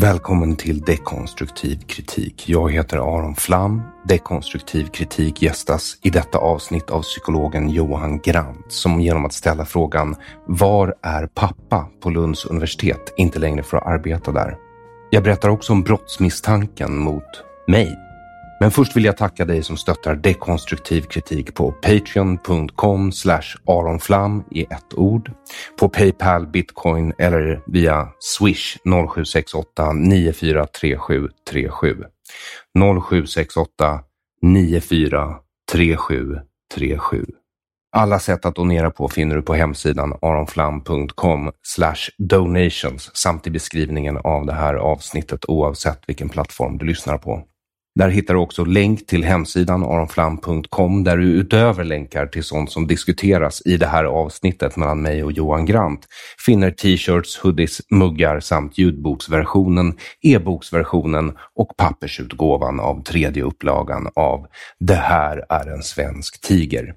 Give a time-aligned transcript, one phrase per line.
[0.00, 2.48] Välkommen till Dekonstruktiv kritik.
[2.48, 3.82] Jag heter Aron Flam.
[4.04, 10.16] Dekonstruktiv kritik gästas i detta avsnitt av psykologen Johan Grant som genom att ställa frågan
[10.46, 14.56] Var är pappa på Lunds universitet inte längre får arbeta där?
[15.10, 18.05] Jag berättar också om brottsmisstanken mot mig
[18.60, 23.12] men först vill jag tacka dig som stöttar dekonstruktiv kritik på patreon.com
[23.66, 25.30] aronflam i ett ord,
[25.78, 32.04] på Paypal, bitcoin eller via swish 0768 943737.
[33.08, 34.00] 0768
[34.42, 37.26] 943737.
[37.92, 41.50] Alla sätt att donera på finner du på hemsidan aronflam.com
[42.18, 47.42] donations samt i beskrivningen av det här avsnittet oavsett vilken plattform du lyssnar på.
[47.96, 52.86] Där hittar du också länk till hemsidan aronflam.com där du utöver länkar till sånt som
[52.86, 56.06] diskuteras i det här avsnittet mellan mig och Johan Grant
[56.46, 64.46] finner t-shirts, hoodies, muggar samt ljudboksversionen, e-boksversionen och pappersutgåvan av tredje upplagan av
[64.80, 66.94] Det här är en svensk tiger.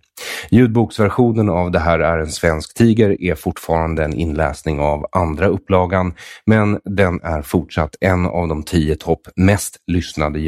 [0.52, 6.14] Ljudboksversionen av Det här är en svensk tiger är fortfarande en inläsning av andra upplagan,
[6.46, 10.40] men den är fortsatt en av de tio topp mest lyssnade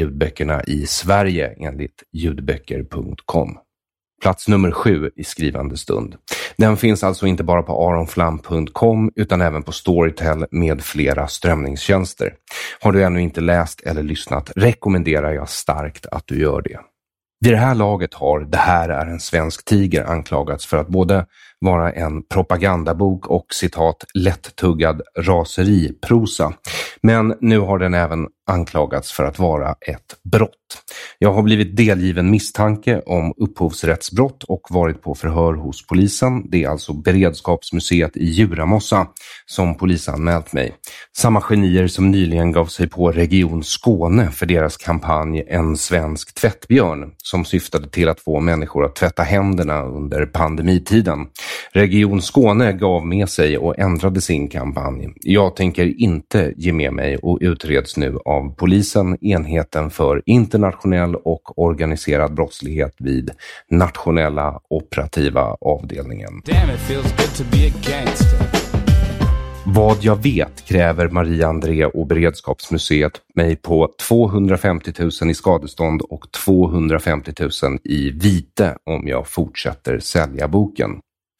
[0.42, 3.58] böckerna i Sverige enligt ljudböcker.com.
[4.22, 6.14] Plats nummer sju i skrivande stund.
[6.56, 12.34] Den finns alltså inte bara på aronflam.com utan även på Storytel med flera strömningstjänster.
[12.80, 16.78] Har du ännu inte läst eller lyssnat rekommenderar jag starkt att du gör det.
[17.40, 21.26] Vid det här laget har Det här är en svensk tiger anklagats för att både
[21.62, 26.52] vara en propagandabok och citat lättuggad raseriprosa.
[27.00, 30.48] Men nu har den även anklagats för att vara ett brott.
[31.18, 36.50] Jag har blivit delgiven misstanke om upphovsrättsbrott och varit på förhör hos polisen.
[36.50, 39.06] Det är alltså Beredskapsmuseet i Djuramossa
[39.46, 40.74] som polisanmält mig.
[41.16, 47.12] Samma genier som nyligen gav sig på Region Skåne för deras kampanj En svensk tvättbjörn
[47.16, 51.26] som syftade till att få människor att tvätta händerna under pandemitiden.
[51.72, 55.08] Region Skåne gav med sig och ändrade sin kampanj.
[55.20, 61.58] Jag tänker inte ge med mig och utreds nu av polisen, enheten för internationell och
[61.58, 63.30] organiserad brottslighet vid
[63.70, 66.42] nationella operativa avdelningen.
[69.66, 76.32] Vad jag vet kräver Maria André och Beredskapsmuseet mig på 250 000 i skadestånd och
[76.44, 80.90] 250 000 i vite om jag fortsätter sälja boken.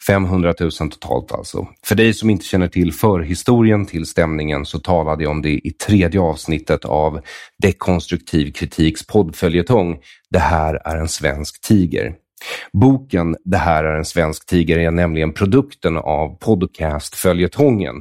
[0.07, 1.67] 500 000 totalt alltså.
[1.85, 5.71] För dig som inte känner till förhistorien till stämningen så talade jag om det i
[5.71, 7.21] tredje avsnittet av
[7.63, 9.99] Dekonstruktiv kritiks poddföljetong
[10.31, 12.15] Det här är en svensk tiger.
[12.73, 17.95] Boken Det här är en svensk tiger är nämligen produkten av podcastföljetongen.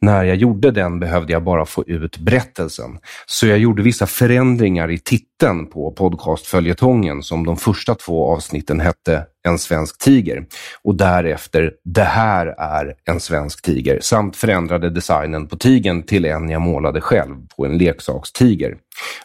[0.00, 4.90] När jag gjorde den behövde jag bara få ut berättelsen, så jag gjorde vissa förändringar
[4.90, 10.46] i titeln titeln på podcastföljetongen som de första två avsnitten hette En svensk tiger
[10.82, 16.48] och därefter Det här är en svensk tiger samt förändrade designen på tigern till en
[16.48, 18.76] jag målade själv på en leksakstiger.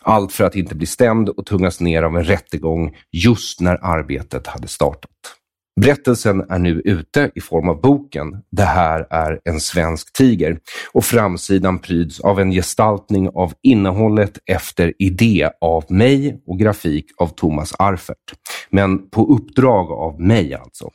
[0.02, 4.48] Allt för att inte bli stämd och tungas ner av en rättegång just när arbetet
[4.48, 5.39] hade startat.
[5.82, 10.60] Berättelsen är nu ute i form av boken Det här är en svensk tiger
[10.92, 17.28] och framsidan pryds av en gestaltning av innehållet efter idé av mig och grafik av
[17.28, 18.34] Thomas Arfert.
[18.70, 20.90] Men på uppdrag av mig alltså.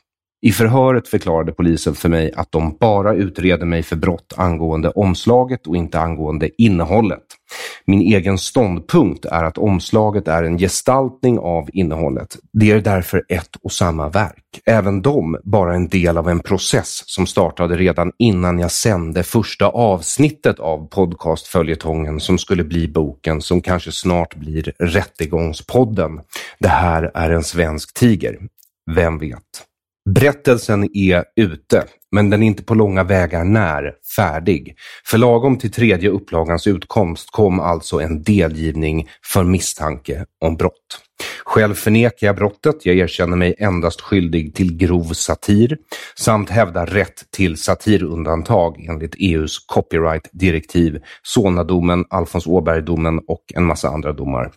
[0.45, 5.67] I förhöret förklarade polisen för mig att de bara utreder mig för brott angående omslaget
[5.67, 7.23] och inte angående innehållet.
[7.87, 12.37] Min egen ståndpunkt är att omslaget är en gestaltning av innehållet.
[12.53, 14.61] Det är därför ett och samma verk.
[14.67, 19.67] Även de bara en del av en process som startade redan innan jag sände första
[19.67, 26.21] avsnittet av podcastföljetongen som skulle bli boken som kanske snart blir Rättegångspodden.
[26.59, 28.39] Det här är en svensk tiger.
[28.95, 29.65] Vem vet?
[30.11, 34.77] Berättelsen är ute, men den är inte på långa vägar när färdig.
[35.05, 41.01] För lagom till tredje upplagans utkomst kom alltså en delgivning för misstanke om brott.
[41.55, 45.77] Själv förnekar jag brottet, jag erkänner mig endast skyldig till grov satir
[46.19, 54.13] samt hävdar rätt till satirundantag enligt EUs copyright-direktiv, Solnadomen, Alfons Åberg-domen och en massa andra
[54.13, 54.51] domar.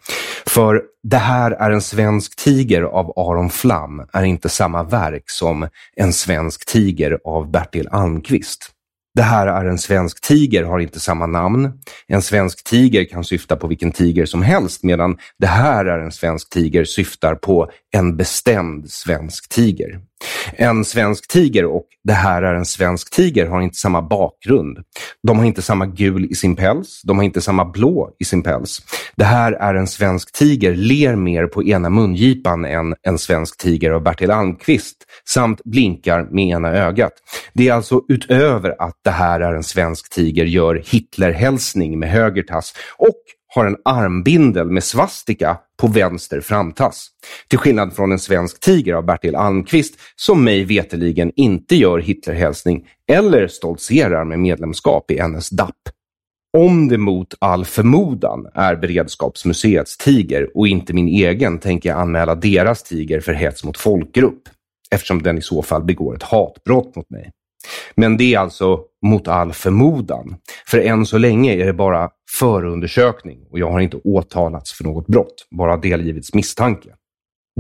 [0.47, 5.67] För Det här är en svensk tiger av Aron Flam är inte samma verk som
[5.95, 8.76] En svensk tiger av Bertil Almqvist.
[9.17, 11.71] Det här är en svensk tiger har inte samma namn.
[12.07, 16.11] En svensk tiger kan syfta på vilken tiger som helst medan det här är en
[16.11, 19.99] svensk tiger syftar på en bestämd svensk tiger.
[20.53, 24.77] En svensk tiger och det här är en svensk tiger har inte samma bakgrund.
[25.27, 28.43] De har inte samma gul i sin päls, de har inte samma blå i sin
[28.43, 28.81] päls.
[29.15, 33.91] Det här är en svensk tiger ler mer på ena mungipan än en svensk tiger
[33.91, 34.97] av Bertil Almqvist
[35.29, 37.13] samt blinkar med ena ögat.
[37.53, 42.43] Det är alltså utöver att det här är en svensk tiger gör Hitlerhälsning med höger
[42.43, 43.17] tass och
[43.55, 47.07] har en armbindel med svastika på vänster framtass.
[47.47, 52.88] Till skillnad från en svensk tiger av Bertil Almqvist som mig veteligen inte gör Hitlerhälsning
[53.11, 55.75] eller stoltserar med medlemskap i NSDAP.
[56.57, 62.35] Om det mot all förmodan är Beredskapsmuseets tiger och inte min egen tänker jag anmäla
[62.35, 64.41] deras tiger för hets mot folkgrupp
[64.91, 67.31] eftersom den i så fall begår ett hatbrott mot mig.
[67.95, 70.35] Men det är alltså mot all förmodan.
[70.67, 72.09] För än så länge är det bara
[72.39, 76.89] förundersökning och jag har inte åtalats för något brott, bara delgivits misstanke.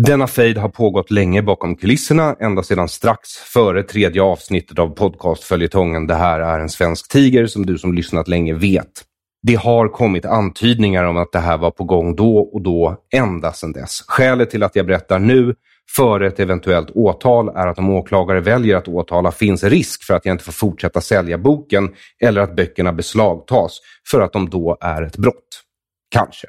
[0.01, 6.07] Denna fejd har pågått länge bakom kulisserna, ända sedan strax före tredje avsnittet av podcastföljetongen
[6.07, 9.03] Det här är en svensk tiger, som du som lyssnat länge vet.
[9.43, 13.53] Det har kommit antydningar om att det här var på gång då och då, ända
[13.53, 14.03] sedan dess.
[14.07, 15.55] Skälet till att jag berättar nu
[15.95, 20.25] före ett eventuellt åtal är att om åklagare väljer att åtala finns risk för att
[20.25, 23.79] jag inte får fortsätta sälja boken eller att böckerna beslagtas
[24.11, 25.63] för att de då är ett brott.
[26.11, 26.47] Kanske.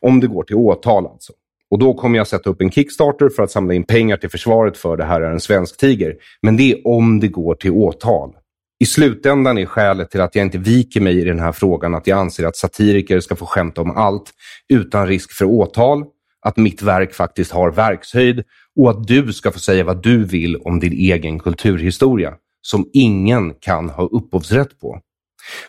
[0.00, 1.32] Om det går till åtal alltså.
[1.70, 4.76] Och då kommer jag sätta upp en Kickstarter för att samla in pengar till försvaret
[4.76, 6.16] för det här är en svensk tiger.
[6.42, 8.32] Men det är om det går till åtal.
[8.80, 12.06] I slutändan är skälet till att jag inte viker mig i den här frågan att
[12.06, 14.30] jag anser att satiriker ska få skämta om allt
[14.68, 16.04] utan risk för åtal,
[16.42, 18.44] att mitt verk faktiskt har verkshöjd
[18.80, 23.54] och att du ska få säga vad du vill om din egen kulturhistoria, som ingen
[23.54, 25.00] kan ha upphovsrätt på.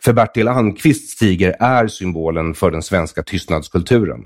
[0.03, 4.19] För Bertil Almqvists tiger är symbolen för den svenska tystnadskulturen.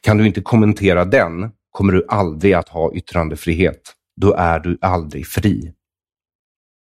[0.00, 3.80] Kan du inte kommentera den kommer du aldrig att ha yttrandefrihet.
[4.20, 5.72] Då är du aldrig fri.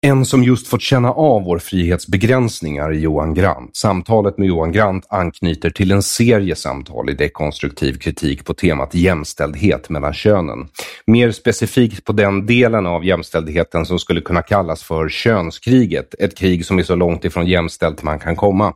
[0.01, 3.75] En som just fått känna av vår frihetsbegränsningar är Johan Grant.
[3.75, 9.89] Samtalet med Johan Grant anknyter till en serie samtal i dekonstruktiv kritik på temat jämställdhet
[9.89, 10.67] mellan könen.
[11.07, 16.65] Mer specifikt på den delen av jämställdheten som skulle kunna kallas för könskriget, ett krig
[16.65, 18.73] som är så långt ifrån jämställt man kan komma.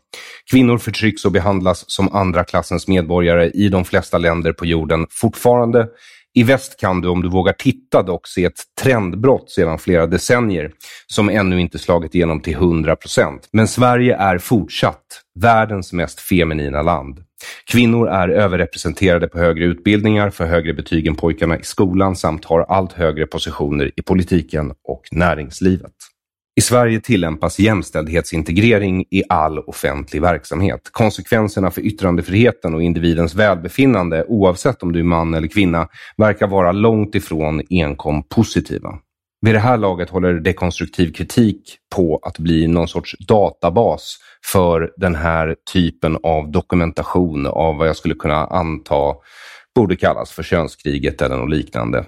[0.52, 5.88] Kvinnor förtrycks och behandlas som andra klassens medborgare i de flesta länder på jorden fortfarande
[6.36, 10.72] i väst kan du, om du vågar titta, dock se ett trendbrott sedan flera decennier
[11.08, 13.50] som ännu inte slagit igenom till 100 procent.
[13.52, 15.04] Men Sverige är fortsatt
[15.40, 17.20] världens mest feminina land.
[17.72, 22.62] Kvinnor är överrepresenterade på högre utbildningar, för högre betyg än pojkarna i skolan samt har
[22.62, 25.94] allt högre positioner i politiken och näringslivet.
[26.56, 30.90] I Sverige tillämpas jämställdhetsintegrering i all offentlig verksamhet.
[30.92, 36.72] Konsekvenserna för yttrandefriheten och individens välbefinnande, oavsett om du är man eller kvinna, verkar vara
[36.72, 38.90] långt ifrån enkom positiva.
[39.42, 44.18] Vid det här laget håller dekonstruktiv kritik på att bli någon sorts databas
[44.52, 49.14] för den här typen av dokumentation av vad jag skulle kunna anta
[49.76, 52.06] borde kallas för könskriget eller något liknande.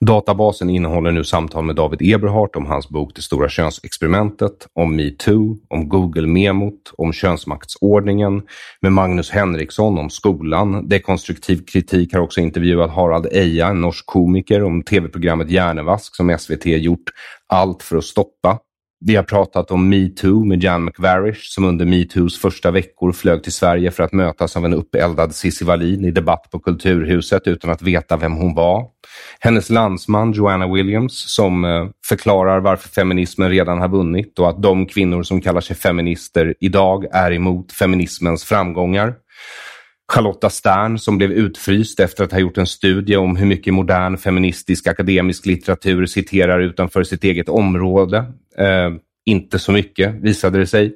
[0.00, 5.56] Databasen innehåller nu samtal med David Eberhardt om hans bok Det stora könsexperimentet, om metoo,
[5.68, 8.42] om Google-memot, om könsmaktsordningen,
[8.82, 10.88] med Magnus Henriksson om skolan.
[10.88, 16.66] Dekonstruktiv kritik har också intervjuat Harald Eja, en norsk komiker, om tv-programmet Hjärnevask som SVT
[16.66, 17.10] gjort
[17.48, 18.58] allt för att stoppa.
[19.00, 23.52] Vi har pratat om metoo med Jan McVarish som under metoos första veckor flög till
[23.52, 27.82] Sverige för att mötas av en uppeldad Cissi Wallin i debatt på Kulturhuset utan att
[27.82, 28.86] veta vem hon var.
[29.40, 34.86] Hennes landsman Joanna Williams som eh, förklarar varför feminismen redan har vunnit och att de
[34.86, 39.14] kvinnor som kallar sig feminister idag är emot feminismens framgångar.
[40.12, 44.16] Charlotta Stern som blev utfryst efter att ha gjort en studie om hur mycket modern
[44.16, 48.24] feministisk akademisk litteratur citerar utanför sitt eget område.
[48.58, 48.90] Eh,
[49.26, 50.92] inte så mycket visade det sig.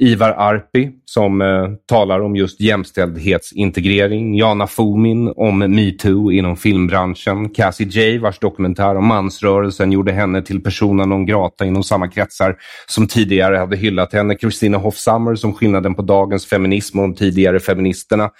[0.00, 4.34] Ivar Arpi som eh, talar om just jämställdhetsintegrering.
[4.34, 7.48] Jana Fomin om metoo inom filmbranschen.
[7.48, 12.56] Cassie J vars dokumentär om mansrörelsen gjorde henne till persona non grata inom samma kretsar
[12.86, 14.36] som tidigare hade hyllat henne.
[14.38, 18.30] Christina Hoffsummer, som skillnaden på dagens feminism och de tidigare feministerna.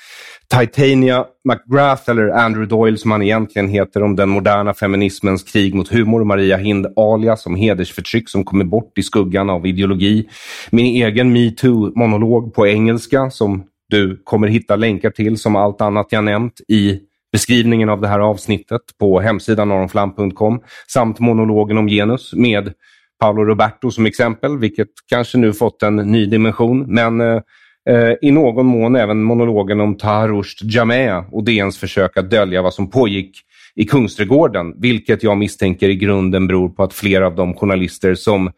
[0.51, 5.89] Titania McGrath, eller Andrew Doyle som han egentligen heter, om den moderna feminismens krig mot
[5.89, 6.25] humor.
[6.25, 10.29] Maria Hind alias om hedersförtryck som kommer bort i skuggan av ideologi.
[10.71, 16.25] Min egen metoo-monolog på engelska som du kommer hitta länkar till som allt annat jag
[16.25, 17.01] nämnt i
[17.33, 22.73] beskrivningen av det här avsnittet på hemsidan aronflam.com samt monologen om genus med
[23.21, 26.95] Paolo Roberto som exempel, vilket kanske nu fått en ny dimension.
[26.95, 27.41] Men eh,
[27.89, 32.75] Eh, i någon mån även monologen om Taharush Jamea och DNs försök att dölja vad
[32.75, 33.41] som pågick
[33.75, 38.51] i Kungsträdgården, vilket jag misstänker i grunden beror på att flera av de journalister som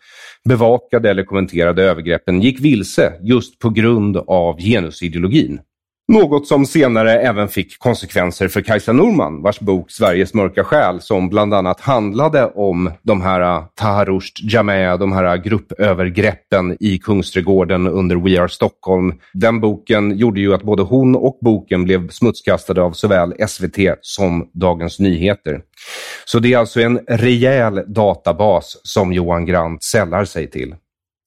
[0.49, 5.61] bevakade eller kommenterade övergreppen gick vilse just på grund av genusideologin.
[6.11, 11.29] Något som senare även fick konsekvenser för Kajsa Norman vars bok Sveriges mörka själ som
[11.29, 17.87] bland annat handlade om de här äh, Taharust Jamea, de här äh, gruppövergreppen i Kungsträdgården
[17.87, 19.15] under We Are Stockholm.
[19.33, 24.51] Den boken gjorde ju att både hon och boken blev smutskastade av såväl SVT som
[24.55, 25.61] Dagens Nyheter.
[26.25, 30.75] Så det är alltså en rejäl databas som Johan Grant sällar sig till.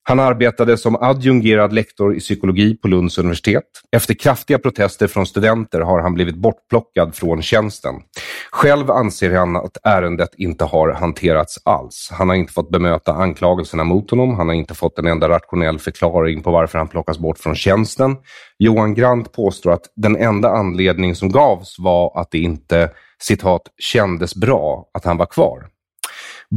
[0.06, 3.64] Han arbetade som adjungerad lektor i psykologi på Lunds universitet.
[3.92, 7.96] Efter kraftiga protester från studenter har han blivit bortplockad från tjänsten.
[8.52, 12.10] Själv anser han att ärendet inte har hanterats alls.
[12.12, 14.36] Han har inte fått bemöta anklagelserna mot honom.
[14.36, 18.16] Han har inte fått en enda rationell förklaring på varför han plockas bort från tjänsten.
[18.60, 22.90] Johan Grant påstår att den enda anledning som gavs var att det inte
[23.24, 25.68] citat, kändes bra att han var kvar.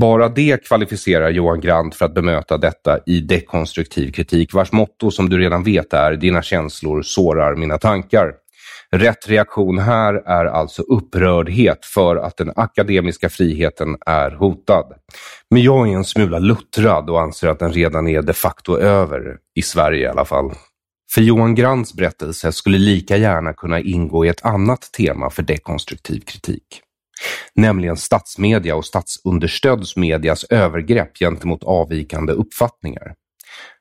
[0.00, 5.28] Bara det kvalificerar Johan Grant för att bemöta detta i dekonstruktiv kritik vars motto som
[5.28, 8.32] du redan vet är dina känslor sårar mina tankar.
[8.90, 14.92] Rätt reaktion här är alltså upprördhet för att den akademiska friheten är hotad.
[15.50, 19.36] Men jag är en smula luttrad och anser att den redan är de facto över,
[19.54, 20.50] i Sverige i alla fall.
[21.14, 26.20] För Johan Grants berättelse skulle lika gärna kunna ingå i ett annat tema för dekonstruktiv
[26.20, 26.82] kritik
[27.54, 33.14] nämligen statsmedia och statsunderstödsmedias övergrepp gentemot avvikande uppfattningar.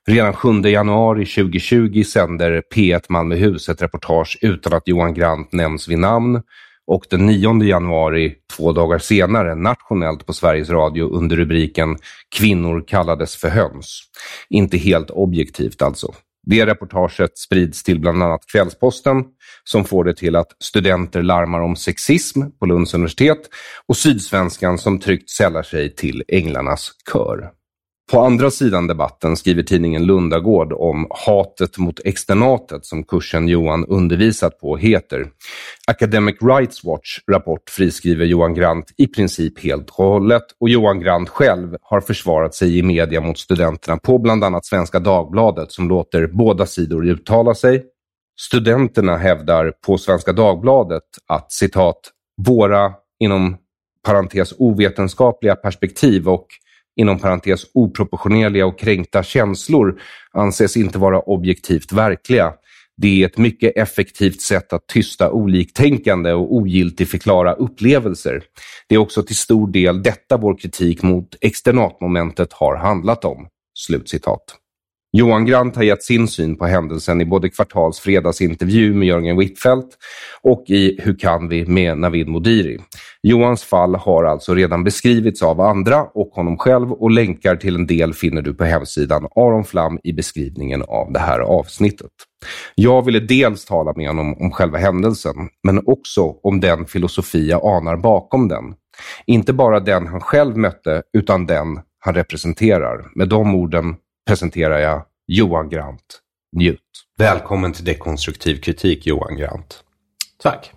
[0.08, 5.98] Redan 7 januari 2020 sänder P1 Malmöhus ett reportage utan att Johan Grant nämns vid
[5.98, 6.42] namn
[6.86, 11.96] och den 9 januari, två dagar senare, nationellt på Sveriges Radio under rubriken
[12.36, 14.02] “Kvinnor kallades för höns”.
[14.50, 16.14] Inte helt objektivt alltså.
[16.46, 19.24] Det reportaget sprids till bland annat Kvällsposten
[19.64, 23.38] som får det till att studenter larmar om sexism på Lunds universitet
[23.86, 27.55] och Sydsvenskan som tryggt sällar sig till Änglarnas kör.
[28.12, 34.60] På andra sidan debatten skriver tidningen Lundagård om hatet mot externatet som kursen Johan undervisat
[34.60, 35.26] på heter.
[35.86, 41.28] Academic Rights Watch rapport friskriver Johan Grant i princip helt och hållet och Johan Grant
[41.28, 46.26] själv har försvarat sig i media mot studenterna på bland annat Svenska Dagbladet som låter
[46.26, 47.84] båda sidor uttala sig.
[48.40, 52.00] Studenterna hävdar på Svenska Dagbladet att citat
[52.46, 53.56] våra inom
[54.04, 56.46] parentes ovetenskapliga perspektiv och
[56.96, 60.00] inom parentes oproportionerliga och kränkta känslor
[60.32, 62.52] anses inte vara objektivt verkliga.
[62.96, 68.42] Det är ett mycket effektivt sätt att tysta oliktänkande och ogiltigförklara upplevelser.
[68.88, 73.48] Det är också till stor del detta vår kritik mot externatmomentet har handlat om."
[73.78, 74.42] Slutcitat.
[75.18, 79.88] Johan Grant har gett sin syn på händelsen i både Kvartals fredagsintervju med Jörgen Whitfeldt
[80.42, 82.78] och i Hur kan vi med Navid Modiri.
[83.22, 87.86] Johans fall har alltså redan beskrivits av andra och honom själv och länkar till en
[87.86, 92.12] del finner du på hemsidan Aron Flam i beskrivningen av det här avsnittet.
[92.74, 97.64] Jag ville dels tala med honom om själva händelsen, men också om den filosofi jag
[97.64, 98.64] anar bakom den.
[99.26, 103.10] Inte bara den han själv mötte, utan den han representerar.
[103.14, 103.96] Med de orden
[104.26, 106.20] presenterar jag Johan Grant.
[106.52, 106.80] Njut.
[107.18, 109.84] Välkommen till Dekonstruktiv kritik, Johan Grant.
[110.42, 110.72] Tack.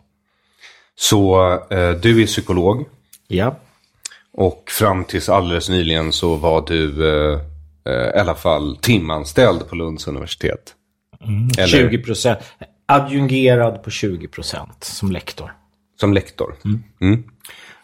[0.96, 2.86] Så eh, du är psykolog
[3.28, 3.56] Ja.
[4.34, 7.40] och fram tills alldeles nyligen så var du eh,
[7.86, 10.76] eh, i alla fall timanställd på Lunds universitet.
[11.58, 12.40] Eller 20 procent.
[12.86, 15.54] Adjungerad på 20 procent som lektor.
[16.00, 16.56] som lektor.
[17.02, 17.24] Mm.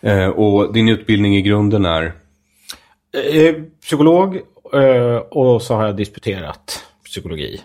[0.02, 2.14] Eh, och din utbildning i grunden är?
[3.34, 4.42] Eh, psykolog
[5.32, 7.62] och så har jag disputerat psykologi.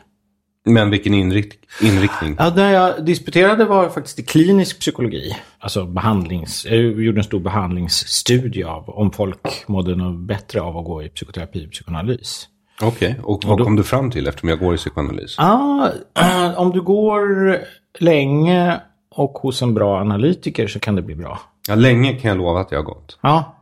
[0.64, 2.37] Men vilken inrikt inriktning?
[2.38, 5.37] Ja, när jag disputerade var faktiskt i klinisk psykologi.
[5.59, 6.66] Alltså behandlings...
[6.66, 11.09] Jag gjorde en stor behandlingsstudie av om folk mådde något bättre av att gå i
[11.09, 12.49] psykoterapi och psykoanalys.
[12.83, 15.35] Okej, och vad då- kom du fram till eftersom jag går i psykoanalys?
[15.38, 15.88] Ah,
[16.57, 17.59] om du går
[17.99, 18.80] länge
[19.11, 21.40] och hos en bra analytiker så kan det bli bra.
[21.69, 23.19] Ja, länge kan jag lova att jag har gått.
[23.23, 23.57] Ja,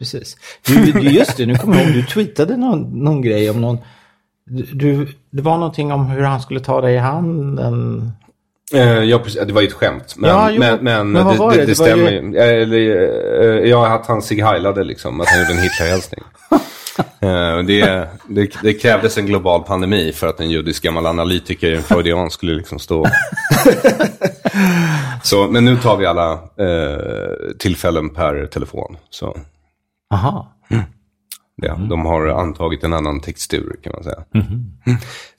[0.00, 0.36] precis.
[0.66, 1.94] Du, du, just det, nu kommer jag ihåg.
[1.94, 3.78] Du tweetade någon, någon grej om någon...
[4.72, 8.12] Du, det var någonting om hur han skulle ta dig i handen.
[8.74, 9.46] Eh, ja, precis.
[9.46, 10.14] Det var ju ett skämt.
[10.16, 10.58] Men, Ja, jo.
[10.58, 11.66] men, men, Men det, det, det?
[11.66, 12.36] det, stämmer ju-.
[12.36, 12.78] Eh, Eller,
[13.42, 15.20] eh, ja, att han sig heilade liksom.
[15.20, 16.24] Att han gjorde en Hitlerhälsning.
[17.66, 22.30] Det, det, det krävdes en global pandemi för att en judisk gammal analytiker, en freudian,
[22.30, 23.06] skulle liksom stå...
[25.22, 28.96] så, men nu tar vi alla eh, tillfällen per telefon.
[29.10, 29.36] Så
[30.10, 30.56] Aha.
[31.62, 34.24] ja, de har antagit en annan textur kan man säga.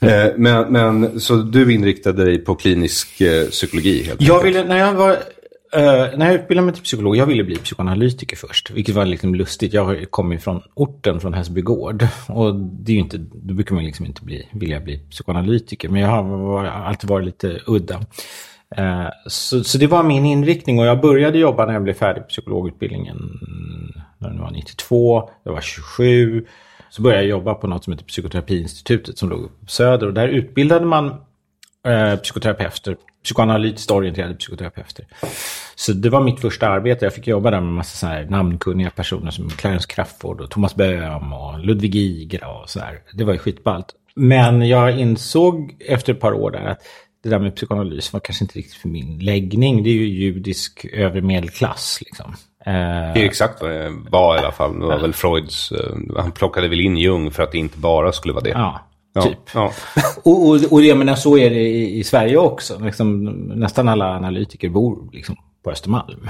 [0.02, 4.56] Eh, men, men, så du inriktade dig på klinisk eh, psykologi helt Jag enkelt?
[4.56, 5.12] ville, när jag var...
[5.74, 8.72] eh, när jag utbildade mig till psykolog, jag ville bli psykoanalytiker först.
[8.72, 9.74] Vilket var liksom lustigt.
[9.74, 12.08] Jag kommer från orten, från Hässelby gård.
[12.28, 15.90] Och det är inte, då brukar man liksom inte bli, vilja bli psykoanalytiker.
[15.90, 18.02] Men jag har var, alltid varit lite udda.
[18.78, 22.28] Eh, så, så det var min inriktning och jag började jobba när jag blev färdig
[22.28, 23.18] psykologutbildningen.
[24.22, 26.46] När jag var 92, jag var 27.
[26.90, 30.08] Så började jag jobba på något som heter Psykoterapiinstitutet som låg på Söder.
[30.08, 31.08] Och där utbildade man
[31.88, 35.06] eh, psykoterapeuter, psykoanalytiskt orienterade psykoterapeuter.
[35.76, 37.06] Så det var mitt första arbete.
[37.06, 40.50] Jag fick jobba där med en massa så här namnkunniga personer som Clarence Crafoord och
[40.50, 43.00] Thomas Böhm och Ludvig Igra och så här.
[43.14, 43.96] Det var ju skitballt.
[44.16, 46.82] Men jag insåg efter ett par år där att
[47.24, 49.84] det där med psykoanalys var kanske inte riktigt för min läggning.
[49.84, 52.36] Det är ju judisk övre medelklass liksom.
[52.66, 54.80] Eh, det är exakt vad det var i alla fall.
[54.80, 55.72] Det var väl Freuds...
[55.72, 58.50] Eh, han plockade väl in Jung för att det inte bara skulle vara det.
[58.50, 58.80] Ja,
[59.14, 59.38] ja typ.
[59.54, 59.72] Ja.
[60.24, 62.80] Och, och, och jag menar, så är det i, i Sverige också.
[62.80, 63.24] Liksom,
[63.56, 66.30] nästan alla analytiker bor liksom, på Östermalm.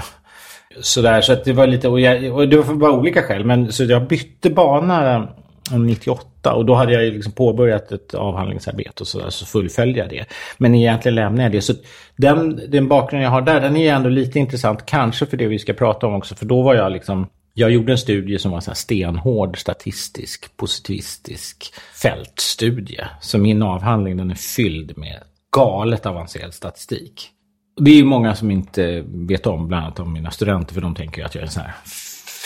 [0.80, 1.88] Så, där, så att det var lite...
[1.88, 3.44] Och, jag, och det var bara olika skäl.
[3.44, 5.28] Men, så jag bytte bana
[5.70, 9.98] 98 2008 och då hade jag ju liksom påbörjat ett avhandlingsarbete och så, så fullföljde
[9.98, 10.24] jag det.
[10.58, 11.60] Men egentligen lämnade jag det.
[11.60, 11.72] Så
[12.16, 15.58] den, den bakgrund jag har där, den är ändå lite intressant, kanske för det vi
[15.58, 18.60] ska prata om också, för då var jag liksom jag gjorde en studie som var
[18.60, 23.04] så stenhård statistisk, positivistisk fältstudie.
[23.20, 25.18] Så min avhandling den är fylld med
[25.56, 27.28] galet avancerad statistik.
[27.76, 30.94] Det är ju många som inte vet om, bland annat om mina studenter, för de
[30.94, 31.74] tänker att jag är en sån här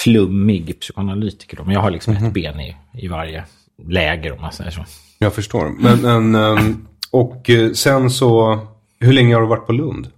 [0.05, 1.63] flummig psykoanalytiker.
[1.65, 2.29] Men jag har liksom mm -hmm.
[2.29, 2.55] ett mhm.
[2.55, 3.45] ben i, i varje
[3.83, 4.85] läger om man säger så.
[5.19, 5.69] Jag förstår.
[5.69, 8.59] Men, men, ehm, och eh, sen så,
[9.01, 10.09] hur länge har du varit på Lund?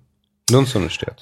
[0.53, 1.17] Lunds universitet?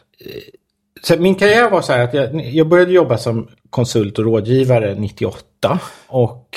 [1.02, 4.94] Så min karriär var så här att jag, jag började jobba som konsult och rådgivare
[4.94, 5.78] 98.
[6.06, 6.48] Och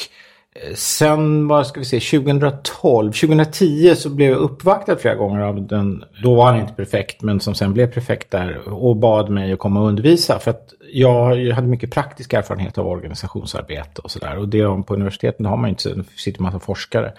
[0.73, 6.03] sen, vad ska vi se, 2012, 2010 så blev jag uppvaktad flera gånger av den,
[6.23, 9.59] då var han inte prefekt, men som sen blev prefekt där och bad mig att
[9.59, 10.39] komma och undervisa.
[10.39, 14.37] För att jag hade mycket praktisk erfarenhet av organisationsarbete och sådär.
[14.37, 17.13] Och det på universiteten har man ju inte, så sitter man som forskare.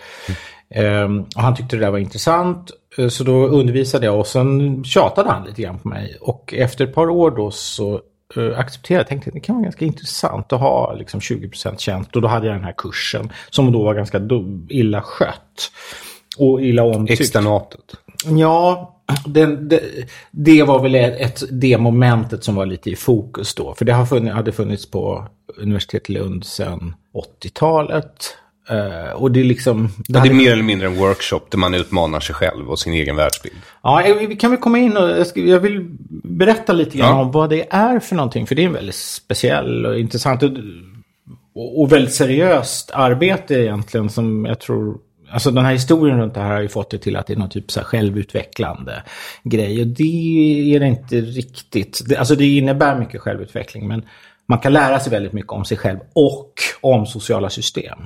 [0.74, 4.84] Ehm, och han tyckte det där var intressant, eh, så då undervisade jag och sen
[4.84, 6.16] tjatade han lite grann på mig.
[6.20, 8.00] Och efter ett par år då så
[8.56, 12.16] accepterade jag, tänkte att det kan vara ganska intressant att ha liksom 20% tjänst.
[12.16, 15.72] Och då hade jag den här kursen som då var ganska dum, illa skött.
[16.38, 17.20] Och illa omtyckt.
[17.20, 17.94] Externatet.
[18.24, 19.80] Ja, den, det,
[20.30, 23.74] det var väl ett, ett, det momentet som var lite i fokus då.
[23.74, 26.94] För det har funnits, hade funnits på universitetet i Lund sedan
[27.42, 28.36] 80-talet.
[28.70, 29.88] Eh, och det är liksom...
[30.08, 32.92] Ja, det är mer eller mindre en workshop där man utmanar sig själv och sin
[32.92, 33.56] egen världsbild.
[33.82, 35.86] Ja, vi kan väl komma in och jag, ska, jag vill
[36.24, 37.22] berätta lite grann Ja.
[37.22, 38.46] om vad det är för någonting.
[38.46, 44.44] För det är en väldigt speciell och intressant och, och väldigt seriöst arbete egentligen som
[44.44, 44.98] jag tror
[45.30, 47.36] alltså den här historien runt det här har ju fått det till att det är
[47.36, 49.02] någon typ så här självutvecklande
[49.44, 49.80] grej.
[49.80, 52.02] Och det är det inte riktigt.
[52.06, 54.02] Det, alltså det innebär mycket självutveckling men
[54.46, 57.98] man kan lära sig väldigt mycket om sig själv och om sociala system.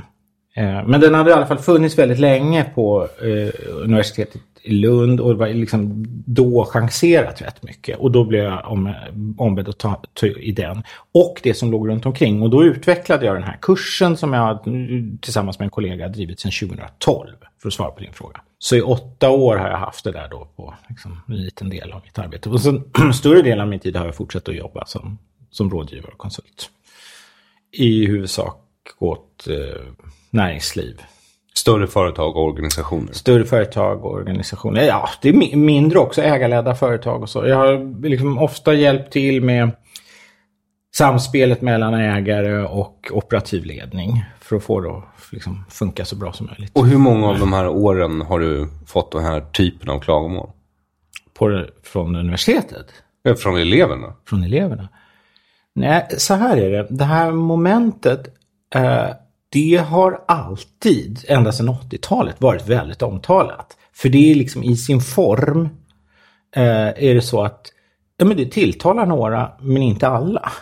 [0.57, 5.21] Eh, men den hade i alla fall funnits väldigt länge på eh, universitetet i Lund
[5.21, 7.99] och var liksom då chanserat rätt mycket.
[7.99, 8.95] Och då blev jag om,
[9.39, 10.83] ombedd att ta, ta i den.
[11.13, 12.43] Och det som låg runt omkring.
[12.43, 16.41] Och då utvecklade jag den här kursen som jag mm, tillsammans med en kollega drivit
[16.41, 17.29] sedan 2012.
[17.63, 18.41] För att svara på din fråga.
[18.59, 21.93] Så i åtta år har jag haft det där då på liksom, en liten del
[21.93, 22.49] av mitt arbete.
[22.49, 25.19] Och sen större delen av min tid har jag fortsatt att jobba som,
[25.51, 26.71] som rådgivare och konsult.
[27.73, 28.61] I huvudsak
[28.99, 29.83] åt eh,
[30.35, 31.03] näringsliv.
[31.55, 33.13] Större företag och organisationer?
[33.13, 34.83] Större företag och organisationer.
[34.83, 37.47] Ja, det är mindre också ägarledda företag och så.
[37.47, 39.71] Jag har liksom ofta hjälpt till med
[40.95, 46.33] samspelet mellan ägare och operativ ledning för att få det att liksom funka så bra
[46.33, 46.71] som möjligt.
[46.75, 50.51] Och hur många av de här åren har du fått den här typen av klagomål?
[51.35, 52.87] På, från universitetet?
[53.39, 54.13] Från eleverna?
[54.29, 54.89] Från eleverna.
[55.75, 56.87] Nej, så här är det.
[56.91, 58.35] Det här momentet
[58.75, 59.09] eh,
[59.55, 63.77] det har alltid, ända sedan 80-talet, varit väldigt omtalat.
[63.93, 65.69] För det är liksom i sin form
[66.57, 67.73] eh, är det så att
[68.17, 70.53] ja, men det tilltalar några, men inte alla.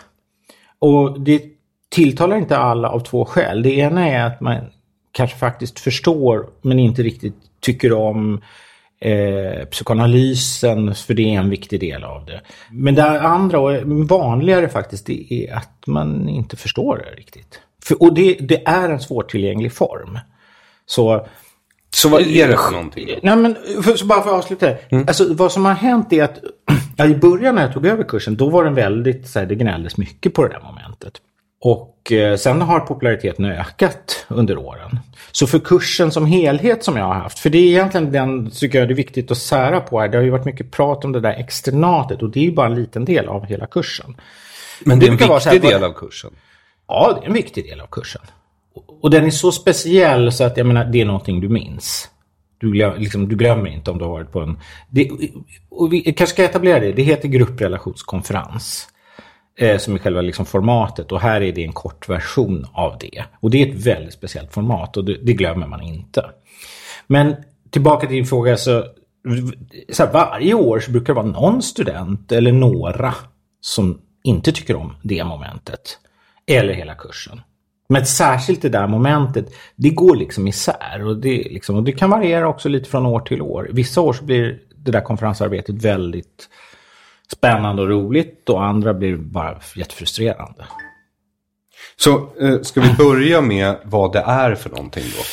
[0.79, 1.43] Och det
[1.89, 3.63] tilltalar inte alla av två skäl.
[3.63, 4.57] Det ena är att man
[5.11, 8.41] kanske faktiskt förstår, men inte riktigt tycker om
[9.01, 12.41] eh, psykoanalysen, för det är en viktig del av det.
[12.71, 17.59] Men det andra, och vanligare faktiskt, det är att man inte förstår det riktigt.
[17.85, 20.19] För, och det, det är en svårtillgänglig form.
[20.85, 21.27] Så
[21.95, 23.07] så vad är det för någonting?
[23.07, 23.13] Då?
[23.23, 24.69] Nej, men för, bara för att avsluta.
[24.89, 25.07] Mm.
[25.07, 26.39] Alltså, vad som har hänt är att
[26.97, 29.55] ja, i början när jag tog över kursen då var den väldigt, så här, det
[29.55, 31.13] gnälldes mycket på det där momentet.
[31.61, 34.99] Och eh, sen har populariteten ökat under åren.
[35.31, 38.79] Så för kursen som helhet som jag har haft, för det är egentligen den, tycker
[38.79, 40.07] jag det är viktigt att sära på här.
[40.07, 42.67] Det har ju varit mycket prat om det där externatet och det är ju bara
[42.67, 44.15] en liten del av hela kursen.
[44.79, 46.31] Men det är en viktig här, del av kursen?
[46.87, 48.21] Ja, det är en viktig del av kursen.
[49.01, 52.09] Och den är så speciell så att jag menar, det är någonting du minns.
[52.57, 54.59] Du, glöm, liksom, du glömmer inte om du har varit på en...
[54.89, 55.09] Det,
[55.69, 56.91] och vi kanske ska etablera det.
[56.91, 58.87] Det heter grupprelationskonferens.
[59.55, 61.11] Eh, som är själva liksom, formatet.
[61.11, 63.23] Och här är det en kort version av det.
[63.39, 66.29] Och det är ett väldigt speciellt format och det, det glömmer man inte.
[67.07, 67.35] Men
[67.69, 68.57] tillbaka till din fråga.
[68.57, 68.85] Så,
[69.91, 73.13] så här, varje år så brukar det vara någon student eller några
[73.61, 75.99] som inte tycker om det momentet
[76.47, 77.41] eller hela kursen.
[77.89, 81.05] Men särskilt det där momentet, det går liksom isär.
[81.05, 83.69] Och det, liksom, och det kan variera också lite från år till år.
[83.71, 86.49] Vissa år så blir det där konferensarbetet väldigt
[87.31, 90.65] spännande och roligt och andra blir bara jättefrustrerande.
[91.95, 95.23] Så eh, ska vi börja med vad det är för någonting då?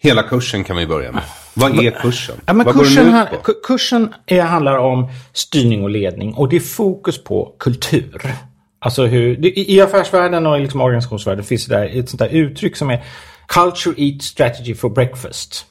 [0.00, 1.22] Hela kursen kan vi börja med.
[1.54, 2.36] Vad är kursen?
[2.46, 3.52] Ja, vad kursen, går den ut på?
[3.52, 8.34] Kursen är, handlar om styrning och ledning och det är fokus på kultur.
[8.80, 12.90] Alltså hur, I affärsvärlden och liksom organisationsvärlden finns det där ett sånt där uttryck som
[12.90, 13.04] är
[13.46, 15.66] Culture Eat Strategy for Breakfast.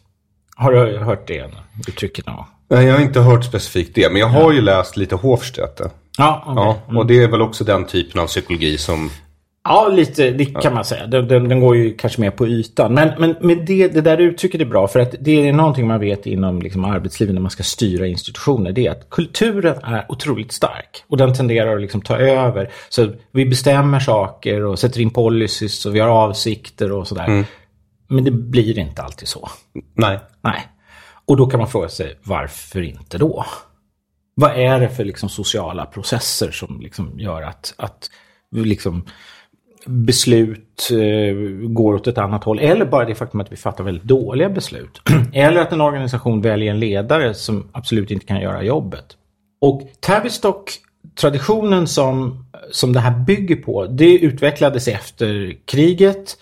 [0.56, 1.52] Har du hört det
[1.88, 4.10] uttrycket någon Nej, jag har inte hört specifikt det.
[4.12, 5.90] Men jag har ju läst lite Hofstede.
[6.18, 6.64] Ja, okay.
[6.64, 9.10] ja, och det är väl också den typen av psykologi som
[9.70, 11.08] Ja, lite, det kan man säga.
[11.08, 12.94] Den, den, den, går ju kanske mer på ytan.
[12.94, 16.00] Men, men med det, det där uttrycket är bra för att det är någonting man
[16.00, 18.72] vet inom liksom arbetslivet när man ska styra institutioner.
[18.72, 22.72] Det är att kulturen är otroligt stark och den tenderar att liksom ta över.
[22.90, 27.26] Så vi bestämmer saker och sätter in policies och vi har avsikter och sådär.
[27.28, 27.46] Mm.
[28.08, 29.50] Men det blir inte alltid så.
[29.94, 30.20] Nej.
[30.42, 30.68] Nej.
[31.26, 33.46] Och då kan man fråga sig varför inte då?
[34.36, 38.10] Vad är det för liksom sociala processer som liksom gör att, att
[38.52, 39.06] liksom
[39.88, 41.36] beslut eh,
[41.68, 42.60] går åt ett annat håll.
[42.60, 45.02] Eller bara det faktum att vi fattar väldigt dåliga beslut.
[45.34, 49.06] eller att en organisation väljer en ledare som absolut inte kan göra jobbet.
[49.62, 56.38] Och Tavistock-traditionen som, som det här bygger på, det utvecklades efter kriget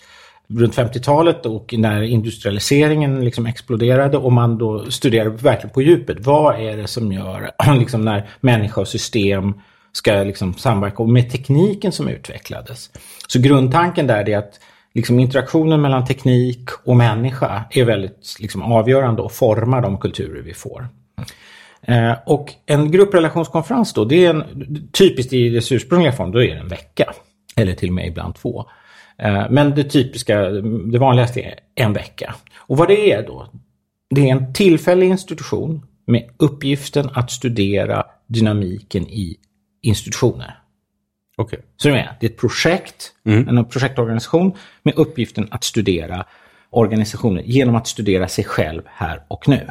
[0.48, 6.16] runt 50-talet och när industrialiseringen liksom exploderade och man då studerade verkligen på djupet.
[6.20, 9.54] Vad är det som gör liksom när människa och system
[9.96, 12.90] ska liksom samverka och med tekniken som utvecklades.
[13.26, 14.60] Så grundtanken där är att
[14.94, 20.54] liksom interaktionen mellan teknik och människa är väldigt liksom avgörande och formar de kulturer vi
[20.54, 20.88] får.
[21.82, 24.44] Eh, och en grupprelationskonferens då, det är en,
[24.92, 27.12] typiskt i dess ursprungliga form, då är det en vecka.
[27.56, 28.64] Eller till och med ibland två.
[29.18, 30.40] Eh, men det typiska,
[30.92, 32.34] det vanligaste är en vecka.
[32.56, 33.46] Och vad det är då?
[34.10, 39.36] Det är en tillfällig institution med uppgiften att studera dynamiken i
[39.82, 40.58] institutioner.
[41.36, 41.58] Okay.
[41.76, 43.48] Så det är, ett projekt, mm.
[43.48, 46.26] en projektorganisation med uppgiften att studera
[46.70, 49.70] organisationer genom att studera sig själv här och nu.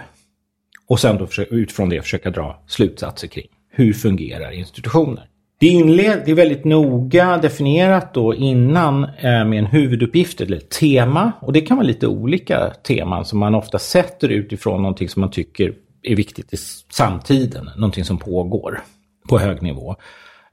[0.88, 5.30] Och sen då utifrån det försöka dra slutsatser kring hur fungerar institutioner.
[5.60, 10.70] Det, inled, det är väldigt noga definierat då innan eh, med en huvuduppgift eller ett
[10.70, 11.32] tema.
[11.42, 15.32] Och det kan vara lite olika teman som man ofta sätter utifrån någonting som man
[15.32, 15.74] tycker
[16.04, 16.58] är viktigt i
[16.90, 17.70] samtiden.
[17.76, 18.82] Någonting som pågår
[19.30, 19.96] på hög nivå.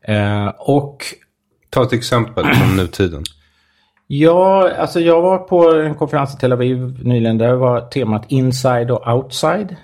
[0.05, 1.05] Eh, och...
[1.71, 3.23] Ta ett exempel från nutiden.
[4.07, 7.38] Ja, alltså jag var på en konferens i Tel Aviv nyligen.
[7.38, 9.77] Där var temat Inside och Outside.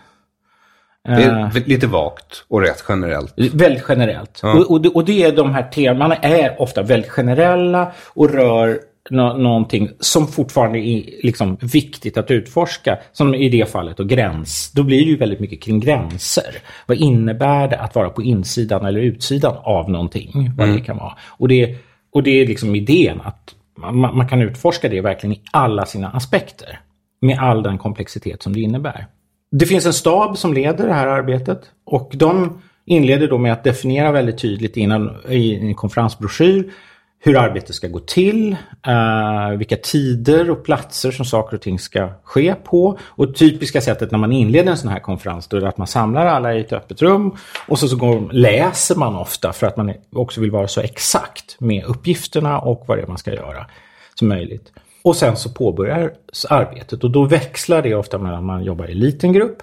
[1.04, 3.34] Det är uh, lite vagt och rätt generellt.
[3.54, 4.40] Väldigt generellt.
[4.42, 4.58] Ja.
[4.58, 8.80] Och, och, det, och det är de här temana är ofta väldigt generella och rör
[9.10, 12.98] no någonting som fortfarande är liksom viktigt att utforska.
[13.12, 14.72] Som i det fallet och gräns.
[14.74, 16.54] Då blir det ju väldigt mycket kring gränser.
[16.86, 20.50] Vad innebär det att vara på insidan eller utsidan av någonting?
[20.56, 20.78] Vad mm.
[20.78, 21.12] det kan vara.
[21.28, 21.76] Och det,
[22.12, 26.10] och det är liksom idén att man, man kan utforska det verkligen i alla sina
[26.10, 26.80] aspekter.
[27.20, 29.06] Med all den komplexitet som det innebär.
[29.50, 33.64] Det finns en stab som leder det här arbetet och de inleder då med att
[33.64, 36.72] definiera väldigt tydligt innan, i en konferensbroschyr
[37.20, 38.56] hur arbetet ska gå till,
[38.88, 42.98] uh, vilka tider och platser som saker och ting ska ske på.
[43.02, 45.86] Och typiska sättet när man inleder en sån här konferens då är det att man
[45.86, 47.36] samlar alla i ett öppet rum
[47.68, 51.56] och så, så går, läser man ofta för att man också vill vara så exakt
[51.60, 53.66] med uppgifterna och vad det är man ska göra
[54.14, 54.72] som möjligt.
[55.02, 58.94] Och sen så påbörjas arbetet och då växlar det ofta mellan att man jobbar i
[58.94, 59.58] liten grupp,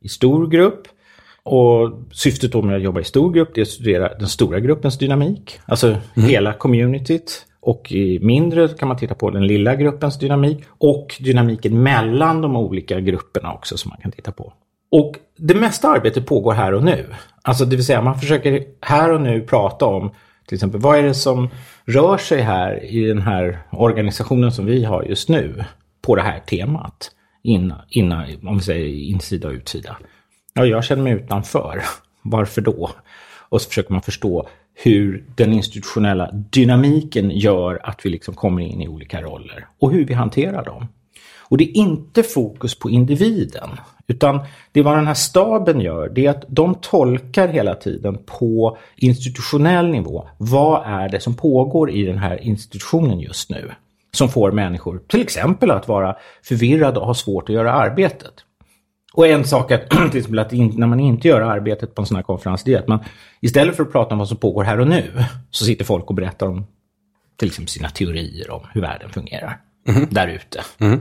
[0.00, 0.82] i stor grupp.
[1.44, 4.98] Och syftet då med att jobba i stor grupp är att studera den stora gruppens
[4.98, 6.00] dynamik, alltså mm.
[6.14, 7.46] hela communityt.
[7.60, 12.56] Och i mindre kan man titta på den lilla gruppens dynamik och dynamiken mellan de
[12.56, 14.52] olika grupperna också som man kan titta på.
[14.90, 17.06] Och det mesta arbetet pågår här och nu.
[17.42, 20.10] Alltså det vill säga man försöker här och nu prata om
[20.46, 21.48] till exempel, vad är det som
[21.84, 25.64] rör sig här i den här organisationen som vi har just nu
[26.02, 27.10] på det här temat?
[27.42, 29.96] Innan, innan om vi säger insida och utsida.
[30.54, 31.82] Ja, jag känner mig utanför.
[32.22, 32.90] Varför då?
[33.48, 38.80] Och så försöker man förstå hur den institutionella dynamiken gör att vi liksom kommer in
[38.80, 40.88] i olika roller och hur vi hanterar dem.
[41.38, 43.70] Och det är inte fokus på individen.
[44.06, 44.40] Utan
[44.72, 49.88] det vad den här staben gör det är att de tolkar hela tiden på institutionell
[49.88, 50.28] nivå.
[50.38, 53.70] Vad är det som pågår i den här institutionen just nu?
[54.12, 58.43] Som får människor till exempel att vara förvirrade och ha svårt att göra arbetet.
[59.14, 62.16] Och en sak att, till exempel att när man inte gör arbetet på en sån
[62.16, 63.04] här konferens det är att man
[63.40, 65.10] istället för att prata om vad som pågår här och nu
[65.50, 66.66] så sitter folk och berättar om
[67.36, 70.08] till exempel sina teorier om hur världen fungerar mm.
[70.10, 70.60] där ute.
[70.78, 71.00] Mm.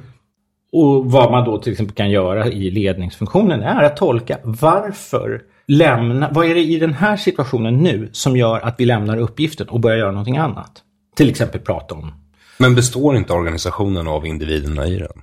[0.71, 6.29] Och vad man då till exempel kan göra i ledningsfunktionen är att tolka varför lämna,
[6.31, 9.79] vad är det i den här situationen nu som gör att vi lämnar uppgiften och
[9.79, 10.83] börjar göra någonting annat?
[11.15, 12.13] Till exempel prata om.
[12.57, 15.21] Men består inte organisationen av individerna i den?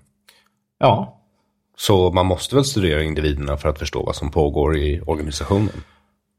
[0.79, 1.20] Ja.
[1.81, 5.83] Så man måste väl studera individerna för att förstå vad som pågår i organisationen?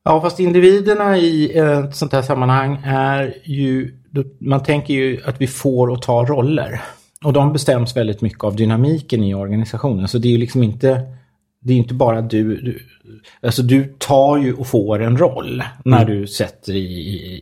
[0.03, 3.97] Ja, fast individerna i eh, ett sånt här sammanhang är ju,
[4.39, 6.81] man tänker ju att vi får och tar roller.
[7.23, 10.07] Och de bestäms väldigt mycket av dynamiken i organisationen.
[10.07, 11.01] Så det är ju liksom inte,
[11.61, 12.79] det är inte bara du, du,
[13.41, 16.19] alltså du tar ju och får en roll när mm.
[16.21, 16.85] du sätter i,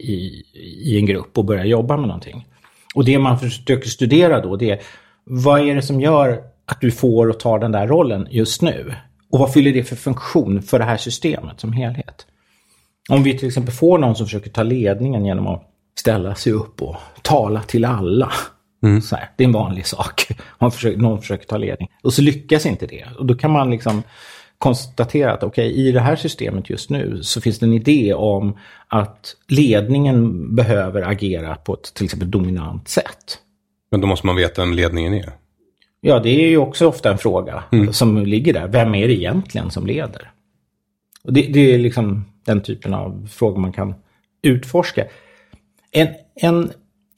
[0.01, 0.43] i,
[0.83, 2.47] i en grupp och börjar jobba med någonting.
[2.95, 4.79] Och det man försöker studera då det är
[5.23, 8.93] vad är det som gör att du får och tar den där rollen just nu?
[9.31, 12.25] Och vad fyller det för funktion för det här systemet som helhet?
[13.09, 15.63] Om vi till exempel får någon som försöker ta ledningen genom att
[15.99, 18.31] ställa sig upp och tala till alla
[18.83, 19.01] Mm.
[19.11, 20.27] Här, det är en vanlig sak.
[20.59, 21.89] Man försöker, någon försöker ta ledning.
[22.03, 23.05] Och så lyckas inte det.
[23.17, 24.03] Och då kan man liksom
[24.57, 28.13] konstatera att okej, okay, i det här systemet just nu så finns det en idé
[28.13, 33.39] om att ledningen behöver agera på ett till exempel dominant sätt.
[33.91, 35.33] Men då måste man veta vem ledningen är?
[36.01, 37.93] Ja, det är ju också ofta en fråga mm.
[37.93, 38.67] som ligger där.
[38.67, 40.31] Vem är det egentligen som leder?
[41.23, 43.95] Och det, det, är liksom den typen av frågor man kan
[44.41, 45.05] utforska.
[45.91, 46.71] En, en...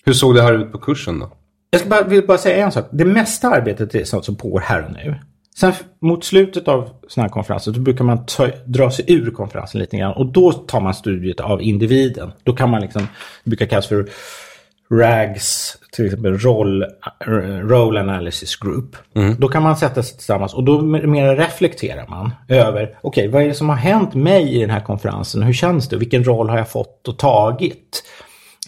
[0.05, 1.31] Hur såg det här ut på kursen då?
[1.69, 2.85] Jag ska bara, vill bara säga en sak.
[2.91, 5.15] Det mesta arbetet är sånt som pågår här och nu.
[5.55, 9.97] Sen mot slutet av sådana här konferenser brukar man ta, dra sig ur konferensen lite
[9.97, 10.13] grann.
[10.13, 12.31] Och då tar man studiet av individen.
[12.43, 13.07] Då kan man liksom,
[13.43, 14.09] det brukar kallas för
[14.91, 16.85] RAGS, till exempel Roll,
[17.63, 18.95] Role Analysis Group.
[19.15, 19.35] Mm.
[19.39, 23.43] Då kan man sätta sig tillsammans och då mer reflekterar man över, okej, okay, vad
[23.43, 25.43] är det som har hänt mig i den här konferensen?
[25.43, 25.97] Hur känns det?
[25.97, 28.03] Vilken roll har jag fått och tagit?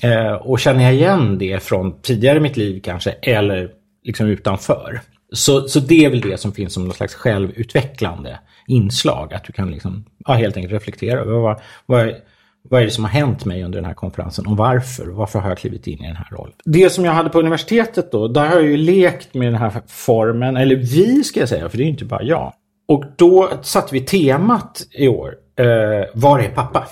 [0.04, 3.70] Eh, och känner jag igen det från tidigare i mitt liv kanske, eller
[4.04, 5.02] liksom utanför.
[5.34, 9.34] Så, så det är väl det som finns som något slags självutvecklande inslag.
[9.34, 12.14] Att du kan liksom, ja, helt enkelt reflektera över vad, vad,
[12.70, 15.06] vad är det som har hänt mig under den här konferensen och varför?
[15.06, 16.54] Varför har jag klivit in i den här rollen?
[16.66, 19.82] Det som jag hade på universitetet då, där har jag ju lekt med den här
[19.88, 22.54] formen, eller vi ska jag säga, för det är ju inte bara jag.
[22.88, 25.66] Och då satte vi temat i år, eh,
[26.14, 26.88] Var är pappa?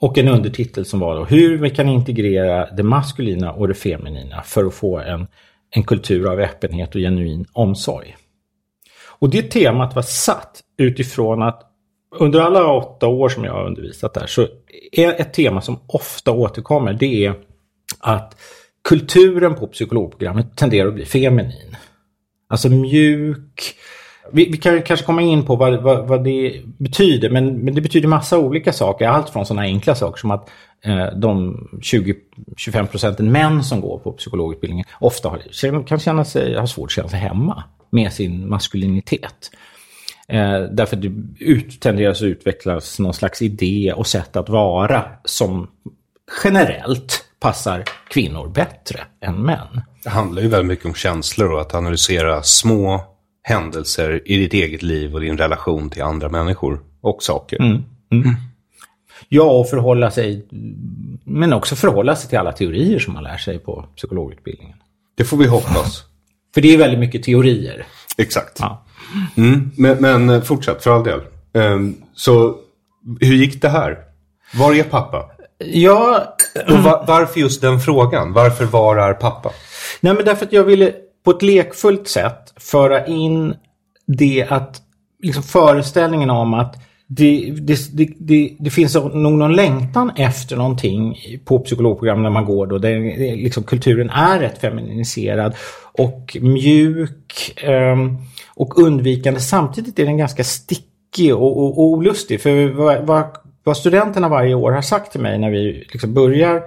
[0.00, 4.42] Och en undertitel som var då hur vi kan integrera det maskulina och det feminina
[4.42, 5.26] för att få en,
[5.70, 8.16] en kultur av öppenhet och genuin omsorg.
[9.18, 11.69] Och det temat var satt utifrån att
[12.18, 14.46] under alla åtta år som jag har undervisat där så
[14.92, 17.34] är ett tema som ofta återkommer det är
[17.98, 18.36] att
[18.88, 21.76] kulturen på psykologprogrammet tenderar att bli feminin.
[22.48, 23.74] Alltså mjuk.
[24.32, 27.80] Vi, vi kan kanske komma in på vad, vad, vad det betyder men, men, det
[27.80, 29.08] betyder massa olika saker.
[29.08, 30.50] Allt från sådana enkla saker som att
[30.84, 36.66] eh, de 20-25 procenten män som går på psykologutbildningen ofta har, kan känna sig, har
[36.66, 39.50] svårt att känna sig hemma med sin maskulinitet.
[40.30, 41.12] Eh, därför det
[41.44, 45.68] ut, tenderar att utvecklas någon slags idé och sätt att vara som
[46.44, 49.82] generellt passar kvinnor bättre än män.
[50.04, 53.04] Det handlar ju väldigt mycket om känslor och att analysera små
[53.42, 57.56] händelser i ditt eget liv och din relation till andra människor och saker.
[57.62, 57.84] Mm.
[58.12, 58.34] Mm.
[59.28, 60.46] Ja, och förhålla sig,
[61.24, 64.76] men också förhålla sig till alla teorier som man lär sig på psykologutbildningen.
[65.16, 66.04] Det får vi hoppas.
[66.54, 67.86] För det är väldigt mycket teorier.
[68.18, 68.56] Exakt.
[68.60, 68.84] Ja.
[69.36, 71.20] Mm, men, men eh, fortsätt för all del.
[71.52, 72.56] Um, så
[73.20, 73.98] hur gick det här?
[74.54, 75.30] Var är pappa?
[75.58, 76.34] Ja,
[76.68, 78.32] och var, varför just den frågan?
[78.32, 79.50] Varför var är pappa?
[80.00, 80.92] Nej, men därför att jag ville
[81.24, 83.54] på ett lekfullt sätt föra in
[84.06, 84.82] det att
[85.22, 87.78] liksom föreställningen om att det, det,
[88.18, 92.78] det, det, finns nog någon längtan efter någonting på psykologprogram när man går då.
[92.78, 92.98] Där
[93.36, 95.54] liksom kulturen är rätt feminiserad
[95.92, 97.96] och mjuk eh,
[98.60, 99.40] och undvikande.
[99.40, 102.40] Samtidigt är den ganska stickig och, och, och olustig.
[102.40, 103.24] För vad, vad,
[103.64, 106.62] vad, studenterna varje år har sagt till mig när vi liksom börjar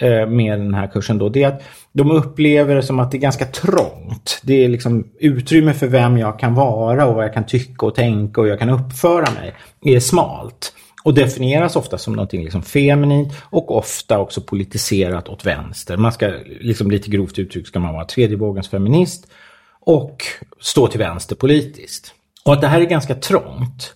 [0.00, 1.62] eh, med den här kursen då, det är att
[1.92, 4.40] de upplever det som att det är ganska trångt.
[4.42, 7.94] Det är liksom utrymme för vem jag kan vara och vad jag kan tycka och
[7.94, 10.72] tänka och jag kan uppföra mig det är smalt.
[11.04, 15.96] Och definieras ofta som någonting liksom feminint och ofta också politiserat åt vänster.
[15.96, 19.26] Man ska, liksom lite grovt uttryckt, ska man vara tredje vågens feminist
[19.86, 20.22] och
[20.60, 22.14] stå till vänster politiskt.
[22.42, 23.94] Och att det här är ganska trångt.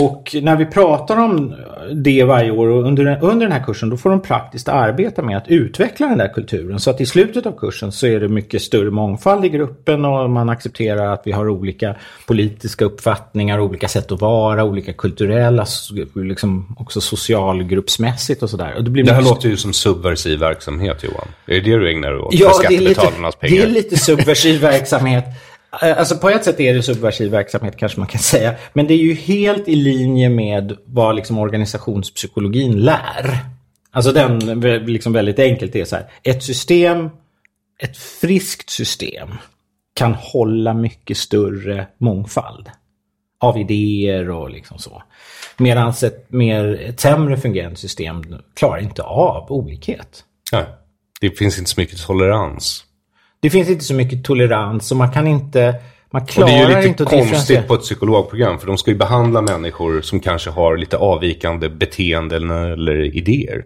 [0.00, 1.54] Och när vi pratar om
[1.92, 5.36] det varje år och under, under den här kursen då får de praktiskt arbeta med
[5.36, 6.80] att utveckla den där kulturen.
[6.80, 10.30] Så att i slutet av kursen så är det mycket större mångfald i gruppen och
[10.30, 15.66] man accepterar att vi har olika politiska uppfattningar, olika sätt att vara, olika kulturella,
[16.14, 18.80] liksom också socialgruppsmässigt och sådär.
[18.80, 21.28] Det, det här låter ju som subversiv verksamhet Johan.
[21.46, 22.34] Är det det du ägnar dig åt?
[22.34, 25.24] Ja, det är, lite, det är lite subversiv verksamhet.
[25.82, 28.54] Eh, alltså på ett sätt är det subversiv verksamhet kanske man kan säga.
[28.72, 33.38] Men det är ju helt i linje med vad liksom organisationspsykologin lär.
[33.90, 36.10] Alltså den liksom väldigt enkelt är så här.
[36.22, 37.10] Ett system,
[37.78, 39.28] ett friskt system
[39.94, 42.70] kan hålla mycket större mångfald
[43.40, 45.02] av idéer och liksom så.
[45.56, 50.24] Medan ett, mer, ett sämre fungerande system klarar inte av olikhet.
[50.52, 50.64] Nej,
[51.20, 52.84] det finns inte så mycket tolerans
[53.40, 55.74] det finns inte så mycket tolerans och man kan inte...
[56.10, 58.90] Man klarar inte och det är ju lite konstigt på ett psykologprogram för de ska
[58.90, 63.64] ju behandla människor som kanske har lite avvikande beteenden eller idéer.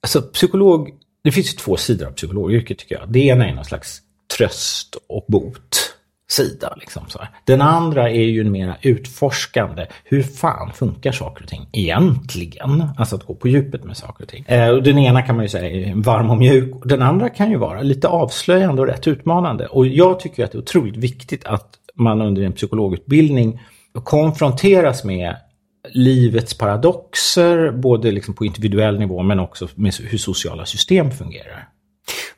[0.00, 0.90] Alltså psykolog,
[1.24, 3.08] det finns ju två sidor av psykologyrket tycker jag.
[3.08, 4.00] Det ena är någon slags
[4.36, 5.85] tröst och bot
[6.28, 6.74] sida.
[6.80, 7.28] Liksom, så här.
[7.44, 9.86] Den andra är ju en mera utforskande.
[10.04, 12.84] Hur fan funkar saker och ting egentligen?
[12.98, 14.44] Alltså att gå på djupet med saker och ting.
[14.48, 16.74] Eh, och den ena kan man ju säga är varm och mjuk.
[16.84, 19.66] Den andra kan ju vara lite avslöjande och rätt utmanande.
[19.66, 23.60] Och jag tycker att det är otroligt viktigt att man under en psykologutbildning
[24.04, 25.36] konfronteras med
[25.92, 31.68] livets paradoxer, både liksom på individuell nivå men också med hur sociala system fungerar.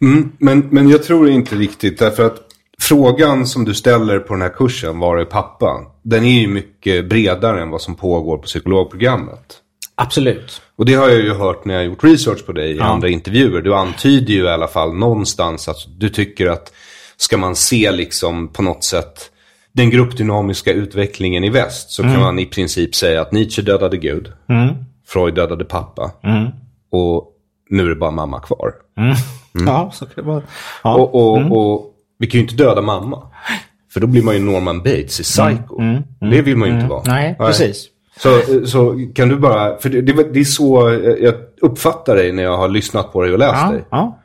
[0.01, 2.48] Mm, men, men jag tror inte riktigt, därför att
[2.81, 5.87] frågan som du ställer på den här kursen, var är pappa?
[6.03, 9.63] Den är ju mycket bredare än vad som pågår på psykologprogrammet.
[9.95, 10.63] Absolut.
[10.77, 12.85] Och det har jag ju hört när jag gjort research på dig i ja.
[12.85, 13.63] andra intervjuer.
[13.63, 16.73] Du antyder ju i alla fall någonstans att du tycker att
[17.17, 19.31] ska man se liksom på något sätt
[19.73, 22.15] den gruppdynamiska utvecklingen i väst så mm.
[22.15, 24.33] kan man i princip säga att Nietzsche dödade Gud.
[24.49, 24.75] Mm.
[25.07, 26.11] Freud dödade pappa.
[26.23, 26.49] Mm.
[26.91, 27.33] Och
[27.71, 28.73] nu är det bara mamma kvar.
[28.97, 29.15] Mm.
[29.55, 29.67] Mm.
[29.67, 30.43] Ja, så kan det vara.
[30.85, 30.95] Ja.
[30.95, 31.53] Och, och, mm.
[31.53, 33.23] och vi kan ju inte döda mamma.
[33.93, 35.79] För då blir man ju Norman Bates i Psycho.
[35.79, 37.03] Mm, mm, mm, det vill man ju inte vara.
[37.07, 37.87] Nej, Nej, precis.
[38.19, 42.43] Så, så kan du bara, för det, det, det, är så jag uppfattar dig när
[42.43, 43.85] jag har lyssnat på dig och läst ja, dig.
[43.91, 44.19] Ja.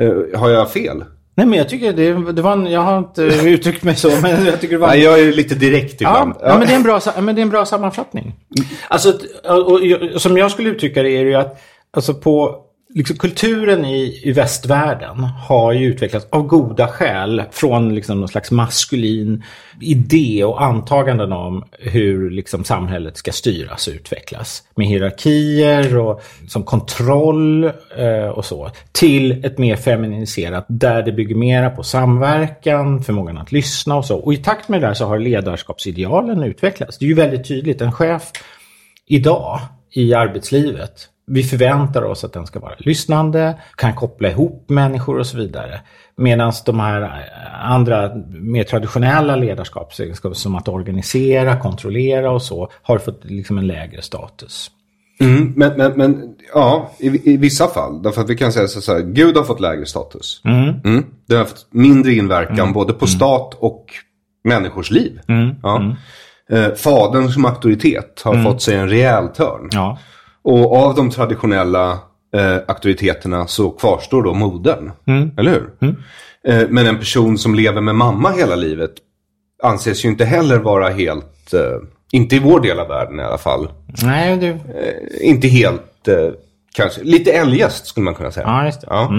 [0.00, 1.04] Uh, har jag fel?
[1.34, 4.44] Nej, men jag tycker det, det var en, jag har inte uttryckt mig så, men
[4.46, 4.88] jag tycker det var...
[4.88, 6.34] Nej, jag är lite direkt ibland.
[6.40, 6.58] Ja, ja.
[6.58, 8.34] men, det är en bra, men det är en bra sammanfattning.
[8.88, 9.12] Alltså,
[9.44, 12.56] och, och, jag- som jag skulle uttrycka det är det ju att alltså på,
[12.94, 18.50] liksom, kulturen i, i västvärlden har ju utvecklats av goda skäl från liksom, någon slags
[18.50, 19.44] maskulin
[19.80, 24.62] idé och antaganden om hur liksom, samhället ska styras och utvecklas.
[24.74, 27.64] Med hierarkier och som kontroll
[27.96, 28.70] eh, och så.
[28.92, 34.16] Till ett mer feminiserat där det bygger mera på samverkan, förmågan att lyssna och så.
[34.16, 36.98] Och i takt med det här så har ledarskapsidealen utvecklats.
[36.98, 37.80] Det är ju väldigt tydligt.
[37.80, 38.22] En chef
[39.06, 39.60] idag
[39.92, 41.08] i arbetslivet.
[41.32, 45.80] Vi förväntar oss att den ska vara lyssnande, kan koppla ihop människor och så vidare.
[46.16, 52.98] Medan de här eh, andra mer traditionella ledarskapsegenskaper som att organisera, kontrollera och så har
[52.98, 54.70] fått liksom en lägre status.
[55.20, 58.02] Mm, men, men, men ja, i, i vissa fall.
[58.02, 60.42] Därför att vi kan säga så här, Gud har fått lägre status.
[60.44, 61.04] Mm.
[61.26, 63.86] Den har fått mindre inverkan både på stat och
[64.44, 65.20] människors liv.
[65.62, 65.96] Ja.
[66.50, 69.68] Eh, fadern som auktoritet har fått sig en rejäl törn.
[69.70, 69.98] Ja.
[70.44, 71.98] Och av de traditionella
[72.34, 74.90] eh, auktoriteterna så kvarstår då modern.
[75.36, 75.96] Eller hur?
[76.48, 78.90] Eh, men en person som lever med mamma hela livet
[79.62, 81.60] anses ju inte heller vara helt, eh,
[82.12, 83.68] inte i vår del av världen i alla fall,
[84.02, 84.58] Nej, du...
[85.20, 86.16] inte helt, eh,
[86.74, 88.46] kanske, lite eljest skulle man kunna säga.
[88.46, 88.86] Ja, just det.
[88.90, 89.10] Ja.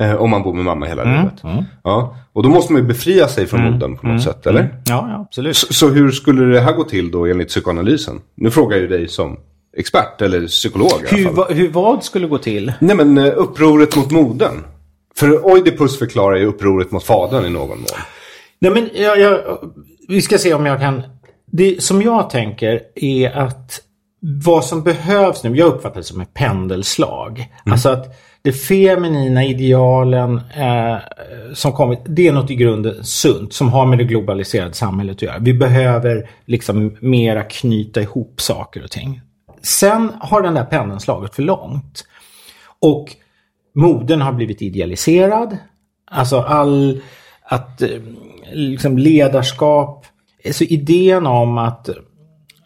[0.00, 1.42] Eh, om man bor med mamma hela livet.
[1.84, 2.16] Ja.
[2.32, 4.80] Och då måste man ju befria sig från modern på något sätt, eller?
[4.84, 5.56] Ja, ja, absolut.
[5.56, 8.20] Så, så hur skulle det här gå till då enligt psykoanalysen?
[8.34, 9.36] Nu frågar jag ju dig som
[9.76, 12.72] expert eller psykolog Hur, hur vad skulle gå till?
[12.78, 14.64] Nej men eh, upproret mot modern.
[15.16, 17.86] För Oidipus förklarar ju upproret mot fadern i någon mån.
[18.58, 19.58] Nej, men jag, jag,
[20.08, 21.02] vi ska se om jag kan...
[21.52, 23.80] Det som jag tänker är att
[24.44, 27.46] vad som behövs nu, jag uppfattar det som ett pendelslag.
[27.64, 30.96] Alltså att det feminina idealen eh,
[31.54, 35.22] som kommit, det är något i grunden sunt som har med det globaliserade samhället att
[35.22, 35.38] göra.
[35.38, 39.20] Vi behöver liksom mera knyta ihop saker och ting.
[39.62, 42.04] Sen har den där pendeln slagit för långt.
[42.80, 43.16] Och
[43.74, 45.56] modern har blivit idealiserad.
[46.10, 47.00] Alltså all
[47.42, 47.88] att eh,
[48.52, 50.06] liksom ledarskap,
[50.46, 51.88] alltså idén om att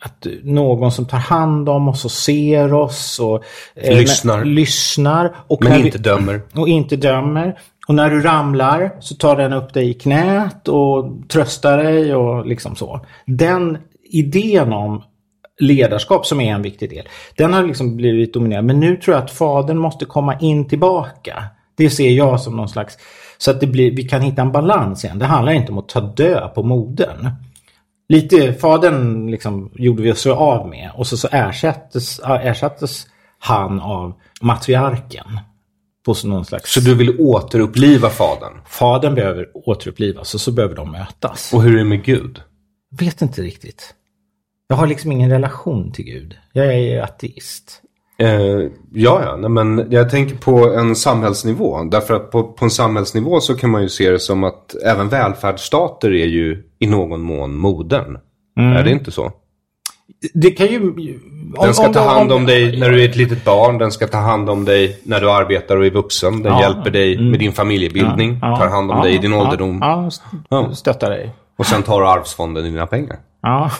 [0.01, 4.37] att någon som tar hand om oss och ser oss och eh, Lyssnar.
[4.39, 6.43] när- lyssnar och Men när vi- inte dömer.
[6.55, 7.59] och inte dömer.
[7.89, 12.47] Och när du ramlar så tar den upp dig i knät och tröstar dig och
[12.47, 13.01] liksom så.
[13.27, 13.79] Den
[14.11, 15.03] idén om
[15.61, 18.65] ledarskap som är en viktig del, den har liksom blivit dominerad.
[18.65, 21.45] Men nu tror jag att fadern måste komma in tillbaka.
[21.77, 22.99] Det ser jag som någon slags,
[23.39, 25.19] så att det blir, vi kan hitta en balans igen.
[25.19, 27.31] Det handlar inte om att ta död på modern.
[28.09, 33.07] Lite, fadern liksom gjorde vi oss av med och så, så ersattes, ersattes
[33.39, 35.27] han av matriarken.
[36.05, 36.73] På någon slags...
[36.73, 38.53] Så du vill återuppliva fadern?
[38.67, 41.53] Fadern behöver återupplivas och så behöver de mötas.
[41.55, 42.41] Och hur är det med Gud?
[42.99, 43.95] Vet inte riktigt.
[44.69, 46.37] Jag har liksom ingen relation till Gud.
[46.53, 47.81] Jag är ateist.
[48.19, 48.31] Eh,
[48.93, 49.37] ja, ja.
[49.39, 51.85] Nej, men jag tänker på en samhällsnivå.
[51.85, 55.09] Därför att på, på en samhällsnivå så kan man ju se det som att även
[55.09, 58.19] välfärdsstater är ju i någon mån modern.
[58.57, 59.33] Är det inte så?
[60.35, 60.79] Det kan ju...
[60.81, 63.79] Om, Den ska ta hand om dig när du är ett litet barn.
[63.79, 66.43] Den ska ta hand om dig när du arbetar och är vuxen.
[66.43, 66.61] Den Ja.
[66.61, 68.39] hjälper dig med din familjebildning.
[68.43, 69.79] Ja, tar hand om dig i din ålderdom.
[69.83, 70.75] Ja, st- Ja.
[70.75, 71.31] stöttar dig.
[71.59, 73.17] Och sen tar du arvsfonden dina pengar.
[73.43, 73.71] Ja.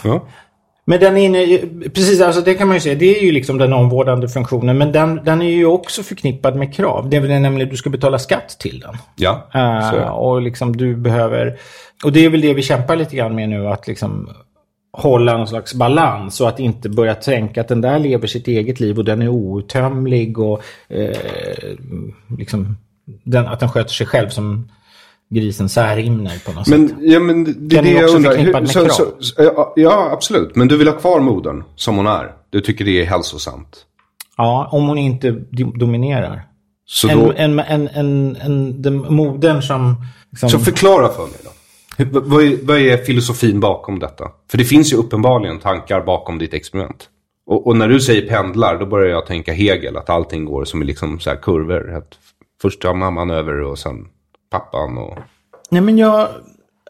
[0.87, 1.59] Men den inne,
[1.89, 4.77] precis, alltså det kan man ju säga, det är ju liksom den omvårdande funktionen.
[4.77, 7.09] Men den, den är ju också förknippad med krav.
[7.09, 8.97] Det är väl nämligen att du ska betala skatt till den.
[9.15, 9.47] Ja,
[9.93, 10.09] det.
[10.09, 11.57] och liksom du behöver,
[12.03, 14.29] och det är väl det vi kämpar lite grann med nu, att liksom
[14.97, 18.79] hålla någon slags balans och att inte börja tänka att den där lever sitt eget
[18.79, 21.17] liv och den är outtömlig och eh,
[22.37, 22.77] liksom
[23.23, 24.69] den, att den sköter sig själv som
[25.29, 26.79] grisen Särimner på något sätt.
[26.79, 28.61] Men, ja, men det, det är det jag undrar.
[28.61, 30.55] med så, så, så, ja, absolut.
[30.55, 32.31] Men du vill ha kvar modern som hon är.
[32.49, 33.85] Du tycker det är hälsosamt.
[34.37, 36.47] Ja, om hon inte do- dominerar.
[36.85, 39.95] Så, En, då, en, en, en, en, den modern som...
[40.31, 41.49] Liksom, så förklara för mig då.
[41.97, 44.31] Hur, vad, vad är, vad är filosofin bakom detta?
[44.51, 47.09] För det finns ju uppenbarligen tankar bakom ditt experiment.
[47.47, 49.97] Och, och när du säger pendlar, då börjar jag tänka Hegel.
[49.97, 51.95] Att allting går som i liksom så här kurvor.
[51.97, 52.17] Att
[52.61, 54.07] först tar mamman över och sen
[54.59, 54.97] pappan.
[54.97, 55.17] Och...
[55.69, 56.29] Nej, men jag...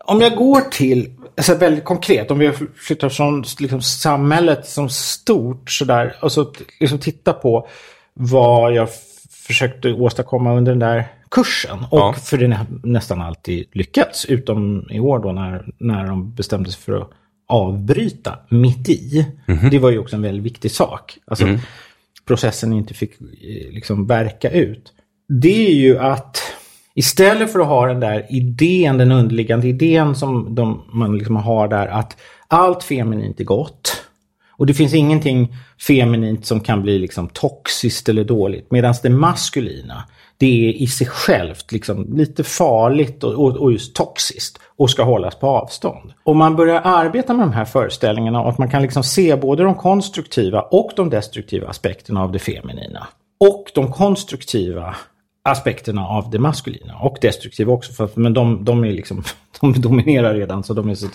[0.07, 5.71] Om jag går till, alltså väldigt konkret, om vi flyttar från liksom, samhället som stort
[5.71, 7.67] sådär, och så liksom titta på
[8.13, 8.89] vad jag
[9.47, 11.79] försökte åstadkomma under den där kursen.
[11.91, 12.13] Och Ja.
[12.13, 16.81] för det nä- nästan alltid lyckats, utom i år då när, när de bestämde sig
[16.81, 17.09] för att
[17.47, 19.25] avbryta mitt i.
[19.71, 21.17] Det var ju också en väldigt viktig sak.
[21.27, 21.45] Alltså,
[22.27, 24.93] processen inte fick eh, liksom verka ut.
[25.41, 26.41] Det är ju att
[26.95, 31.67] Istället för att ha den där idén, den underliggande idén som de, man liksom har
[31.67, 32.17] där att
[32.47, 34.01] allt feminint är gott.
[34.57, 35.55] Och det finns ingenting
[35.87, 38.71] feminint som kan bli liksom toxiskt eller dåligt.
[38.71, 40.03] Medan det maskulina,
[40.37, 45.03] det är i sig självt liksom lite farligt och, och, och just toxiskt och ska
[45.03, 46.13] hållas på avstånd.
[46.23, 49.63] Om man börjar arbeta med de här föreställningarna och att man kan liksom se både
[49.63, 53.07] de konstruktiva och de destruktiva aspekterna av det feminina.
[53.39, 54.95] Och de konstruktiva
[55.45, 57.93] aspekterna av det maskulina och destruktiva också.
[57.93, 59.23] För, men de, de, är liksom,
[59.61, 60.63] de dominerar redan.
[60.63, 61.07] Så, de är så,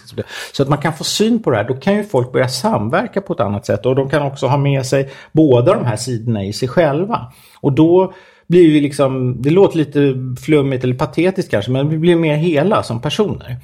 [0.53, 1.64] så att man kan få syn på det här.
[1.64, 3.87] Då kan ju folk börja samverka på ett annat sätt.
[3.87, 7.33] Och de kan också ha med sig båda de här sidorna i sig själva.
[7.61, 8.12] Och då
[8.47, 10.14] blir vi liksom, det låter lite
[10.45, 13.57] flummigt eller patetiskt kanske, men vi blir mer hela som personer.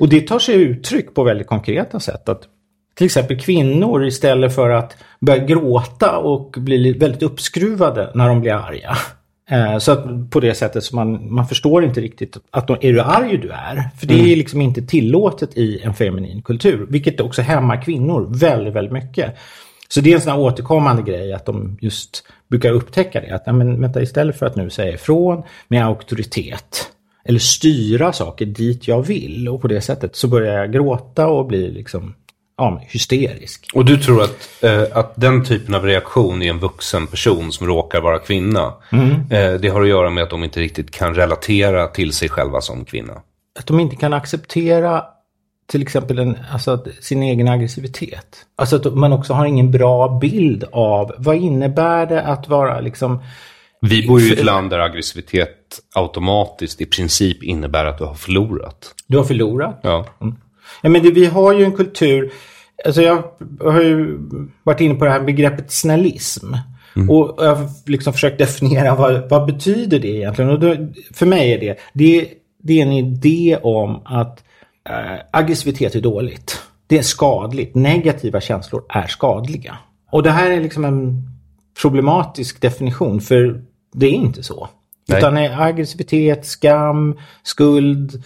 [0.00, 2.28] Och det tar sig uttryck på väldigt konkreta sätt.
[2.28, 2.42] Att
[2.94, 8.52] till exempel kvinnor istället för att börja gråta och bli väldigt uppskruvade när de blir
[8.52, 8.96] arga
[9.80, 13.00] så att på det sättet så man, man förstår inte riktigt att de, är du
[13.00, 13.90] arg du är.
[13.98, 14.38] För det är mm.
[14.38, 16.86] liksom inte tillåtet i en feminin kultur.
[16.90, 19.36] Vilket också hämmar kvinnor väldigt, väldigt mycket.
[19.88, 23.34] Så det är en sån här återkommande grej att de just brukar upptäcka det.
[23.34, 26.90] Att men, vänta, istället för att nu säga ifrån med auktoritet
[27.24, 31.46] eller styra saker dit jag vill och på det sättet så börjar jag gråta och
[31.46, 32.14] bli liksom
[32.58, 33.70] ja, hysterisk.
[33.74, 37.66] Och du tror att, eh, att den typen av reaktion i en vuxen person som
[37.66, 39.10] råkar vara kvinna, mm.
[39.10, 42.60] eh, det har att göra med att de inte riktigt kan relatera till sig själva
[42.60, 43.12] som kvinna?
[43.58, 45.04] Att de inte kan acceptera
[45.66, 48.46] till exempel en, alltså, sin egen aggressivitet.
[48.56, 53.22] Alltså att man också har ingen bra bild av vad innebär det att vara liksom...
[53.80, 58.14] Vi bor ju i ett land där aggressivitet automatiskt i princip innebär att du har
[58.14, 58.94] förlorat.
[59.06, 59.80] Du har förlorat?
[59.82, 60.06] Ja.
[60.20, 60.36] Mm.
[60.82, 62.32] Ja, men det, vi har ju en kultur,
[62.84, 63.22] alltså jag
[63.60, 64.18] har ju
[64.62, 66.54] varit inne på det här begreppet snällism.
[66.96, 67.10] Mm.
[67.10, 70.50] Och jag har liksom försökt definiera vad, vad betyder det egentligen.
[70.50, 70.76] Och då,
[71.14, 72.28] för mig är det, det,
[72.62, 74.44] det är en idé om att
[74.88, 76.62] äh, aggressivitet är dåligt.
[76.86, 77.74] Det är skadligt.
[77.74, 79.78] Negativa känslor är skadliga.
[80.10, 81.22] Och det här är liksom en
[81.82, 83.62] problematisk definition för
[83.94, 84.68] det är inte så.
[85.08, 85.18] Nej.
[85.18, 88.22] Utan aggressivitet, skam, skuld,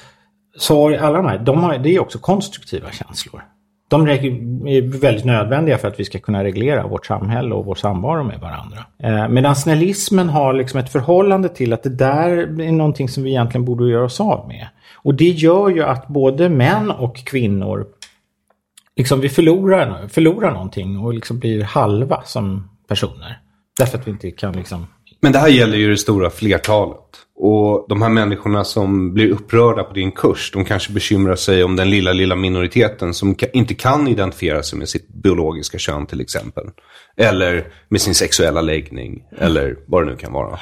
[0.56, 3.42] sorg, alla de här, de har, det är också konstruktiva känslor.
[3.88, 8.24] De är väldigt nödvändiga för att vi ska kunna reglera vårt samhälle och vår samvaro
[8.24, 8.78] med varandra.
[8.98, 13.30] Eh, medan snällismen har liksom ett förhållande till att det där är någonting som vi
[13.30, 14.66] egentligen borde göra oss av med.
[14.96, 17.86] Och det gör ju att både män och kvinnor
[18.96, 23.40] liksom vi förlorar, förlorar någonting och liksom blir halva som personer.
[23.78, 24.86] Därför att vi inte kan liksom
[25.22, 26.98] men det här gäller ju det stora flertalet.
[27.36, 31.76] Och de här människorna som blir upprörda på din kurs, de kanske bekymrar sig om
[31.76, 36.64] den lilla, lilla minoriteten som inte kan identifiera sig med sitt biologiska kön till exempel.
[37.16, 40.58] Eller med sin sexuella läggning, eller vad det nu kan vara.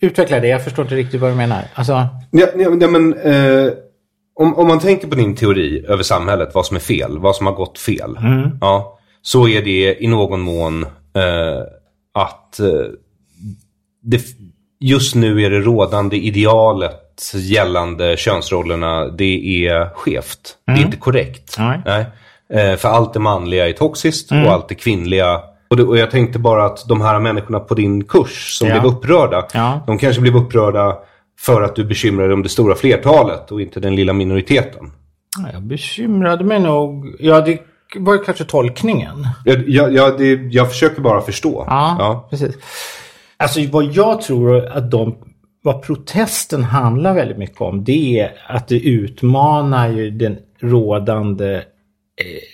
[0.00, 1.64] Utveckla det, jag förstår inte riktigt vad du menar.
[1.74, 1.92] Alltså...
[2.30, 3.72] Ja, ja, men, eh,
[4.34, 7.46] om, om man tänker på din teori över samhället, vad som är fel, vad som
[7.46, 8.16] har gått fel.
[8.16, 8.58] Mm.
[8.60, 10.82] Ja, så är det i någon mån
[11.14, 11.62] eh,
[12.14, 12.66] att eh,
[14.02, 14.22] det,
[14.80, 20.56] just nu är det rådande idealet gällande könsrollerna, det är skevt.
[20.66, 20.66] Mm.
[20.66, 20.86] Det är mm.
[20.86, 21.56] inte korrekt.
[21.58, 21.80] Nej.
[21.84, 22.06] Nej.
[22.52, 24.46] Eh, för allt det manliga är toxiskt mm.
[24.46, 25.40] och allt det kvinnliga
[25.70, 28.80] och, det, och, jag tänkte bara att de här människorna på din kurs som ja.
[28.80, 29.80] blev upprörda, ja.
[29.86, 30.98] de kanske blev upprörda
[31.40, 34.92] för att du bekymrade dig om det stora flertalet och inte den lilla minoriteten.
[35.52, 37.16] Jag bekymrade mig nog.
[37.18, 37.58] Ja, det
[37.96, 39.26] var kanske tolkningen.
[39.44, 41.64] Jag, jag, det, jag försöker bara förstå.
[41.68, 42.54] Ja, ja, precis.
[43.36, 45.16] Alltså vad jag tror att de,
[45.62, 51.62] vad protesten handlar väldigt mycket om det är att det utmanar ju den rådande eh,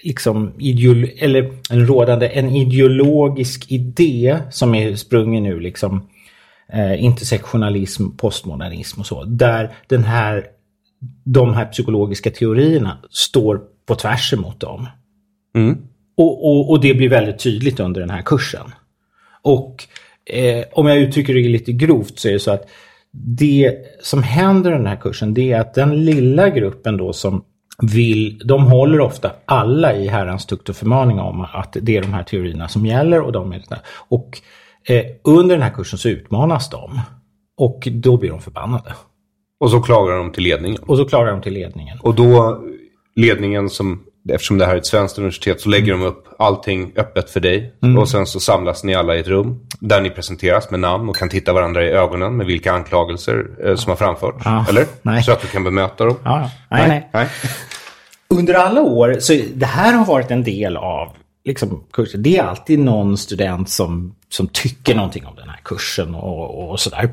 [0.05, 6.09] liksom ideolo eller en rådande en ideologisk idé som är sprungen ur liksom
[6.72, 9.24] eh, intersektionalism, postmodernism och så.
[9.24, 10.47] Där den här,
[11.24, 14.89] de här psykologiska teorierna står på tvärs emot dem.
[15.57, 15.79] Mm.
[16.17, 18.67] Och, och, och, det blir väldigt tydligt under den här kursen.
[19.43, 19.85] Och
[20.25, 22.69] eh, om jag uttrycker det lite grovt så är det så att
[23.11, 27.45] det som händer i den här kursen det är att den lilla gruppen då som
[27.83, 32.13] vill, de håller ofta alla i herrans tukt och förmaning om att det är de
[32.13, 34.41] här teorierna som gäller och de är det Och
[34.89, 37.01] eh, under den här kursen så utmanas de.
[37.57, 38.95] Och då blir de förbannade.
[39.61, 40.79] Och så klagar de till ledningen.
[40.83, 41.99] Och så klagar de till ledningen.
[42.01, 42.63] Och då
[43.15, 46.01] ledningen som eftersom det här är ett svenskt universitet så lägger mm.
[46.05, 47.74] de upp allting öppet för dig.
[47.83, 47.99] Mm.
[47.99, 51.16] Och sen så samlas ni alla i ett rum där ni presenteras med namn och
[51.16, 54.43] kan titta varandra i ögonen med vilka anklagelser eh, som har framförts.
[54.45, 54.66] Ja.
[54.68, 54.87] Eller?
[55.03, 55.22] Nej.
[55.22, 56.16] Så att du kan bemöta dem.
[56.24, 56.51] Ja.
[56.70, 57.29] Nej, nej, nej.
[58.29, 61.12] Under alla år, så det här har varit en del av
[61.45, 62.22] liksom, kursen.
[62.22, 66.81] Det är alltid någon student som, som tycker någonting om den här kursen och, och
[66.81, 67.11] sådär.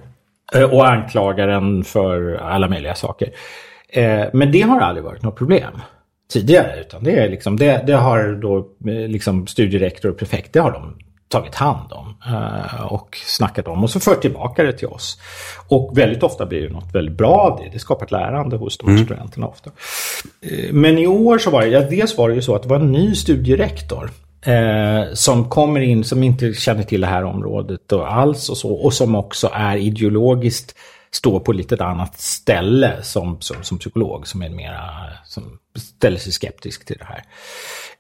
[0.54, 3.30] Eh, och anklagar en för alla möjliga saker.
[3.90, 5.74] Eh, men det har aldrig varit något problem
[6.34, 6.80] tidigare.
[6.82, 10.72] Utan det, är liksom, det, det har då eh, liksom studierektor och prefekt, det har
[10.72, 10.96] de
[11.28, 12.16] tagit hand om
[12.90, 15.20] och snackat om och så fört tillbaka det till oss.
[15.68, 17.70] Och väldigt ofta blir det något väldigt bra av det.
[17.74, 19.06] Det skapar ett lärande hos de mm.
[19.06, 19.72] studenterna ofta.
[20.72, 22.80] Men i år så var det, ja, dels var det ju så att det var
[22.80, 24.12] en ny studierektor
[24.46, 28.74] Eh, som kommer in som inte känner till det här området och alls och så.
[28.74, 30.76] Och som också är ideologiskt
[31.16, 34.90] står på lite ett annat ställe som, som, som psykolog som är mera,
[35.26, 35.44] som
[35.76, 37.24] ställer sig skeptisk till det här.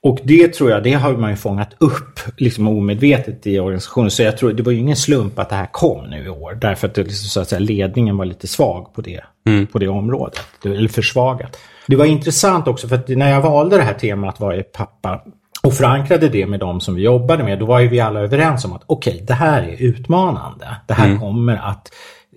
[0.02, 4.12] Och det tror jag, det har man ju fångat upp liksom omedvetet i organisationen.
[4.12, 6.58] Så jag tror det var ju ingen slump att det här kom nu i år.
[6.62, 9.68] Därför att, det, liksom, så att säga, ledningen var lite svag på det, mm.
[9.68, 10.42] på det området.
[10.66, 11.58] Eller försvagat.
[11.88, 15.24] Det var intressant också för att när jag valde det här temat var jag pappa
[15.64, 18.66] och förankrade det med de som vi jobbade med, då var ju vi alla överens
[18.66, 20.76] om att okej, okay, det här är utmanande.
[20.88, 21.20] Det här mm.
[21.20, 21.90] kommer att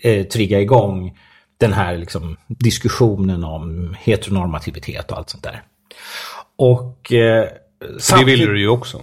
[0.02, 1.18] eh, trigga igång
[1.58, 5.62] den här liksom, diskussionen om heteronormativitet och allt sånt där.
[6.56, 7.48] Och eh,
[8.18, 9.00] Det ville du ju också.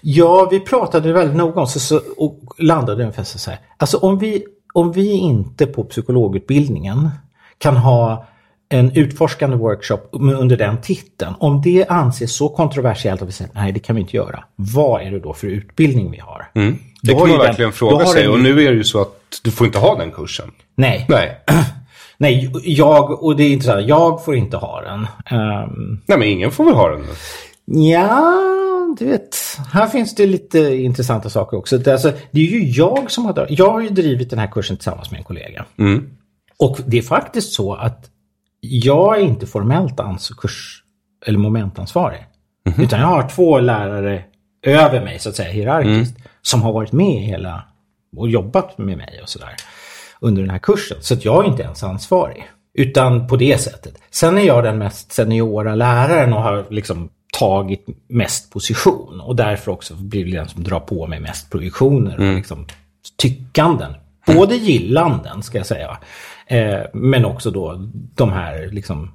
[0.00, 3.60] Ja, vi pratade väldigt noga om så, och landade ungefär så här.
[3.76, 7.10] Alltså om vi, om vi inte på psykologutbildningen
[7.58, 8.26] kan ha
[8.68, 11.34] en utforskande workshop under den titeln.
[11.38, 14.44] Om det anses så kontroversiellt att vi säger nej det kan vi inte göra.
[14.56, 16.50] Vad är det då för utbildning vi har?
[16.54, 16.78] Mm.
[17.02, 19.20] Det då kan man verkligen den, fråga sig och nu är det ju så att
[19.42, 20.50] du får inte ha den kursen.
[20.76, 21.06] Nej.
[21.08, 21.44] Nej.
[22.18, 25.00] Nej, jag, och det är intressant, jag får inte ha den.
[25.40, 27.04] Um, nej, men ingen får väl ha den?
[27.64, 29.36] Ja, du vet,
[29.72, 31.78] här finns det lite intressanta saker också.
[31.78, 34.76] Det, alltså, det är ju jag som har, jag har ju drivit den här kursen
[34.76, 35.64] tillsammans med en kollega.
[35.78, 36.10] Mm.
[36.58, 38.10] Och det är faktiskt så att
[38.60, 40.00] jag är inte formellt
[40.38, 40.82] kurs
[41.26, 42.26] eller momentansvarig.
[42.66, 42.84] Mm -hmm.
[42.84, 44.24] Utan jag har två lärare
[44.62, 46.18] över mig så att säga hierarkiskt.
[46.18, 46.28] Mm.
[46.42, 47.64] Som har varit med hela
[48.18, 49.54] och jobbat med mig och sådär.
[50.20, 50.96] Under den här kursen.
[51.00, 52.44] Så att jag är inte ens ansvarig.
[52.74, 53.98] Utan på det sättet.
[54.10, 59.20] Sen är jag den mest seniora läraren och har liksom tagit mest position.
[59.20, 62.36] Och därför också blivit den som drar på mig mest projektioner och mm.
[62.36, 62.66] liksom
[63.16, 63.94] tyckanden.
[64.26, 65.98] Både gillanden ska jag säga.
[66.46, 69.12] Eh, men också då de här liksom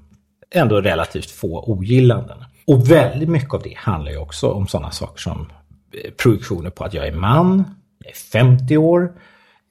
[0.52, 2.38] ändå relativt få ogillanden.
[2.68, 5.52] Och väldigt mycket av det handlar ju också om sådana saker som
[5.94, 7.64] eh, projektioner på att jag är man,
[8.00, 9.12] jag är 50 år,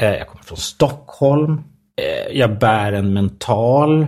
[0.01, 1.61] eh, jag kommer från Stockholm,
[1.97, 4.07] eh, jag bär en mental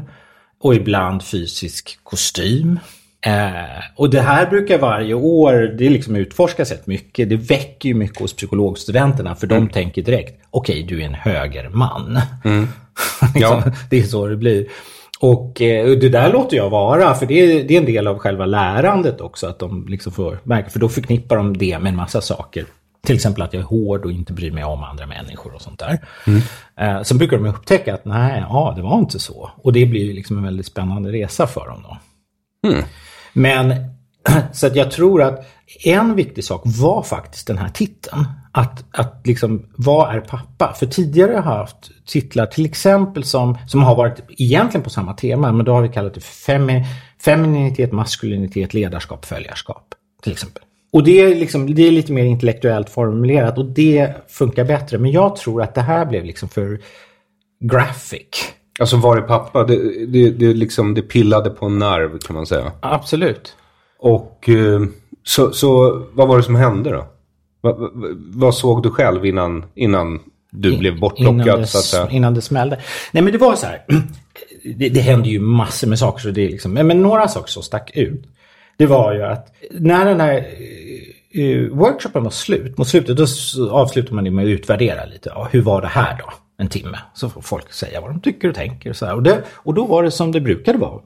[0.60, 2.78] och ibland fysisk kostym.
[3.26, 7.28] Eh, och det här brukar varje år, det liksom utforskas rätt mycket.
[7.28, 9.66] Det väcker ju mycket hos psykologstudenterna för mm.
[9.66, 12.20] de tänker direkt, okej okay, du är en högerman.
[12.44, 12.68] Mm.
[13.34, 13.72] liksom, ja.
[13.90, 14.66] Det är så det blir.
[15.20, 18.18] Och eh, det där låter jag vara, för det är, det är en del av
[18.18, 19.46] själva lärandet också.
[19.46, 22.64] Att de liksom får märka, för då förknippar de det med en massa saker.
[23.02, 25.78] Till exempel att jag är hård och inte bryr mig om andra människor och sånt
[25.78, 26.04] där.
[26.26, 26.40] Mm.
[26.76, 29.50] Eh, sen brukar de upptäcka att nej, ja, det var inte så.
[29.56, 31.98] Och det blir liksom en väldigt spännande resa för dem då.
[32.68, 32.84] Mm.
[33.32, 33.74] Men
[34.52, 35.46] så att jag tror att
[35.84, 38.24] en viktig sak var faktiskt den här titeln.
[38.52, 40.74] Att, att liksom, vad är pappa?
[40.78, 45.14] För tidigare har jag haft titlar till exempel som, som har varit egentligen på samma
[45.14, 46.86] tema, men då har vi kallat det för femi,
[47.24, 49.94] femininitet, maskulinitet, ledarskap, följarskap.
[50.22, 50.62] Till exempel.
[50.92, 54.98] Och det är, liksom, det är lite mer intellektuellt formulerat och det funkar bättre.
[54.98, 56.80] Men jag tror att det här blev liksom för
[57.60, 58.52] graphic.
[58.80, 59.64] Alltså var är pappa?
[59.64, 62.72] Det, det, det, liksom, det pillade på en nerv kan man säga.
[62.80, 63.56] Absolut.
[63.98, 64.80] Och eh,
[65.24, 67.06] så, så vad var det som hände då?
[67.60, 67.90] Vad,
[68.34, 70.20] vad såg du själv innan, innan
[70.50, 71.68] du In, blev bortplockad?
[71.68, 72.10] så att säga?
[72.10, 72.80] Innan det smällde.
[73.12, 73.84] Nej men det var så här.
[74.76, 76.20] Det, det hände ju massor med saker.
[76.20, 78.26] Så det liksom, men några saker som stack ut.
[78.80, 80.46] Det var ju att när den här
[81.38, 82.78] uh, workshopen var slut.
[82.78, 83.26] Mot slutet då
[83.70, 85.30] avslutar man det med att utvärdera lite.
[85.34, 86.32] Ja, hur var det här då?
[86.58, 86.98] En timme.
[87.14, 88.90] Så får folk säga vad de tycker och tänker.
[88.90, 89.14] Och, så här.
[89.14, 91.00] Och, det, och då var det som det brukade vara.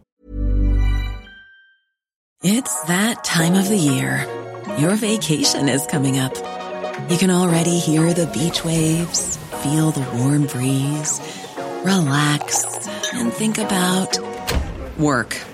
[2.45, 4.21] It's that time of the year.
[4.79, 6.33] Your vacation is coming up.
[7.11, 11.21] You can already hear the beach waves, feel the warm breeze,
[11.85, 12.65] relax
[13.15, 14.19] and think about
[14.97, 15.54] work.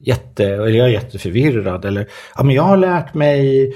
[0.00, 1.84] Jätte, eller jag är jätteförvirrad.
[1.84, 3.72] Eller, ja men jag har lärt mig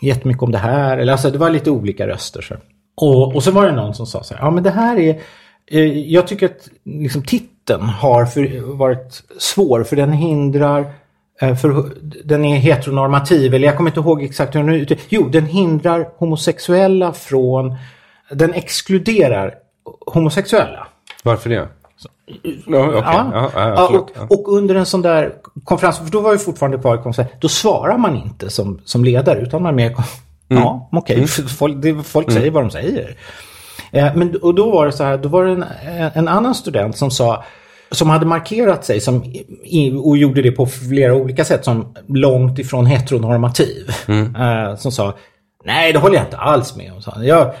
[0.00, 0.98] jättemycket om det här.
[0.98, 2.42] Eller alltså det var lite olika röster.
[2.42, 2.54] Så.
[2.96, 5.20] Och, och så var det någon som sa så här, ja men det här är,
[5.66, 10.92] eh, jag tycker att liksom, titeln har för, varit svår för den hindrar
[11.40, 11.92] eh, för
[12.24, 14.98] den är heteronormativ, eller jag kommer inte ihåg exakt hur den är.
[15.08, 17.76] Jo, den hindrar homosexuella från...
[18.30, 19.54] Den exkluderar
[20.06, 20.86] homosexuella.
[21.22, 21.68] Varför det?
[22.26, 23.02] Ja, okej.
[23.04, 23.30] Ja.
[23.32, 25.32] Ja, ja, och, och under en sån där
[25.64, 29.04] konferens, för då var vi fortfarande kvar i konferens, då svarar man inte som, som
[29.04, 29.96] ledare utan man är mer,
[30.48, 31.26] ja okej,
[31.58, 33.16] folk, det, folk säger vad de säger.
[33.90, 35.64] Eh, men, och då var det så här, då var det en,
[36.14, 37.44] en annan student som sa,
[37.90, 39.34] som hade markerat sig som,
[40.04, 43.90] och gjorde det på flera olika sätt som långt ifrån heteronormativ.
[44.08, 45.14] Eh, som sa,
[45.64, 47.24] nej det håller jag inte alls med om.
[47.24, 47.52] Jag,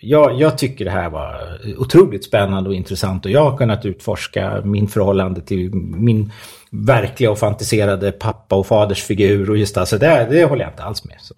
[0.00, 4.60] jag, jag tycker det här var otroligt spännande och intressant och jag har kunnat utforska
[4.64, 6.32] min förhållande till min
[6.70, 11.04] verkliga och fantiserade pappa och fadersfigur och just alltså det, det håller jag inte alls
[11.04, 11.16] med.
[11.20, 11.34] Så.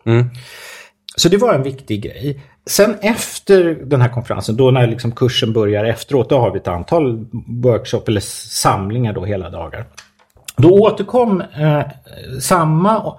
[1.16, 2.40] Så det var en viktig grej.
[2.66, 6.68] Sen efter den här konferensen, då när liksom kursen börjar efteråt, då har vi ett
[6.68, 7.26] antal
[7.62, 9.86] workshop eller samlingar då hela dagar.
[10.56, 11.82] Då återkom eh,
[12.40, 13.16] samma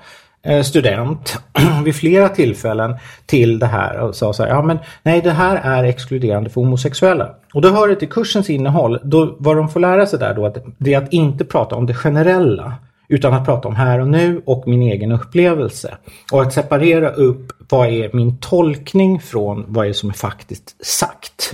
[0.63, 1.37] student
[1.85, 2.95] vid flera tillfällen
[3.25, 6.61] till det här och sa så här, ja men nej det här är exkluderande för
[6.61, 7.29] homosexuella.
[7.53, 10.45] Och då hör det till kursens innehåll, då, vad de får lära sig där då,
[10.45, 12.73] att det är att inte prata om det generella.
[13.09, 15.97] Utan att prata om här och nu och min egen upplevelse.
[16.31, 21.49] Och att separera upp vad är min tolkning från vad är som är faktiskt sagt.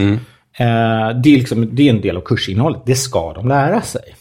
[0.58, 4.16] Eh, det, är liksom, det är en del av kursinnehållet, det ska de lära sig.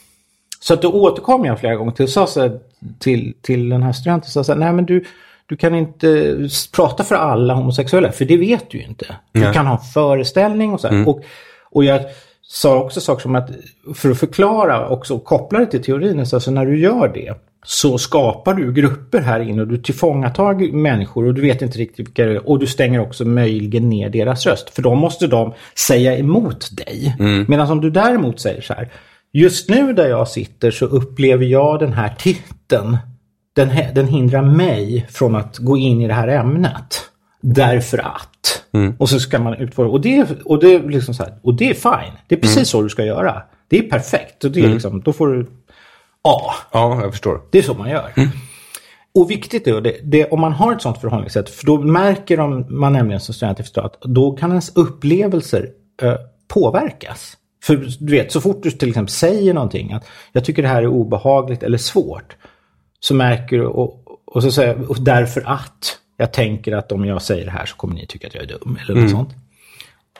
[0.60, 2.58] Så att då återkom jag flera gånger till, och sa så här,
[2.98, 4.30] till, till den här studenten.
[4.30, 5.04] Så så här, Nej men du,
[5.46, 6.38] du kan inte
[6.76, 9.06] prata för alla homosexuella, för det vet du ju inte.
[9.32, 11.08] Du kan ha en föreställning och så här.
[11.08, 11.24] Och,
[11.70, 12.00] och jag
[12.42, 13.50] sa också saker som att,
[13.94, 17.34] för att förklara också och koppla det till teorin, så alltså när du gör det
[17.64, 22.06] så skapar du grupper här inne och du tillfångatar människor och du vet inte riktigt
[22.06, 22.48] vilka det är.
[22.48, 24.70] Och du stänger också möjligen ner deras röst.
[24.70, 27.16] För då måste de säga emot dig.
[27.48, 28.88] Medan om du däremot säger så här.
[29.32, 32.08] Just nu där jag sitter så upplever jag den här
[32.72, 32.98] titeln.
[33.54, 37.02] Den, den hindrar mig från att gå in i det här ämnet.
[37.40, 38.64] Därför att.
[38.98, 39.88] Och så ska man utföra.
[39.88, 42.12] Och det, och det, är liksom så här, och det är fine.
[42.28, 43.42] Det är precis så du ska göra.
[43.68, 44.44] Det är perfekt.
[44.44, 45.46] Och det är liksom, då får du
[46.22, 46.54] A.
[46.72, 47.40] Ja, jag förstår.
[47.50, 48.12] Det är så man gör.
[49.14, 52.66] Och viktigt är det, det, om man har ett sånt förhållningssätt, för då märker de,
[52.68, 55.68] man nämligen som student efter att då kan ens upplevelser
[56.02, 56.14] eh,
[56.48, 57.36] påverkas.
[57.64, 60.82] För du vet, så fort du till exempel säger någonting, att jag tycker det här
[60.82, 62.36] är obehagligt eller svårt,
[63.04, 67.04] så märker du, och, och så säger jag, och därför att jag tänker att om
[67.04, 69.30] jag säger det här så kommer ni tycka att jag är dum, eller något sånt.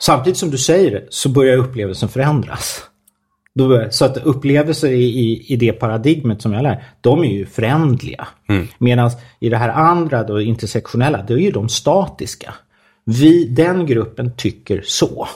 [0.00, 2.82] Samtidigt som du säger det så börjar upplevelsen förändras.
[3.58, 7.46] Börjar- så att upplevelser i, i, i det paradigmet som jag lär, de är ju
[7.46, 8.28] förändliga.
[8.78, 9.10] Medan
[9.40, 12.54] i det här andra, då, intersektionella, då är ju de statiska.
[13.04, 15.28] Vi, den gruppen tycker så.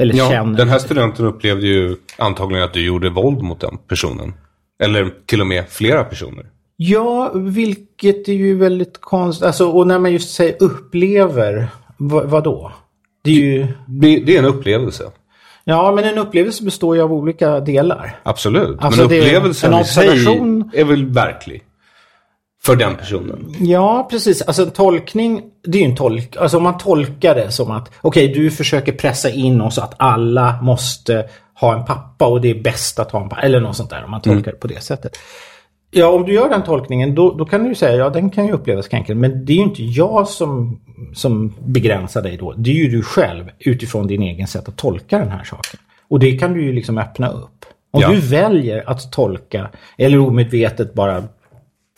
[0.00, 0.58] Eller Ja, känner.
[0.58, 4.34] den här studenten upplevde ju antagligen att du gjorde våld mot den personen.
[4.82, 6.46] Eller till och med flera personer.
[6.82, 9.46] Ja, vilket är ju väldigt konstigt.
[9.46, 12.72] Alltså, och när man just säger upplever, vad, vad då?
[13.24, 13.66] Det är ju...
[13.86, 15.04] Det, det är en upplevelse.
[15.64, 18.20] Ja, men en upplevelse består ju av olika delar.
[18.22, 18.78] Absolut.
[18.80, 20.70] Alltså, Men upplevelsen en i sig observation.
[20.74, 21.62] är väl verklig.
[22.62, 23.54] För den personen.
[23.60, 24.42] Ja, precis.
[24.42, 26.36] Alltså en tolkning, det är ju en tolk.
[26.36, 30.62] Alltså om man tolkar det som att okej, du försöker pressa in oss att alla
[30.62, 33.42] måste ha en pappa och det är bäst att ha en pappa.
[33.42, 35.18] Eller något sånt där om man tolkar det på det sättet.
[35.90, 38.46] Ja, om du gör den tolkningen då, då kan du ju säga ja, den kan
[38.46, 39.28] ju upplevas kränkande.
[39.28, 40.80] Men det är ju inte jag som,
[41.14, 42.52] som begränsar dig då.
[42.52, 45.80] Det är ju du själv utifrån din egen sätt att tolka den här saken.
[46.08, 47.64] Och det kan du ju liksom öppna upp.
[47.92, 48.10] Om Ja.
[48.10, 51.24] du väljer att tolka eller omedvetet bara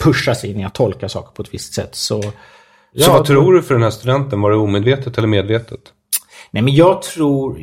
[0.03, 2.21] pusha sig in i att tolka saker på ett visst sätt så...
[2.21, 2.31] Så
[2.91, 4.41] Ja, vad tror du för den här studenten?
[4.41, 5.79] Var det omedvetet eller medvetet?
[6.51, 7.59] Nej, men jag tror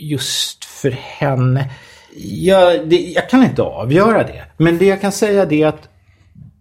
[0.00, 1.70] just för henne...
[2.16, 4.44] Jag, det, jag kan inte avgöra det.
[4.56, 5.88] Men det jag kan säga det är att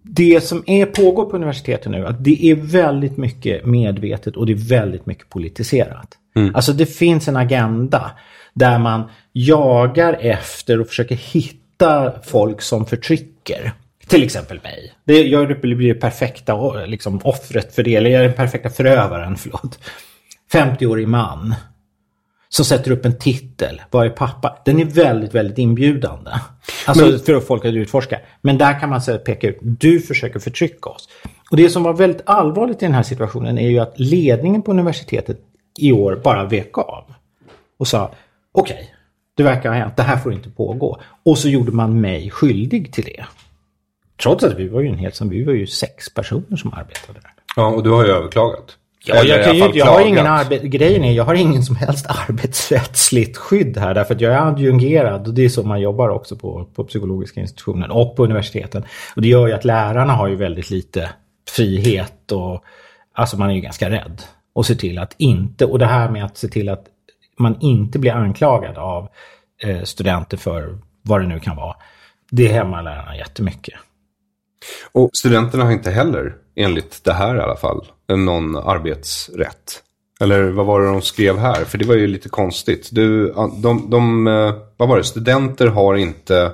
[0.03, 4.51] det som är, pågår på universitetet nu, att det är väldigt mycket medvetet och det
[4.51, 6.17] är väldigt mycket politiserat.
[6.53, 8.11] Alltså det finns en agenda
[8.53, 13.71] där man jagar efter och försöker hitta folk som förtrycker.
[14.07, 14.93] Till exempel mig.
[15.03, 17.95] Det, jag blir det perfekta liksom, offret för det.
[17.95, 19.79] Eller jag är den perfekta förövaren, förlåt.
[20.53, 21.55] 50-årig man.
[22.49, 23.81] Som sätter upp en titel.
[23.91, 24.57] Vad är pappa?
[24.65, 26.31] Den är väldigt, väldigt inbjudande.
[26.85, 28.19] Alltså Men- för folk att utforska.
[28.41, 29.57] Men där kan man säga, peka ut.
[29.61, 31.09] Du försöker förtrycka oss.
[31.51, 34.71] Och det som var väldigt allvarligt i den här situationen är ju att ledningen på
[34.71, 35.39] universitetet
[35.79, 37.03] i år bara vek av.
[37.79, 38.11] Och sa,
[38.51, 38.93] okej,
[39.37, 39.97] det verkar ha hänt.
[39.97, 41.01] Det här får inte pågå.
[41.25, 43.25] Och så gjorde man mig skyldig till det.
[44.23, 47.31] Trots att vi var ju en hel, vi var ju sex personer som arbetade där.
[47.55, 48.77] Ja, och du har ju överklagat.
[49.05, 52.05] Ja, jag, kan ju, jag har ingen arbet, grejen är, jag har ingen som helst
[52.29, 56.35] arbetsrättsligt skydd här därför att jag är adjungerad och det är så man jobbar också
[56.35, 58.83] på, på psykologiska institutionen och på universiteten.
[59.15, 61.09] Och det gör ju att lärarna har ju väldigt lite
[61.55, 62.63] frihet och
[63.13, 64.21] alltså man är ju ganska rädd.
[64.53, 66.85] Och se till att inte, och det här med att se till att
[67.37, 69.09] man inte blir anklagad av
[69.63, 71.75] eh, studenter för vad det nu kan vara.
[72.31, 73.73] Det hämmar lärarna jättemycket.
[74.91, 79.83] Och studenterna har inte heller, enligt det här i alla fall, någon arbetsrätt.
[80.21, 81.65] Eller vad var det de skrev här?
[81.65, 82.89] För det var ju lite konstigt.
[82.91, 85.03] Du, de, de, eh, vad var det?
[85.03, 86.51] Studenter har inte,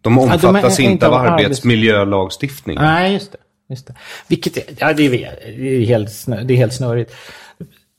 [0.00, 2.76] de är omfattas inte inte av av arbets- arbetsmiljölagstiftning.
[2.76, 3.38] Nej, just det.
[3.70, 3.94] Just det.
[4.28, 7.14] Vilket är, ja, det, är, det, är helt, det är helt snurrigt.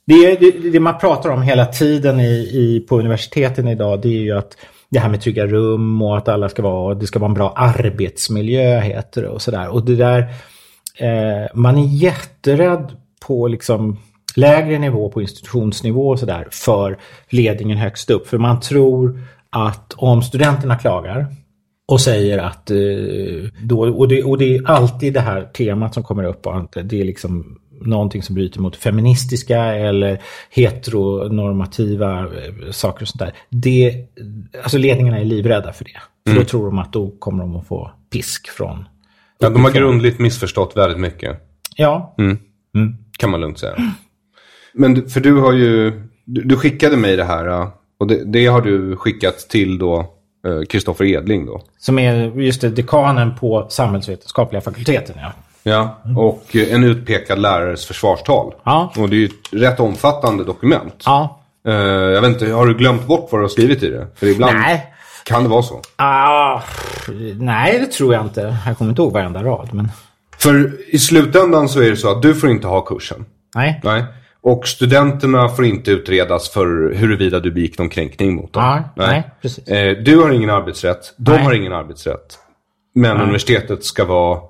[0.06, 4.08] Det, är, det, det man pratar om hela tiden i, i, på universiteten idag det
[4.08, 4.56] är ju att
[4.90, 7.52] det här med trygga rum och att alla ska vara, det ska vara en bra
[7.56, 9.68] arbetsmiljö heter det och sådär.
[9.68, 10.26] Och det där,
[10.98, 12.92] eh, man är jätterädd
[13.26, 13.98] på liksom
[14.36, 18.26] lägre nivå, på institutionsnivå och sådär för ledningen högst upp.
[18.26, 19.20] För man tror
[19.50, 21.26] att om studenterna klagar
[21.88, 22.76] och säger att eh,
[23.62, 26.46] då, och, det, och det är alltid det här temat som kommer upp
[26.84, 33.34] det är liksom någonting som bryter mot feministiska eller heteronormativa eh, saker och sånt där.
[33.50, 34.06] Det,
[34.62, 36.30] alltså ledningarna är livrädda för det.
[36.30, 38.84] För då tror de att då kommer de att få pisk från...
[39.38, 41.36] Ja, de har grundligt missförstått väldigt mycket.
[41.76, 42.14] Ja,
[43.18, 43.76] Kan man lugnt säga.
[44.74, 45.90] Men du- för du har ju,
[46.24, 47.48] du, du skickade mig det här.
[47.48, 47.68] eh,
[47.98, 50.06] Och det, det har du skickat till då
[50.68, 51.62] Kristoffer Edling då.
[51.78, 55.16] som är just det, dekanen på samhällsvetenskapliga fakulteten.
[55.20, 55.32] Ja.
[55.66, 58.54] Ja, och eh, en utpekad lärares försvarstal.
[58.64, 58.92] Ja.
[58.98, 61.02] Och det är ju ett rätt omfattande dokument.
[61.06, 61.40] ja.
[61.66, 64.06] Eh, jag vet inte, har du glömt bort vad du har skrivit i det?
[64.14, 64.86] För ibland Nej.
[65.24, 65.80] Kan det vara så.
[65.96, 66.62] Ah,
[67.38, 68.56] nej, det tror jag inte.
[68.66, 69.88] Jag kommer inte ihåg varenda rad, men
[70.38, 73.24] För i slutändan så är det så att du får inte ha kursen.
[73.54, 73.80] nej.
[73.84, 74.04] Nej.
[74.46, 78.62] Och studenterna får inte utredas för huruvida du begick någon kränkning mot dem.
[78.62, 79.68] Ja, nej, precis.
[79.68, 81.14] Eh, du har ingen arbetsrätt.
[81.16, 81.42] De Nej.
[81.44, 82.38] har ingen arbetsrätt.
[82.94, 84.40] Men universitetet ska vara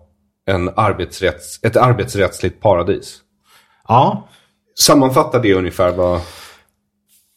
[0.46, 3.16] en arbetsrätts, ett arbetsrättsligt paradis.
[3.88, 4.28] Ja,
[4.78, 6.20] Sammanfatta det ungefär vad...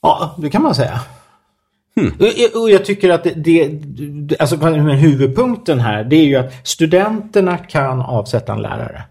[0.02, 1.00] Ja, det kan man säga.
[2.20, 3.34] Och, jag- och jag tycker att det,
[3.68, 9.04] det, alltså men huvudpunkten här det är ju att studenterna kan avsätta en lärare.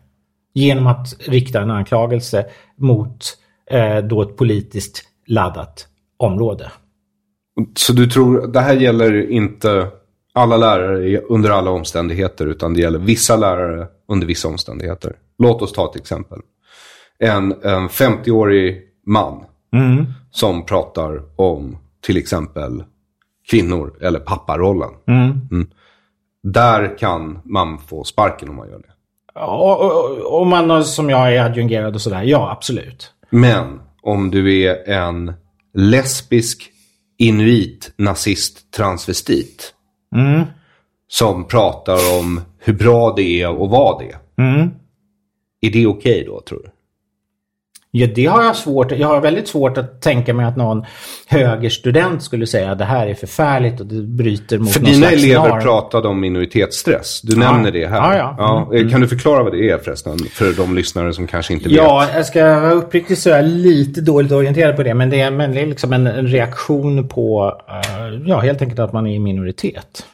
[0.55, 2.47] Genom att rikta en anklagelse
[2.78, 3.24] mot
[3.70, 6.70] eh, då ett politiskt laddat område.
[7.76, 9.89] Så du tror, det här gäller inte
[10.34, 15.16] alla lärare under alla omständigheter, utan det gäller vissa lärare under vissa omständigheter.
[15.39, 16.39] Låt oss ta ett exempel.
[17.18, 19.45] En, en 50-årig man
[20.30, 22.84] som pratar om till exempel
[23.50, 24.90] kvinnor eller papparollen.
[25.07, 25.66] Mm.
[26.42, 29.40] Där kan man få sparken om man gör det.
[29.40, 33.12] Och, och, om man som jag är adjungerad och sådär, ja absolut.
[33.30, 35.32] Men om du är en
[35.74, 36.70] lesbisk
[37.18, 39.74] inuit nazist transvestit
[41.09, 44.16] som pratar om hur bra det är att vara det.
[45.61, 46.70] Är det okej då tror du?
[48.01, 48.92] Ja, det har jag svårt.
[48.92, 50.84] Jag har väldigt svårt att tänka mig att någon
[51.28, 55.11] högerstudent skulle säga att det här är förfärligt och det bryter mot För någon dina
[55.11, 55.62] elever norm.
[55.62, 57.20] pratade om minoritetsstress.
[57.22, 58.18] Du nämner det här.
[58.18, 58.70] Ja, ja.
[58.76, 60.18] Mm, Kan du förklara vad det är förresten?
[60.18, 61.76] För de lyssnare som kanske inte vet.
[61.76, 64.94] Ja, jag ska vara uppriktig så är jag lite dåligt orienterad på det.
[64.94, 68.80] Men det är, men det är liksom en, en reaktion på, eh, ja helt enkelt
[68.80, 70.07] att man är i minoritet.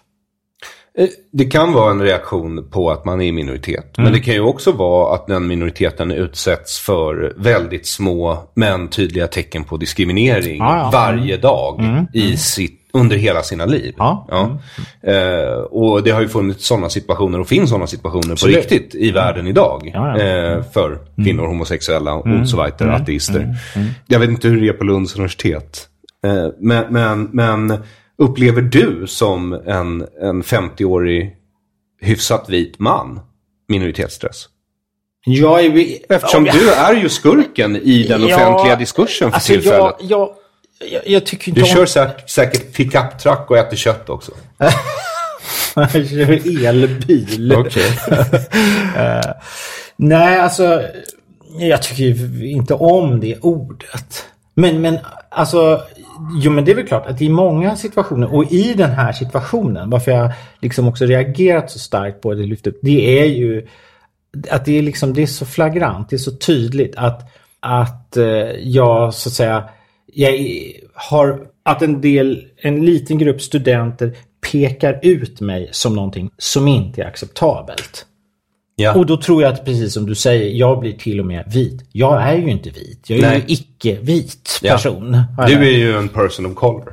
[0.98, 3.98] Eh, Det kan vara en reaktion på att man är i minoritet.
[3.98, 4.04] Mm.
[4.04, 9.26] Men det kan ju också vara att den minoriteten utsätts för väldigt små men tydliga
[9.26, 10.90] tecken på diskriminering Ja, ja.
[10.92, 11.80] varje dag
[12.12, 13.94] i sitt, under hela sina liv.
[13.98, 14.26] Ja.
[15.02, 18.54] Eh, och det har ju funnits sådana situationer och finns sådana situationer Absolut.
[18.56, 19.90] på riktigt i världen idag.
[19.94, 20.24] Ja, ja.
[20.24, 23.56] Eh, för kvinnor, homosexuella och så vidare, ateister.
[24.06, 25.88] Jag vet inte hur det är på Lunds universitet.
[26.26, 27.78] Eh, men, men, men
[28.22, 31.36] upplever du som en, en 50-årig
[32.00, 33.20] hyfsat vit man
[33.68, 34.48] minoritetsstress?
[35.24, 39.52] Jag är, Eftersom Ja, du är ju skurken i den Ja, offentliga diskursen för alltså,
[39.52, 39.94] tillfället.
[40.00, 40.34] Jag, jag,
[40.92, 41.66] jag, jag tycker Du om...
[41.66, 44.32] kör säkert, säkert pick-up-truck och äter kött också.
[45.74, 47.52] Han kör elbil.
[48.96, 49.32] Eh,
[49.96, 50.82] nej, alltså
[51.58, 54.26] jag tycker inte om det ordet.
[54.54, 54.98] Men, men
[55.28, 55.82] alltså,
[56.42, 59.90] jo men det är väl klart att i många situationer och i den här situationen,
[59.90, 63.66] varför jag liksom också reagerat så starkt på det lyft upp, det är ju
[64.50, 68.24] att det är liksom, det är så flagrant, det är så tydligt att, att eh,
[68.62, 69.68] jag så att säga,
[70.06, 70.34] jag
[70.94, 74.16] har, att en del, en liten grupp studenter
[74.52, 78.06] pekar ut mig som någonting som inte är acceptabelt.
[78.76, 78.94] Ja.
[78.94, 81.84] Och då tror jag att precis som du säger, jag blir till och med vit.
[81.92, 83.10] Jag är ju inte vit.
[83.10, 83.44] Jag är Nej.
[83.46, 84.72] ju icke-vit Ja.
[84.72, 85.22] person.
[85.46, 86.92] Du är ju en person of color.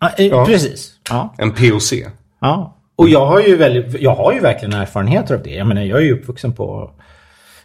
[0.00, 0.92] Ja, eh, Precis.
[1.10, 1.34] Ja.
[1.38, 1.92] En POC.
[2.40, 2.74] ja.
[2.96, 5.50] Och jag har ju väldigt, jag har ju verkligen erfarenheter av det.
[5.50, 6.90] Jag menar, jag är ju uppvuxen på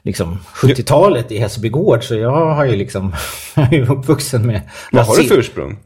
[0.03, 2.03] liksom 70-talet i Hässelby gård.
[2.03, 3.13] Så jag har ju liksom,
[3.89, 5.79] uppvuxen med Vad har du för ursprung?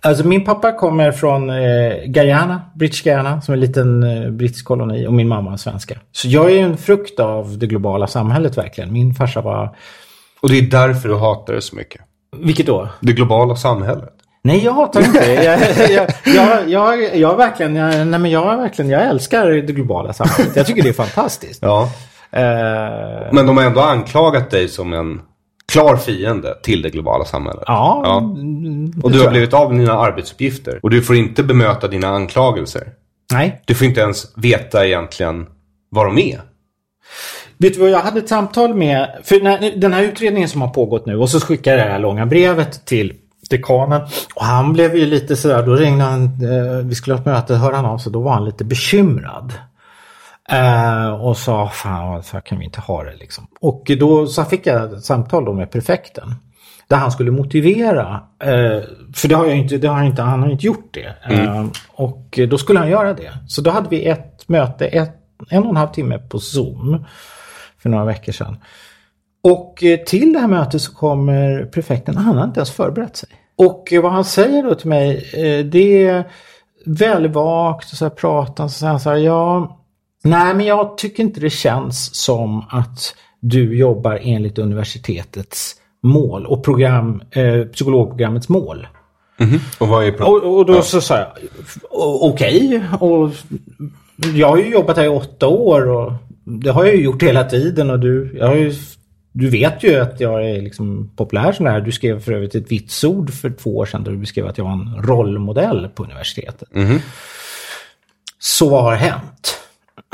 [0.00, 4.64] Alltså min pappa kommer från eh, Guyana, British Guyana, som är en liten eh, brittisk
[4.64, 5.06] koloni.
[5.06, 5.98] Och min mamma är svenska.
[6.12, 8.92] Så jag är ju en frukt av det globala samhället verkligen.
[8.92, 9.76] Min farsa var,
[10.40, 12.00] Och det är därför du hatar det så mycket.
[12.36, 12.88] vilket då?
[13.00, 14.14] Det globala samhället.
[14.42, 15.44] Nej, jag hatar inte det.
[15.44, 15.60] Jag,
[15.90, 20.56] jag, jag, jag, jag, verkligen, jag, nej, men jag, verkligen, jag älskar det globala samhället.
[20.56, 21.62] Jag tycker det är fantastiskt.
[21.62, 21.90] Ja.
[22.32, 25.20] Eh, Men de har ändå anklagat dig som en
[25.72, 27.64] klar fiende till det globala samhället.
[27.66, 28.20] ja,
[29.02, 30.80] Och du har blivit av med dina arbetsuppgifter.
[30.82, 32.88] Och du får inte bemöta dina anklagelser.
[33.32, 33.62] nej.
[33.66, 35.46] Du får inte ens veta egentligen
[35.90, 36.40] vad de är.
[37.58, 40.68] Vet du vad, jag hade ett samtal med, för när, den här utredningen som har
[40.68, 43.12] pågått nu och så skickade jag det här långa brevet till
[43.50, 44.00] dekanen.
[44.34, 47.54] Och han blev ju lite sådär, då ringde han, eh, vi skulle ha ett möte,
[47.54, 49.52] hörde han av sig, då var han lite bekymrad.
[50.50, 53.46] Eh, och sa, fan så här kan vi inte ha det liksom.
[53.60, 56.34] Och då så fick jag ett samtal då med prefekten.
[56.88, 58.82] Där han skulle motivera, eh,
[59.14, 61.14] för det har jag inte, det har jag inte, han har inte gjort det.
[61.34, 63.32] Eh, och då skulle han göra det.
[63.48, 65.16] Så då hade vi ett möte, ett,
[65.48, 67.04] en och en halv timme på Zoom
[67.82, 68.56] för några veckor sedan.
[69.42, 73.28] Och eh, till det här mötet så kommer prefekten, han har inte ens förberett sig.
[73.56, 76.24] Och eh, vad han säger då till mig, eh, det är
[76.86, 79.79] väldigt vagt och så här pratar så han så här, ja,
[80.24, 86.64] nej men jag tycker inte det känns som att du jobbar enligt universitetets mål och
[86.64, 88.86] program, eh, psykologprogrammets mål.
[89.78, 91.28] Och vad är Och, och då så sa jag,
[91.90, 92.82] "O- okej.
[93.00, 93.30] Och
[94.34, 96.12] jag har ju jobbat här i åtta år och
[96.44, 97.90] det har jag ju gjort hela tiden.
[97.90, 98.74] Och du, jag har ju,
[99.32, 101.80] du vet ju att jag är liksom populär sån här.
[101.80, 104.64] Du skrev för övrigt ett vitsord för två år sedan där du beskrev att jag
[104.64, 106.68] var en rollmodell på universitetet.
[108.38, 109.56] Så vad har hänt?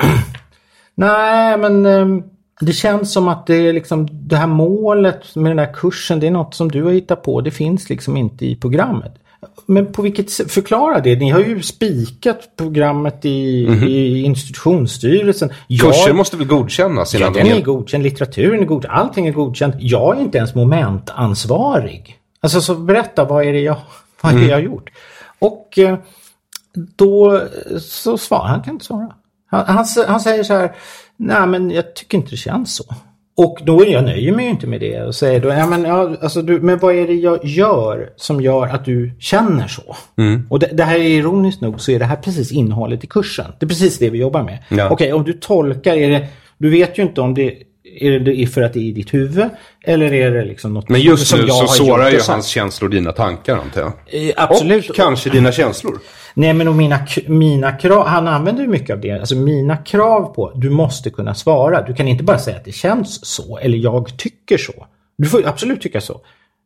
[0.95, 2.25] Nej, men eh,
[2.61, 6.27] det känns som att det är liksom det här målet med den här kursen, det
[6.27, 7.41] är något som du har hittat på.
[7.41, 9.13] Det finns liksom inte i programmet.
[9.67, 11.17] Men på vilket sätt, förklara det.
[11.17, 13.29] Ni har ju spikat programmet i,
[13.87, 15.51] i institutionsstyrelsen.
[15.67, 17.53] Jag- Kurser måste väl godkännas Ja, den de...
[17.53, 19.75] är godkänd, litteraturen är godkänd, allting är godkänt.
[19.79, 22.19] Jag är inte ens momentansvarig.
[22.41, 23.77] Alltså så berätta, vad är det jag,
[24.21, 24.91] vad är det jag har gjort?
[25.39, 25.99] Och eh,
[26.97, 27.43] då
[27.81, 29.13] så svarar han, kan inte svara.
[29.57, 30.73] Han, han, han säger så här,
[31.17, 32.85] nej men jag tycker inte det känns så.
[33.37, 35.85] Och då är jag nöjer mig ju inte med det och säger då, ja men,
[35.85, 39.97] ja, alltså du, men vad är det jag gör som gör att du känner så?
[40.51, 43.53] Och det, det här är ironiskt nog så är det här precis innehållet i kursen.
[43.59, 44.59] Det är precis det vi jobbar med.
[44.69, 44.91] Ja.
[44.91, 46.27] Okej, om du tolkar, är det,
[46.59, 47.55] du vet ju inte om det
[48.01, 49.49] är det för att det är i ditt huvud
[49.85, 52.33] eller är det liksom något Men just som nu jag så har sårar gjort ju
[52.33, 53.93] hans känslor dina tankar antar jag.
[54.29, 54.91] Eh, Absolut.
[54.91, 55.99] Och kanske dina känslor.
[56.35, 59.11] Nej men och mina, mina krav, han använder ju mycket av det.
[59.11, 61.83] Alltså mina krav på, du måste kunna svara.
[61.83, 64.87] Du kan inte bara säga att det känns så eller jag tycker så.
[65.19, 66.21] Du får absolut tycka så.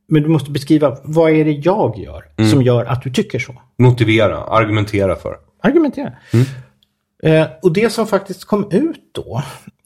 [0.08, 2.50] Men du måste beskriva vad är det jag gör Mm.
[2.50, 3.54] som gör att du tycker så.
[3.78, 5.36] Motivera, argumentera för.
[5.62, 6.12] Argumentera.
[7.22, 9.42] Eh, och det som faktiskt kom ut då,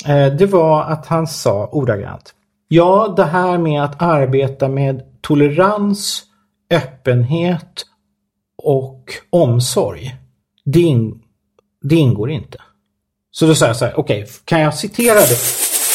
[0.07, 2.35] eh, det var att han sa ordagrant.
[2.69, 6.23] Ja, det här med att arbeta med tolerans,
[6.71, 7.87] öppenhet
[8.63, 10.15] och omsorg.
[10.65, 11.23] Det, in,
[11.83, 12.59] det ingår inte.
[13.31, 15.37] Så då sa jag så här, okej, kan jag citera dig?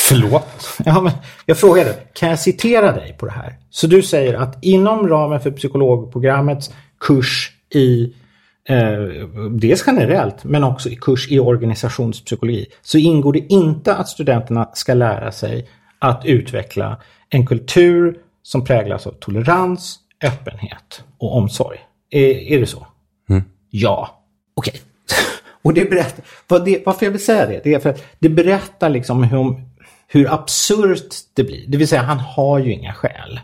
[0.08, 0.46] Förlåt?
[0.86, 1.12] Ja, men
[1.46, 3.58] jag frågade, kan jag citera dig på det här?
[3.70, 8.14] Så du säger att inom ramen för psykologprogrammets kurs i
[8.70, 14.70] eh, dels generellt men också i kurs i organisationspsykologi så ingår det inte att studenterna
[14.74, 16.98] ska lära sig att utveckla
[17.30, 21.78] en kultur som präglas av tolerans, öppenhet och omsorg.
[22.10, 22.88] Är, är det så?
[23.70, 24.24] Ja.
[24.56, 24.82] Okej.
[25.62, 28.30] Och det berättar, vad det, varför jag vill säga det, det är för att det
[28.30, 29.64] berättar liksom hur,
[30.08, 31.68] hur absurt det blir.
[31.68, 33.40] Det vill säga han har ju inga skäl.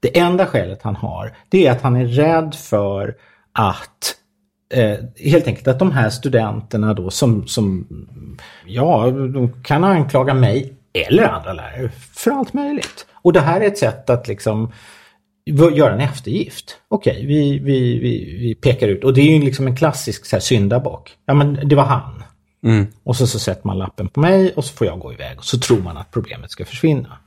[0.00, 3.16] Det enda skälet han har, det är att han är rädd för
[3.52, 4.16] att
[4.72, 7.86] eh, helt enkelt att de här studenterna då som, som
[8.66, 13.06] ja, de kan anklaga mig eller andra lärare för allt möjligt.
[13.12, 14.72] Och det här är ett sätt att liksom
[15.72, 16.78] göra en eftergift.
[16.88, 19.04] Okej, vi, vi, vi, vi pekar ut.
[19.04, 21.16] Och det är ju liksom en klassisk så här, syndabock.
[21.26, 22.22] Ja, men det var han.
[22.64, 22.86] Mm.
[23.04, 25.38] Och så, så sätter man lappen på mig och så får jag gå iväg.
[25.38, 27.18] Och så tror man att problemet ska försvinna.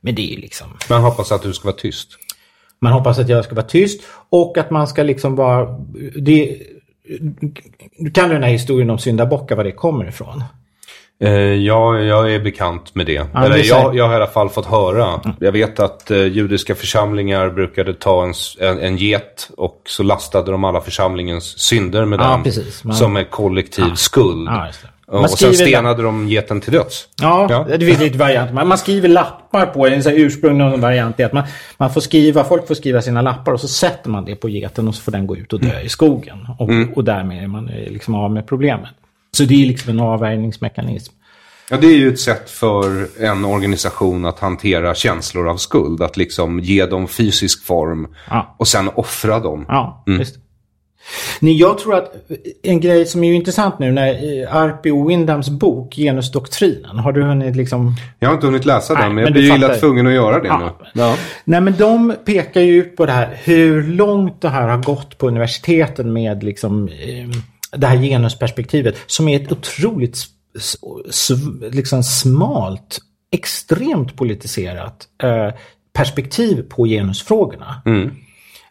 [0.00, 0.76] Men det är ju liksom...
[0.90, 2.08] Man hoppas att du ska vara tyst.
[2.80, 5.68] Man hoppas att jag ska vara tyst och att man ska liksom vara...
[6.16, 6.56] Det,
[7.98, 10.44] du kan den här historien om syndabockar, var det kommer ifrån.
[11.20, 13.12] Eh, ja, jag är bekant med det.
[13.34, 15.20] Ja, Eller, det jag, jag har i alla fall fått höra.
[15.40, 20.50] Jag vet att eh, judiska församlingar brukade ta en, en, en get och så lastade
[20.52, 22.42] de alla församlingens synder med Ja, den.
[22.42, 22.84] precis.
[22.84, 24.48] Man- Som en kollektiv skuld.
[24.48, 24.68] Ja.
[24.68, 24.74] Och,
[25.12, 27.08] Man och sen stenade de geten till döds.
[27.22, 27.76] Ja, Ja.
[27.78, 28.54] det finns lite varianter.
[28.54, 31.44] Man, man skriver lappar på en så ursprunglig variant är att man,
[31.76, 34.88] man får skriva, folk får skriva sina lappar och så sätter man det på geten
[34.88, 36.38] och så får den gå ut och dö i skogen.
[36.58, 38.90] Och, och därmed är man eh, liksom av med problemet.
[39.32, 41.12] Så det är liksom en avvärjningsmekanism.
[41.70, 46.02] Ja, det är ju ett sätt för en organisation att hantera känslor av skuld.
[46.02, 48.54] Att liksom ge dem fysisk form Ja.
[48.58, 49.64] och sen offra dem.
[49.68, 50.36] Ja, visst.
[51.40, 52.14] Nej, jag tror att
[52.62, 57.12] en grej som är ju intressant nu när eh, Arpi och Windhams bok Genusdoktrinen, har
[57.12, 59.66] du hunnit liksom Jag har inte hunnit läsa Nej, den, men men jag blir illa
[59.68, 59.80] fattar.
[59.80, 60.58] tvungen att göra det Ja.
[60.94, 61.00] nu.
[61.02, 61.16] Ja.
[61.44, 65.18] Nej men de pekar ju ut på det här hur långt det här har gått
[65.18, 67.28] på universiteten med liksom eh,
[67.78, 70.18] det här genusperspektivet som är ett otroligt
[71.72, 72.98] liksom smalt,
[73.32, 75.54] extremt politiserat eh,
[75.92, 77.82] perspektiv på genusfrågorna.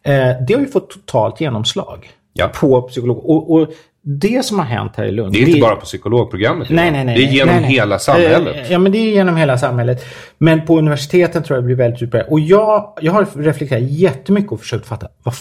[0.04, 2.48] Eh, det har ju fått totalt genomslag Ja.
[2.48, 3.18] på psykolog.
[3.18, 3.68] Och, och
[4.02, 5.34] det som har hänt här i Lund.
[5.34, 6.70] Det är inte bara på psykologprogrammet.
[6.70, 7.18] Nej, nej, nej.
[7.18, 7.72] Det är genom nej, nej.
[7.72, 8.56] hela samhället.
[8.56, 10.06] Eh, Ja, men det är genom hela samhället.
[10.38, 12.28] Men på universiteten tror jag det blir väldigt utbrett.
[12.30, 15.36] Och jag, jag har reflekterat jättemycket och försökt fatta vad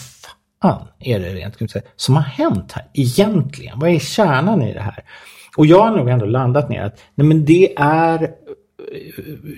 [0.62, 3.78] fan är det rent som har hänt här egentligen?
[3.78, 5.04] Vad är kärnan i det här?
[5.56, 8.28] Och jag har nog ändå landat ner att nej, men det är eh,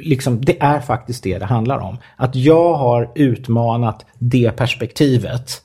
[0.04, 1.98] liksom, det är faktiskt det det handlar om.
[2.16, 5.62] Att jag har utmanat det perspektivet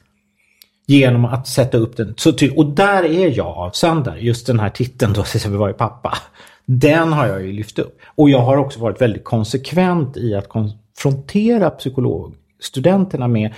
[0.86, 2.14] genom att sätta upp den.
[2.18, 4.20] Så ty- och där är jag avsändare.
[4.20, 6.18] Just den här titeln då, vi var ju pappa.
[6.66, 8.00] Den har jag ju lyft upp.
[8.06, 13.54] Och jag har också varit väldigt konsekvent i att konfrontera psykologstudenterna med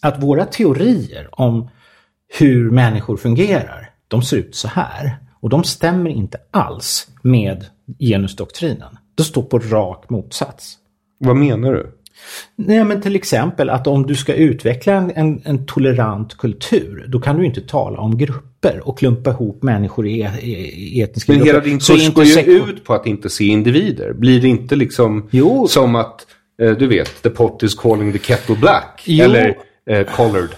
[0.00, 1.68] att våra teorier om
[2.38, 5.16] hur människor fungerar, de ser ut så här.
[5.40, 7.66] Och de stämmer inte alls med
[7.98, 8.98] genusdoktrinen.
[9.14, 10.78] De står på rak motsats.
[11.18, 11.93] Vad menar du?
[12.56, 17.20] Nej, men till exempel att om du ska utveckla en, en, en tolerant kultur, då
[17.20, 20.30] kan du inte tala om grupper och klumpa ihop människor i, e-
[20.74, 21.52] i etniska Men grupper.
[21.52, 24.12] hela din kurs går ju ut på att inte se individer.
[24.12, 25.68] Blir det inte liksom Jo.
[25.68, 26.26] som att,
[26.62, 29.02] eh, du vet, the pot is calling the kettle black?
[29.06, 29.24] Jo.
[29.24, 29.54] Eller
[29.90, 30.48] eh, collared?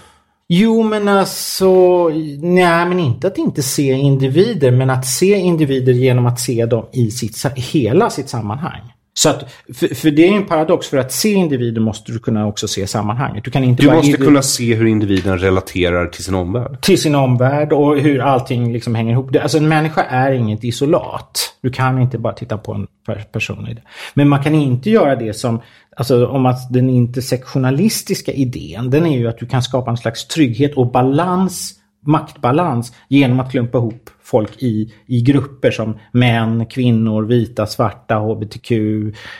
[0.49, 2.07] Jo, men alltså,
[2.41, 6.85] nej, men inte att inte se individer, men att se individer genom att se dem
[6.93, 8.81] i sitt, hela sitt sammanhang.
[9.17, 12.47] Så att, för, för det är en paradox, för att se individer måste du kunna
[12.47, 13.43] också se sammanhanget.
[13.43, 16.81] Du kan inte Du måste kunna se hur individen relaterar till sin omvärld.
[16.81, 19.35] till sin omvärld och hur allting liksom hänger ihop.
[19.41, 21.53] Alltså en människa är inget isolat.
[21.61, 23.81] Du kan inte bara titta på en per- person i det.
[24.13, 25.61] Men man kan inte göra det som,
[25.95, 30.27] alltså om att den intersektionalistiska idén, den är ju att du kan skapa en slags
[30.27, 31.73] trygghet och balans,
[32.05, 38.71] maktbalans genom att klumpa ihop folk i, i grupper som män, kvinnor, vita, svarta, hbtq,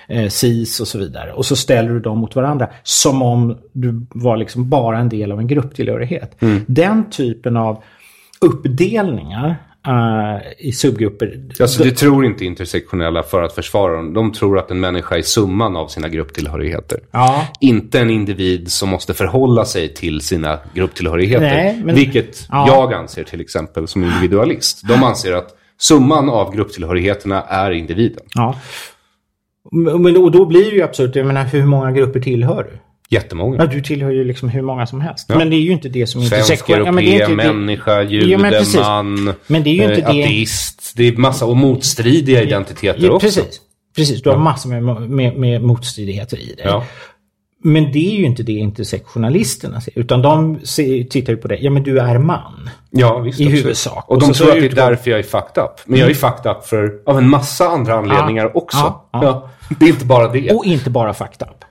[0.07, 1.33] eh, cis och så vidare.
[1.33, 5.31] Och så ställer du dem mot varandra som om du var liksom bara en del
[5.31, 6.37] av en grupptillhörighet.
[6.67, 7.83] Den typen av
[8.41, 9.55] uppdelningar
[10.57, 11.41] i subgrupper.
[11.61, 14.13] Alltså det tror inte intersektionella för att försvara dem.
[14.13, 16.99] De tror att en människa är summan av sina grupptillhörigheter.
[17.11, 17.47] Ja.
[17.61, 21.45] Inte en individ som måste förhålla sig till sina grupptillhörigheter.
[21.55, 22.67] Nej, men- Vilket Ja.
[22.67, 24.81] jag anser till exempel som individualist.
[24.87, 28.23] De anser att summan av grupptillhörigheterna är individen.
[28.35, 28.55] Ja.
[29.71, 31.15] Men då, då blir det ju absurt.
[31.15, 32.79] Jag menar, hur många grupper tillhör du?
[33.09, 33.57] Jättemånga.
[33.57, 35.25] Ja, du tillhör ju liksom hur många som helst.
[35.29, 35.37] Ja.
[35.37, 37.43] Men det är ju inte det som Svensk, intersektion- ja, men europé, det är inte
[37.47, 38.75] det- människa, jude, men precis.
[38.75, 40.93] man, Men det är ju inte eh, det- ateist.
[40.95, 43.27] Det är massa och motstridiga identiteter Ja, också.
[43.27, 43.61] precis.
[43.95, 46.65] Precis, du har massor med, med, med motstridigheter i dig.
[46.65, 46.83] Ja.
[47.63, 49.99] Men det är ju inte det intersektionalisterna ser.
[49.99, 51.57] Utan de ser, tittar ju på det.
[51.57, 52.69] Ja, men du är man.
[52.91, 53.39] Ja, visst.
[53.39, 53.63] I absolut.
[53.65, 54.05] huvudsak.
[54.09, 55.71] Och Och de så- tror att det är därför jag är fucked up.
[55.85, 58.77] Men jag är fucked up för, av en massa andra anledningar också.
[58.77, 59.49] Ja, ja.
[59.79, 60.51] Det är inte bara det.
[60.51, 61.65] Och inte bara fucked up.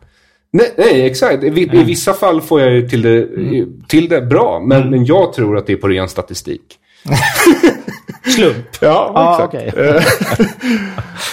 [0.52, 1.44] Nej, nej, exakt.
[1.44, 3.82] I, I vissa fall får jag ju till det, Mm.
[3.88, 4.60] till det bra.
[4.66, 6.78] Men, men jag tror att det är på ren statistik.
[8.36, 8.66] Slump.
[8.80, 9.74] Ja, Ja, exakt.
[9.74, 10.02] okej.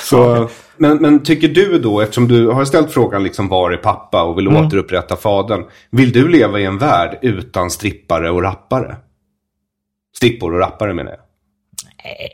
[0.03, 4.23] Så, men, men tycker du då, eftersom du har ställt frågan liksom var är pappa
[4.23, 4.65] och vill Mm.
[4.65, 5.63] återupprätta fadern.
[5.91, 8.95] Vill du leva i en värld utan strippare och rappare?
[10.17, 11.19] Strippor och rappare menar jag.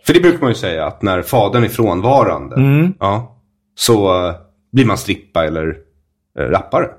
[0.05, 2.55] För det brukar man ju säga att när fadern är frånvarande,
[2.99, 3.41] ja,
[3.75, 4.35] så eh,
[4.71, 5.75] blir man strippa eller
[6.47, 6.85] rappare.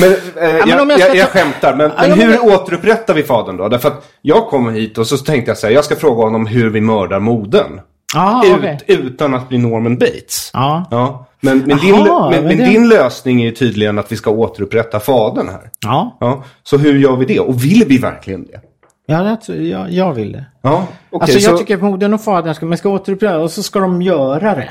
[0.00, 2.34] men, eh, men jag, om jag jag, jag, ta- skämtar, men, Ja, men men hur
[2.34, 3.68] jag- återupprättar vi fadern då?
[3.68, 6.70] Därför att jag kommer hit och så tänkte jag säga, jag ska fråga honom hur
[6.70, 7.80] vi mördar modern.
[8.16, 8.78] Ah, Ut, okej.
[8.86, 10.50] Utan att bli Norman Bates.
[10.52, 10.84] Ja.
[10.90, 14.12] Ja, men, men, din, Jaha, men, men men det- din lösning är ju tydligen att
[14.12, 15.70] vi ska återupprätta fadern här.
[15.84, 17.40] Ja, Ja, så hur gör vi det?
[17.40, 18.60] Och vill vi verkligen det?
[19.06, 20.44] ja det, jag, jag vill det.
[20.62, 21.22] Ja, okej.
[21.22, 23.78] alltså jag så tycker att modern och fadern ska, man ska återupprätta och så ska
[23.80, 24.68] de göra det.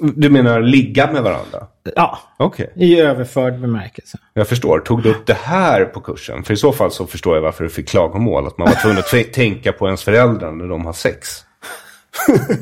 [0.00, 1.66] Du menar ligga med varandra?
[1.96, 4.18] Ja, Okej, i överförd bemärkelse.
[4.34, 4.78] jag förstår.
[4.78, 6.42] Tog du upp det här på kursen?
[6.42, 8.46] För i så fall så förstår jag varför du fick klagomål.
[8.46, 11.28] Att man var tvungen att tänka på ens föräldrar när de har sex.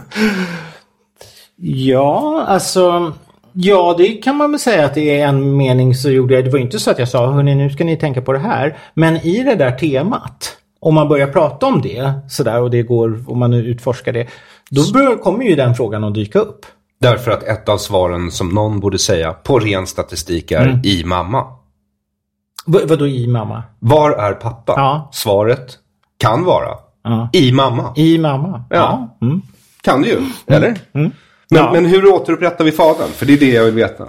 [1.61, 3.13] Ja, alltså...
[3.53, 6.45] Ja, det kan man väl säga att det är en mening så gjorde jag.
[6.45, 8.79] Det var inte så att jag sa, hörni nu ska ni tänka på det här.
[8.95, 13.25] Men i det där temat, om man börjar prata om det sådär och det går,
[13.27, 14.27] om man nu utforskar det.
[14.71, 16.67] Då kommer ju den frågan att dyka upp.
[17.01, 21.45] Därför att ett av svaren som någon borde säga på ren statistik är i mamma.
[22.67, 23.63] V- vadå i mamma?
[23.79, 24.73] Var är pappa?
[24.77, 25.09] Ja.
[25.13, 25.79] Svaret
[26.19, 26.69] kan vara
[27.05, 27.29] Ja.
[27.33, 27.93] i mamma.
[27.97, 28.65] I mamma?
[28.71, 29.17] Ja.
[29.23, 29.43] Mm.
[29.83, 30.79] Kan det ju, eller?
[30.93, 31.13] Men,
[31.49, 31.73] Ja.
[31.73, 33.09] men hur återupprättar vi fadern?
[33.09, 34.05] För det är det jag vill veta.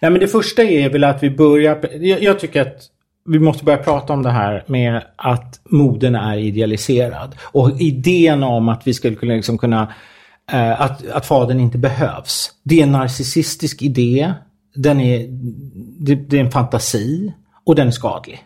[0.00, 2.76] Nej men det första är väl att vi börjar, jag, jag tycker att
[3.28, 7.36] vi måste börja prata om det här med att modern är idealiserad.
[7.42, 9.92] Och idén om att vi skulle kunna, liksom kunna
[10.52, 12.50] Eh, att, att fadern inte behövs.
[12.62, 14.32] Det är en narcissistisk idé.
[14.74, 15.26] Den är,
[15.98, 17.32] det, det är en fantasi
[17.64, 18.44] och den är skadlig.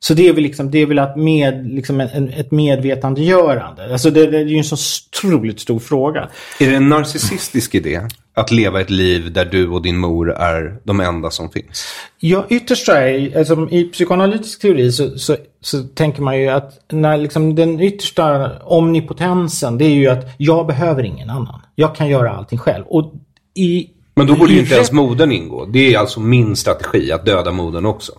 [0.00, 3.92] Så det är väl, liksom, det är väl att med, liksom en, ett medvetandegörande.
[3.92, 4.76] Alltså det, det är ju en så
[5.16, 6.28] otroligt stor fråga.
[6.60, 8.00] Är det en narcissistisk idé
[8.34, 11.84] att leva ett liv där du och din mor är de enda som finns?
[12.18, 17.16] Ja, ytterst är alltså, i psykoanalytisk teori så, så, så tänker man ju att när
[17.16, 21.60] liksom den yttersta omnipotensen det är ju att jag behöver ingen annan.
[21.74, 22.84] Jag kan göra allting själv.
[22.86, 23.14] Och
[23.54, 25.64] i, Men då borde ju inte ens modern ingå.
[25.64, 28.12] Det är alltså min strategi, att döda modern också.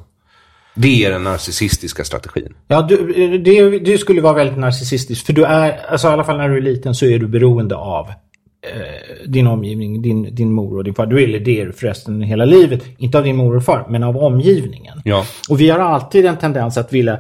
[0.78, 2.54] Det är den narcissistiska strategin.
[2.68, 5.26] Ja, du, det, det skulle vara väldigt narcissistiskt.
[5.26, 7.76] För du är, alltså i alla fall när du är liten så är du beroende
[7.76, 11.06] av eh, din omgivning, din, din mor och din far.
[11.06, 12.84] Du är det är du förresten hela livet.
[12.98, 15.02] Inte av din mor och far, men av omgivningen.
[15.04, 15.26] Ja.
[15.50, 17.14] Och vi har alltid en tendens att vilja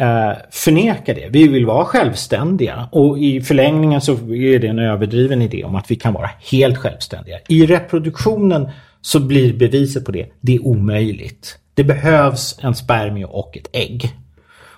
[0.00, 1.28] eh, förneka det.
[1.30, 2.88] Vi vill vara självständiga.
[2.92, 6.78] Och i förlängningen så är det en överdriven idé om att vi kan vara helt
[6.78, 7.38] självständiga.
[7.48, 8.68] I reproduktionen
[9.00, 11.58] så blir beviset på det, det är omöjligt.
[11.78, 14.12] Det behövs en spermie och ett ägg.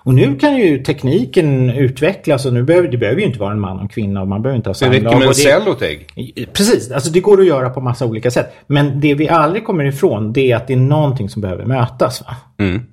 [0.03, 3.59] Och nu kan ju tekniken utvecklas och nu behöver det behöver ju inte vara en
[3.59, 5.19] man och en kvinna och man behöver inte ha Det räcker samlag.
[5.19, 6.47] med en cell och ett ägg.
[6.53, 8.53] Precis, alltså det går att göra på massa olika sätt.
[8.67, 12.21] Men det vi aldrig kommer ifrån det är att det är någonting som behöver mötas.
[12.21, 12.35] Va?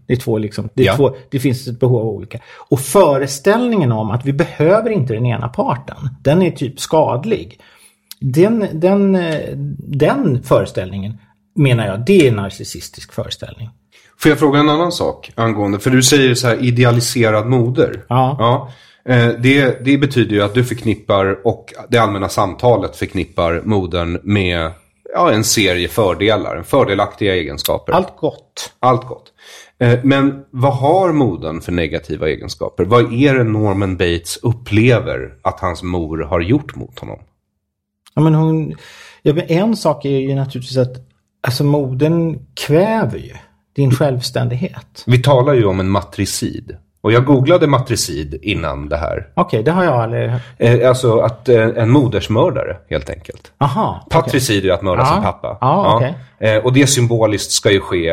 [0.07, 0.97] Det, är två liksom, det, är Ja.
[0.97, 2.39] två, det finns ett behov av olika.
[2.71, 7.61] Och föreställningen om att vi behöver inte den ena parten, den är typ skadlig.
[8.21, 9.41] Den, den, eh,
[9.79, 11.19] den föreställningen
[11.55, 13.69] menar jag, det är en narcissistisk föreställning.
[14.21, 18.05] Får jag fråga en annan sak angående, för du säger så här idealiserad moder.
[18.09, 18.37] Ja.
[18.39, 18.73] ja.
[19.15, 24.71] Eh, Det, det betyder ju att du förknippar, och det allmänna samtalet förknippar modern med
[25.15, 27.93] ja, en serie fördelar, fördelaktiga egenskaper.
[27.93, 28.73] Allt gott.
[28.81, 29.33] Allt gott.
[29.81, 32.85] Eh, Men vad har modern för negativa egenskaper?
[32.85, 37.19] Vad är det Norman Bates upplever att hans mor har gjort mot honom?
[38.15, 38.75] Ja, men hon,
[39.23, 40.97] ja, men en sak är ju naturligtvis att
[41.47, 43.35] alltså, modern kväver ju
[43.79, 45.03] din självständighet.
[45.07, 46.77] Vi talar ju om en matricid.
[47.01, 49.27] Och jag googlade matricid innan det här.
[49.35, 50.31] Okej, det har jag aldrig...
[50.59, 53.53] Eh, alltså att eh, en modersmördare helt enkelt.
[53.59, 54.07] Aha.
[54.11, 55.07] Patricid är att mörda Ja.
[55.15, 55.59] sin pappa.
[55.61, 56.15] Ja, okej.
[56.41, 58.13] eh, och det symboliskt ska ju ske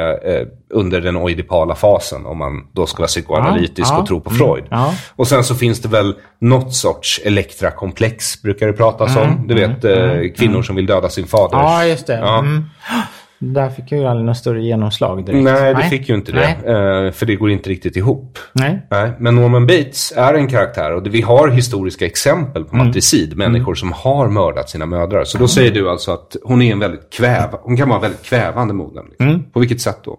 [0.70, 4.02] under den oidipala fasen om man då ska vara psykoanalytisk Ja, ja.
[4.02, 4.64] och tro på Freud.
[4.70, 4.94] ja.
[5.16, 9.48] Och sen så finns det väl något sorts elektrakomplex brukar det pratas om.
[9.48, 11.58] Du vet eh, kvinnor som vill döda sin fader.
[11.58, 12.18] Mm, Ja, just det.
[13.42, 13.54] Mm.
[13.54, 15.44] Där fick jag ju aldrig något större genomslag direkt.
[15.44, 16.58] Nej, det fick ju inte det.
[16.66, 17.06] Nej.
[17.06, 18.40] Eh, för det går inte riktigt ihop.
[18.54, 18.88] Nej.
[18.92, 22.88] Nej, men Norman Bates är en karaktär och vi har historiska exempel på Mm.
[22.88, 23.38] matricid.
[23.38, 25.24] Människor som har mördat sina mödrar.
[25.24, 28.24] Så då säger du alltså att hon är en väldigt kväv, hon kan vara väldigt
[28.24, 29.04] kvävande moder.
[29.10, 29.28] Liksom.
[29.28, 29.44] Mm.
[29.52, 30.18] På vilket sätt då?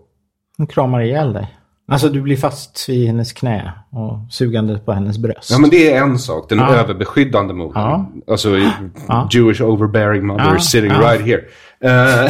[0.59, 1.56] Hon kramar ihjäl dig.
[1.89, 5.51] Alltså du blir fast vid hennes knä och sugande på hennes bröst.
[5.51, 6.75] Ja men det är en sak, den Ja.
[6.75, 7.73] överbeskyddande modern.
[7.75, 8.11] Ja.
[8.29, 8.57] Alltså
[9.09, 9.29] Ja.
[9.33, 10.59] Jewish overbearing mother Ja.
[10.59, 11.41] sitting right here.
[11.81, 12.25] Eh,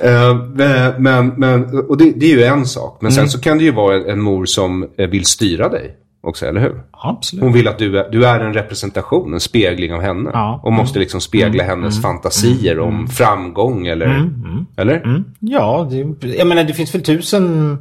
[0.10, 2.98] eh, men, men, och det, det är ju en sak.
[3.00, 3.16] Men Mm.
[3.22, 6.46] sen så kan det ju vara en, en mor som eh, vill styra dig också,
[6.46, 6.82] eller hur?
[6.90, 7.42] Absolut.
[7.44, 10.30] Hon vill att du är, du är en representation, en spegling av henne.
[10.32, 10.60] Ja.
[10.64, 14.30] Och måste liksom spegla hennes fantasier om framgång eller...
[14.76, 15.24] Eller?
[15.40, 17.78] Ja, det, jag menar det finns väl tusen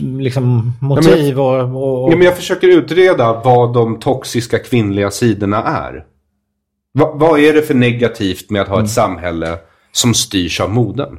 [0.00, 1.60] liksom, motiv och...
[1.60, 6.04] och, och Ja, men jag försöker utreda vad de toxiska kvinnliga sidorna är.
[6.94, 8.84] Va, vad är det för negativt med att ha Mm.
[8.84, 9.58] ett samhälle
[9.92, 11.18] som styrs av moden?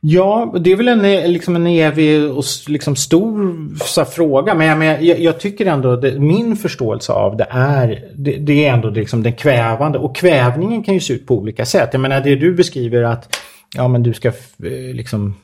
[0.00, 4.54] Ja, det är väl en, liksom en evig och liksom stor så här, fråga.
[4.54, 8.64] Men jag, men jag, jag tycker ändå, det, min förståelse av det är, det, det
[8.64, 9.98] är ändå liksom den kvävande.
[9.98, 11.88] Och kvävningen kan ju se ut på olika sätt.
[11.92, 13.36] Jag menar det du beskriver att
[13.76, 14.32] ja, men du ska
[14.94, 15.34] liksom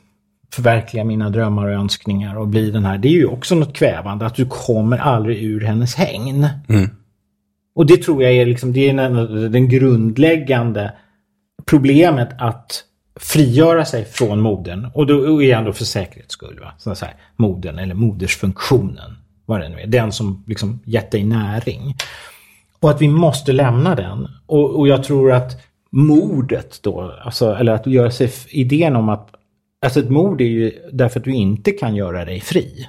[0.53, 2.97] förverkliga mina drömmar och önskningar och bli den här.
[2.97, 6.47] Det är ju också något kvävande, att du kommer aldrig ur hennes hägn.
[7.75, 10.93] Och det tror jag är liksom, det är den, den grundläggande
[11.65, 12.83] problemet att
[13.19, 14.87] frigöra sig från modern.
[14.93, 16.59] Och då är ändå för säkerhets skull.
[16.61, 16.73] Va?
[16.77, 19.17] Så säga, modern eller modersfunktionen.
[19.45, 19.87] Vad det nu är.
[19.87, 21.95] Den som liksom gett dig näring.
[22.79, 24.27] Och att vi måste lämna den.
[24.45, 29.29] Och, och jag tror att mordet då, alltså, eller att göra sig idén om att
[29.81, 32.87] Alltså ett mord är ju därför att du inte kan göra dig fri.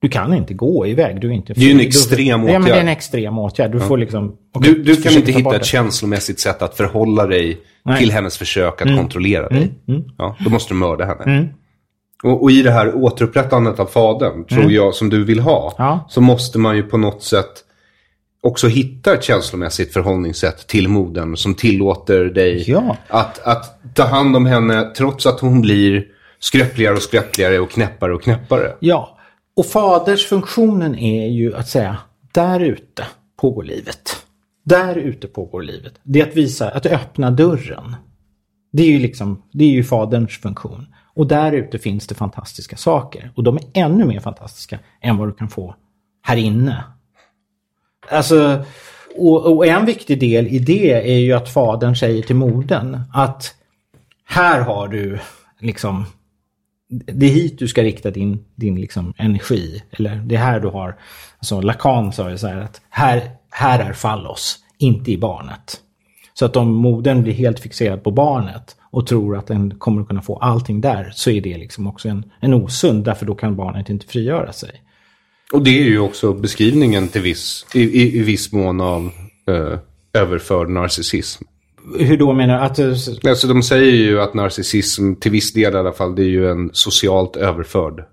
[0.00, 1.20] Du kan inte gå iväg.
[1.20, 1.60] Du är inte fri.
[1.60, 2.78] Det är ju en Du- extrem Ja, men det är åtgärd.
[2.78, 3.72] en extrem åtgärd.
[3.72, 4.36] Du får liksom...
[4.60, 5.66] Du, du kan inte ta hitta ett det.
[5.66, 7.56] känslomässigt sätt att förhålla dig Nej.
[7.86, 7.98] Mm.
[7.98, 9.72] till hennes försök att kontrollera dig.
[10.18, 11.48] Ja, då måste du mörda henne.
[12.22, 15.88] Och, och i det här återupprättandet av fadern, tror jag, som du vill ha, Mm.
[15.88, 16.06] Ja.
[16.08, 17.64] så måste man ju på något sätt
[18.42, 22.96] också hitta ett känslomässigt förhållningssätt till modern som tillåter dig Ja.
[23.08, 26.04] att, att ta hand om henne trots att hon blir
[26.44, 28.76] skröpligare och skröpligare och knäppare och knäppare.
[28.80, 29.18] Ja,
[29.56, 31.96] och fadersfunktionen är ju att säga
[32.32, 33.06] där ute
[33.36, 34.26] pågår livet.
[34.64, 35.94] Där ute pågår livet.
[36.02, 37.96] Det är att visa, att öppna dörren.
[38.72, 40.86] Det är ju liksom, det är ju faderns funktion.
[41.14, 43.32] Och där ute finns det fantastiska saker.
[43.34, 45.74] Och de är ännu mer fantastiska än vad du kan få
[46.22, 46.84] här inne.
[48.10, 48.64] Alltså,
[49.16, 53.54] och, och en viktig del i det är ju att fadern säger till modern att
[54.24, 55.18] här har du
[55.60, 56.06] liksom
[57.06, 59.82] det är hit du ska rikta din, din liksom energi.
[59.90, 60.96] Eller det är här du har,
[61.38, 65.80] alltså Lacan sa ju så här att här, här är fallos, inte i barnet.
[66.34, 70.08] Så att om modern blir helt fixerad på barnet och tror att den kommer att
[70.08, 73.56] kunna få allting där så är det liksom också en, en osund därför då kan
[73.56, 74.70] barnet inte frigöra sig.
[75.52, 79.10] Och det är ju också beskrivningen till viss, i, i, i viss mån av
[79.48, 79.78] eh,
[80.12, 81.44] överförd narcissism.
[81.98, 82.64] Hur då menar du?
[82.64, 86.22] Att, eh, Alltså de säger ju att narcissism, till viss del i alla fall, det
[86.22, 88.04] är ju en socialt överförd.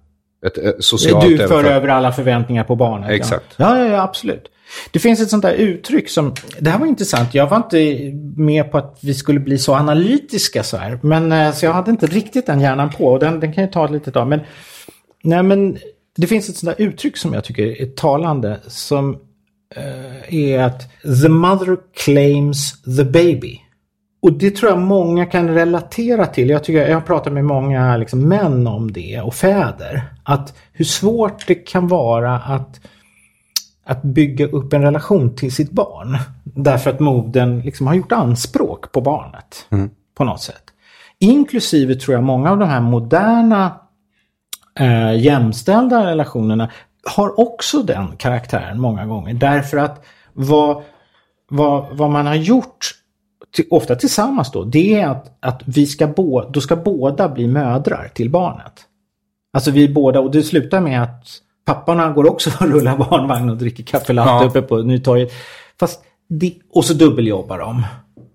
[0.46, 1.66] Ett, eh, socialt du för överförd.
[1.66, 3.10] över alla förväntningar på barnet.
[3.10, 3.46] Exakt.
[3.58, 3.78] Ja.
[3.78, 4.44] Ja, ja, absolut.
[4.92, 7.98] Det finns ett sånt där uttryck som, det här var intressant, jag var inte
[8.42, 11.00] med på att vi skulle bli så analytiska så här.
[11.04, 13.70] Men eh, så jag hade inte riktigt den hjärnan på och den, den kan ju
[13.70, 14.28] ta ett litet tag.
[14.28, 14.40] Men,
[15.24, 15.78] nej, men
[16.18, 19.18] det finns ett sånt där uttryck som jag tycker är talande som
[20.28, 20.90] är att
[21.22, 23.60] the mother claims the baby.
[24.22, 26.50] Och det tror jag många kan relatera till.
[26.50, 30.04] Jag, tycker, jag har pratat med många liksom, män om det och fäder.
[30.24, 32.82] Att hur svårt det kan vara att,
[33.86, 36.18] att bygga upp en relation till sitt barn.
[36.44, 39.68] Därför att modern liksom har gjort anspråk på barnet.
[40.18, 40.64] På något sätt.
[41.20, 43.80] Inklusive tror jag många av de här moderna
[44.80, 46.70] eh, jämställda relationerna
[47.04, 49.34] har också den karaktären många gånger.
[49.34, 50.84] Därför att vad,
[51.50, 52.92] vad, vad man har gjort,
[53.56, 57.48] till, ofta tillsammans då, det är att, att vi ska bo, då ska båda bli
[57.48, 58.74] mödrar till barnet.
[59.54, 61.28] Alltså vi båda, och det slutar med att
[61.66, 64.50] papporna går också och rullar barnvagn och dricker kaffe latte Ja.
[64.50, 65.32] uppe på Nytorget.
[65.80, 67.84] Fast det, och så dubbeljobbar de.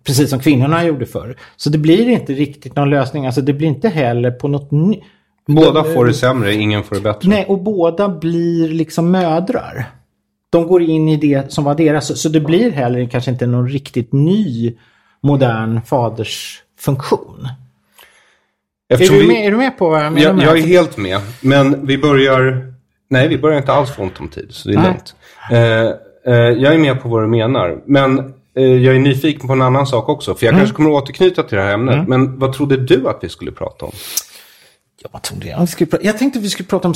[0.06, 1.36] Precis som kvinnorna gjorde förr.
[1.56, 3.26] Så det blir inte riktigt någon lösning.
[3.26, 5.04] Alltså det blir inte heller på något nytt.
[5.46, 7.28] Båda får det sämre, ingen får det bättre.
[7.28, 9.86] Nej, och båda blir liksom mödrar.
[10.50, 12.20] De går in i det som var deras.
[12.22, 14.74] Så- det blir heller kanske inte någon riktigt ny
[15.22, 17.48] modern fadersfunktion.
[18.88, 20.42] Är du, vi- med, är du med på vad jag menar?
[20.44, 21.20] Jag, jag är helt med.
[21.40, 22.72] Men vi börjar...
[23.10, 24.46] Nej, vi börjar inte alls få ont om tid.
[24.50, 24.86] Så det är Nej.
[24.86, 25.14] lugnt.
[25.50, 27.78] Eh, eh, jag är med på vad du menar.
[27.86, 28.18] Men
[28.56, 30.34] eh, jag är nyfiken på en annan sak också.
[30.34, 30.60] För jag Mm.
[30.60, 32.08] kanske kommer att återknyta till det här ämnet.
[32.08, 33.92] Men vad trodde du att vi skulle prata om?
[35.02, 35.60] Ja, vad trodde jag?
[35.60, 36.94] Vi skulle jag tänkte vi skulle prata om...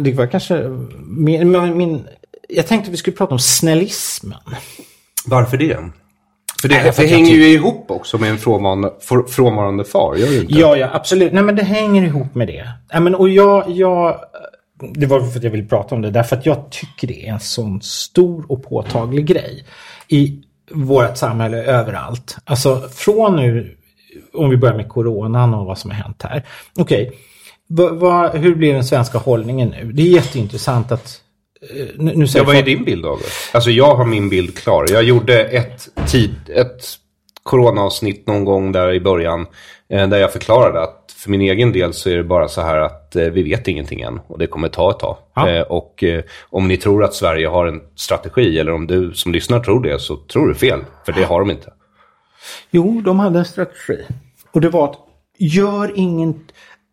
[0.00, 0.68] Det var kanske...
[1.06, 2.06] Min, min,
[2.48, 4.38] jag tänkte vi skulle prata om snällismen.
[5.26, 5.78] Varför det?
[6.60, 9.84] För det, Nej, för det jag hänger ju ihop också med en frånvarande, för, frånvarande
[9.84, 10.58] far, gör det inte?
[10.58, 11.32] Ja, ja, absolut.
[11.32, 12.68] Nej, men det hänger ihop med det.
[12.92, 14.20] Nej, men, och jag, jag,
[14.94, 16.10] det var för att jag ville prata om det.
[16.10, 19.64] Därför att jag tycker det är en sån stor och påtaglig grej.
[20.08, 22.36] I vårt samhälle överallt.
[22.44, 23.76] Alltså från nu,
[24.34, 26.42] om vi börjar med coronan och vad som har hänt här.
[26.78, 27.12] Okej,
[27.66, 29.92] vad- hur blir den svenska hållningen nu?
[29.92, 31.20] Det är jätteintressant att...
[31.76, 33.56] eh, Nu, nu Ja, vad är din bild av det?
[33.56, 34.86] Alltså jag har min bild klar.
[34.90, 36.84] Jag gjorde ett, tid, ett
[37.42, 39.46] coronaavsnitt någon gång där i början.
[39.88, 42.76] Eh, där jag förklarade att för min egen del så är det bara så här
[42.76, 45.16] att eh, vi vet ingenting än och det kommer ta ett tag.
[45.34, 45.64] Ja.
[45.64, 46.04] Och
[46.50, 49.98] om ni tror att Sverige har en strategi eller om du som lyssnar tror det
[50.00, 50.80] så tror du fel.
[51.06, 51.72] För det har de inte.
[52.70, 54.06] Jo, de hade en strategi.
[54.52, 54.98] Och det var att
[55.38, 56.40] gör ingen...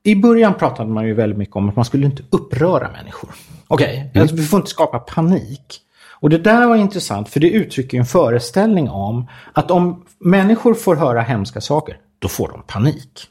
[0.03, 3.29] I början pratade man ju väldigt mycket om att man skulle inte uppröra människor.
[3.67, 5.81] Okej, alltså, vi får inte skapa panik.
[6.19, 10.73] Och det där var intressant för det uttrycker ju en föreställning om att om människor
[10.73, 13.29] får höra hemska saker, då får de panik.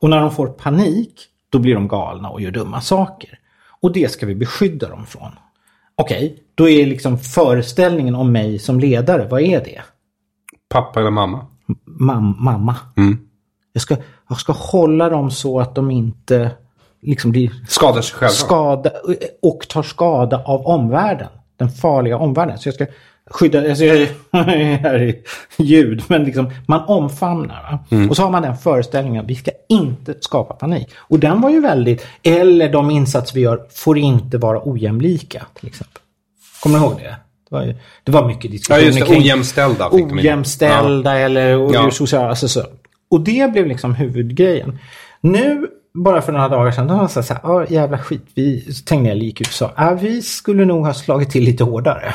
[0.00, 3.38] Och när de får panik, då blir de galna och gör dumma saker.
[3.80, 5.30] Och det ska vi beskydda dem från.
[5.94, 9.82] Okej, då är liksom föreställningen om mig som ledare, vad är det?
[10.68, 11.46] Pappa eller mamma?
[11.84, 12.76] mam mamma.
[13.72, 13.96] Jag, ska,
[14.28, 16.50] jag ska hålla dem så att de inte
[17.02, 18.32] liksom blir Skadar sig själva?
[18.32, 18.90] skada
[19.42, 21.28] och tar skada av omvärlden.
[21.56, 22.58] Den farliga omvärlden.
[22.58, 22.86] Så jag ska
[23.30, 25.16] skydda, alltså jag är
[25.56, 27.62] ljud, men liksom man omfamnar.
[27.90, 28.06] Va?
[28.10, 30.88] Och så har man den föreställningen att vi ska inte skapa panik.
[30.96, 35.68] Och den var ju väldigt, eller de insatser vi gör får inte vara ojämlika till
[35.68, 36.02] exempel.
[36.62, 37.16] Kommer du ihåg det?
[37.50, 39.06] Det var, ju, det var mycket Ja, diskussioner just det.
[39.06, 41.90] kring Ojämställda fick ojämställda eller och Ja.
[41.90, 42.28] sociala.
[42.28, 42.62] Alltså så.
[43.10, 44.78] Och det blev liksom huvudgrejen.
[45.20, 48.24] Nu, bara för några dagar sedan, då var så här, ah, jävla skit.
[48.34, 52.14] Vi, Tegnell gick ut sa, ah, vi skulle nog ha slagit till lite hårdare.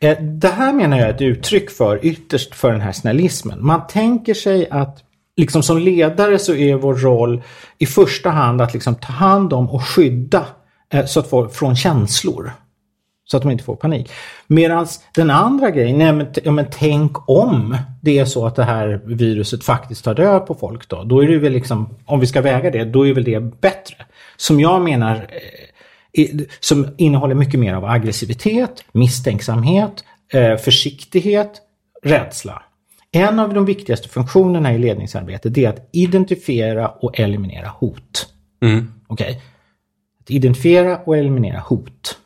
[0.00, 3.66] Eh, Det här menar jag är ett uttryck för, ytterst för den här snällismen.
[3.66, 4.98] Man tänker sig att
[5.36, 7.42] liksom som ledare så är vår roll
[7.78, 10.44] i första hand att liksom ta hand om och skydda
[10.92, 12.52] eh, så att folk, från känslor.
[13.32, 14.10] Så att de inte får panik.
[14.46, 18.56] Medan den andra grejen, nej men, t- ja, men tänk om det är så att
[18.56, 21.04] det här viruset faktiskt tar död på folk då.
[21.04, 23.96] Då är det väl liksom, om vi ska väga det, då är väl det bättre.
[24.36, 25.14] Som jag menar,
[26.12, 31.52] eh, som innehåller mycket mer av aggressivitet, misstänksamhet, eh, försiktighet,
[32.02, 32.62] rädsla.
[33.12, 38.26] En av de viktigaste funktionerna i ledningsarbetet är att identifiera och eliminera hot.
[39.06, 39.42] Okej?
[40.20, 42.18] Att identifiera och eliminera hot.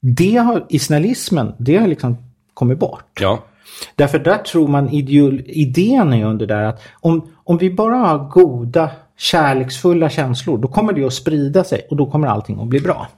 [0.00, 2.16] Det har, i snällismen, det har liksom
[2.54, 3.20] kommit bort.
[3.20, 3.44] Ja.
[3.94, 8.18] Därför där tror man ideol, idén är under där att om, om vi bara har
[8.18, 12.80] goda, kärleksfulla känslor, då kommer det att sprida sig och då kommer allting att bli
[12.80, 13.08] bra.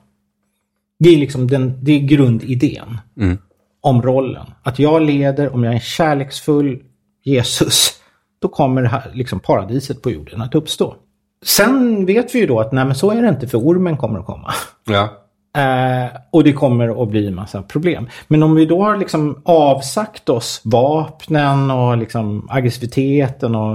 [0.98, 2.98] Det är liksom den, det är grundidén
[3.80, 4.46] om rollen.
[4.62, 6.82] Att jag leder, om jag är en kärleksfull
[7.24, 7.92] Jesus,
[8.38, 10.96] då kommer här, liksom paradiset på jorden att uppstå.
[11.44, 14.18] Sen vet vi ju då att nej men så är det inte för ormen kommer
[14.18, 14.52] att komma.
[14.86, 15.19] Ja.
[15.56, 18.08] Eh, och det kommer att bli en massa problem.
[18.28, 23.72] Men om vi då har liksom avsagt oss vapnen och liksom aggressiviteten och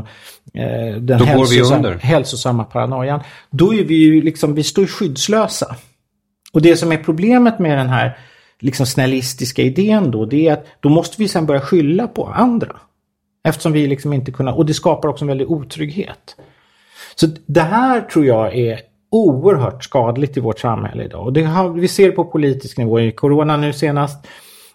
[0.54, 3.20] eh, den Då hälsosam- hälsosamma paranoian.
[3.50, 5.76] Då är vi ju liksom, vi står skyddslösa.
[6.54, 8.18] Och det som är problemet med den här
[8.60, 12.76] liksom snällistiska idén då, det är att då måste vi sen börja skylla på andra.
[13.44, 16.36] Eftersom vi liksom inte kunna, och det skapar också en väldig otrygghet.
[17.16, 18.80] Så det här tror jag är
[19.16, 21.26] oerhört skadligt i vårt samhälle idag.
[21.26, 24.28] Och det har, vi ser på politisk nivå i corona nu senast.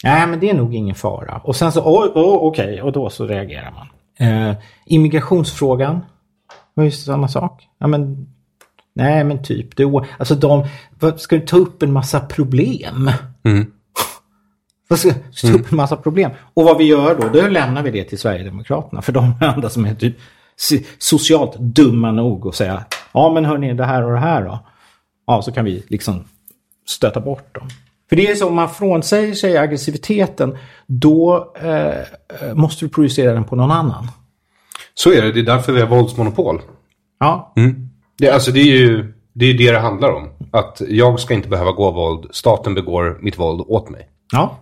[0.04, 1.40] Nej, men det är nog ingen fara.
[1.44, 3.88] Och sen så, oj, oj, okej, och då så reagerar man.
[4.28, 4.56] Eh,
[4.86, 6.00] immigrationsfrågan
[6.74, 7.68] var ju samma sak.
[7.78, 8.26] Ja, men,
[8.94, 9.76] nej, men typ.
[9.76, 10.64] Det, är alltså de,
[11.16, 13.10] ska du ta upp en massa problem?
[14.88, 15.10] Vad ska,
[15.42, 16.30] ta upp en massa problem.
[16.54, 19.02] Och vad vi gör då, då lämnar vi det till Sverigedemokraterna.
[19.02, 20.16] För de är enda som är typ
[20.98, 24.59] socialt dumma nog att säga ja men hörni det här och det här då.
[25.27, 26.24] Ja så kan vi liksom
[26.89, 27.69] stöta bort dem.
[28.09, 30.57] För det är så om man frånsäger sig aggressiviteten
[30.87, 34.09] då eh, måste du projicera den på någon annan.
[34.95, 35.32] Så är det.
[35.32, 36.61] Det är därför vi har våldsmonopol.
[37.20, 37.53] Ja,
[38.19, 40.28] Det, alltså det är ju det, är det det handlar om.
[40.53, 42.27] Att jag ska inte behöva gå våld.
[42.31, 44.09] Staten begår mitt våld åt mig.
[44.32, 44.57] ja.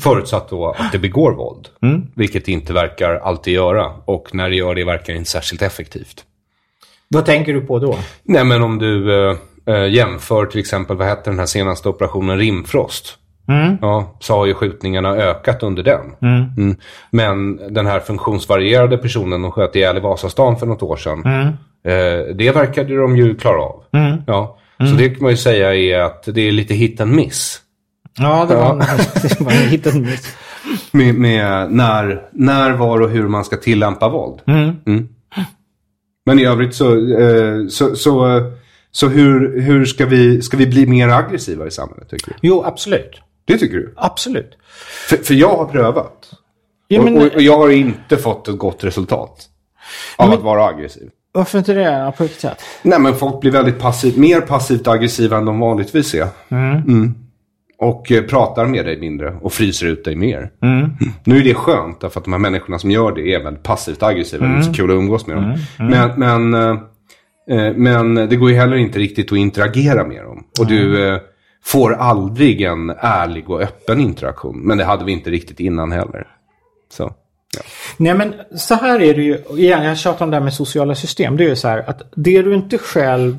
[0.00, 1.68] Förutsatt då att det begår våld.
[2.14, 3.86] Vilket det inte verkar alltid göra.
[4.04, 6.24] Och när det gör det verkar det inte särskilt effektivt.
[7.08, 7.98] Vad tänker du på då?
[8.24, 9.36] Nej men om du eh,
[9.66, 13.18] eh, jämför till exempel, vad hette den här senaste operationen Rimfrost?
[13.80, 16.00] Ja, så har ju skjutningarna ökat under den.
[16.22, 16.76] Mm.
[17.10, 21.26] Men den här funktionsvarierade personen de sköt ihjäl i Vasastan för något år sedan.
[21.84, 23.84] Eh, det verkade de ju klara av.
[24.26, 24.58] Ja.
[24.78, 27.60] Så det kan man ju säga är att det är lite hit and miss.
[28.18, 28.74] Ja, det var,
[29.28, 30.36] det var en hit and miss.
[30.90, 34.40] Med, med när, när, var och hur man ska tillämpa våld.
[36.28, 36.36] Mm.
[36.36, 38.42] Men i övrigt så, eh, så, så,
[38.90, 42.34] så hur, hur ska, vi, ska vi bli mer aggressiva i samhället tycker du?
[42.42, 43.20] Jo, absolut.
[43.44, 43.92] Det tycker du?
[43.96, 44.58] Absolut.
[45.08, 46.30] För, för jag har prövat.
[46.88, 49.48] Ja, men, och, och, och jag har inte fått ett gott resultat
[50.16, 51.10] av att vara aggressiv.
[51.32, 52.12] varför inte det?
[52.18, 52.62] På sätt?
[52.82, 56.28] Nej men folk blir väldigt passivt, mer passivt aggressiva än de vanligtvis är.
[56.48, 57.14] Mm.
[57.80, 60.50] Och eh, pratar med dig mindre och fryser ut dig mer.
[60.62, 60.90] Mm.
[61.24, 64.02] Nu är det skönt därför att de här människorna som gör det är väldigt passivt
[64.02, 64.40] aggressiva.
[64.40, 64.58] Det är Mm.
[64.60, 65.56] inte så kul att umgås med dem.
[65.78, 66.78] Men, men, eh,
[67.50, 70.44] eh, men det går ju heller inte riktigt att interagera med dem.
[70.60, 71.20] Och du
[71.64, 74.58] får aldrig en ärlig och öppen interaktion.
[74.58, 76.26] Men det hade vi inte riktigt innan heller.
[76.92, 77.02] Så,
[77.56, 77.62] ja.
[77.96, 80.94] Nej men så här är det ju, igen jag tjatar om det här med sociala
[80.94, 81.36] system.
[81.36, 83.36] Det är ju så här att det du inte själv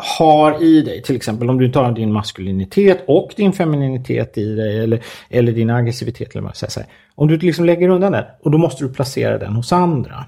[0.00, 4.80] har i dig, till exempel om du tar din maskulinitet och din femininitet i dig
[4.80, 5.00] eller,
[5.30, 6.32] eller din aggressivitet.
[6.32, 6.86] Eller vad ska säga.
[7.14, 10.24] Om du liksom lägger undan den och då måste du placera den hos andra.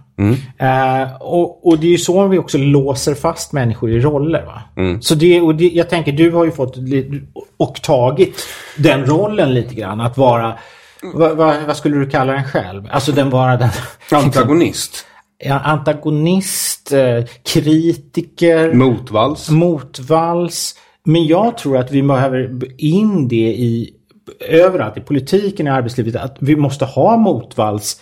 [0.59, 4.45] Eh, och, och det är ju så vi också låser fast människor i roller.
[4.47, 4.63] Va?
[5.01, 6.77] Så det, och det, jag tänker du har ju fått
[7.57, 10.59] och tagit den rollen lite grann att vara
[11.03, 12.89] vad, vad, vad skulle du kalla den själv?
[12.91, 13.71] Alltså den vara den...
[14.13, 15.07] Antagonist.
[15.49, 19.51] Antagonist, eh, kritiker, Motvalls.
[19.51, 20.75] motvalls.
[21.05, 23.95] Men jag tror att vi behöver in det i
[24.49, 28.01] överallt, i politiken, i arbetslivet, att vi måste ha motvalls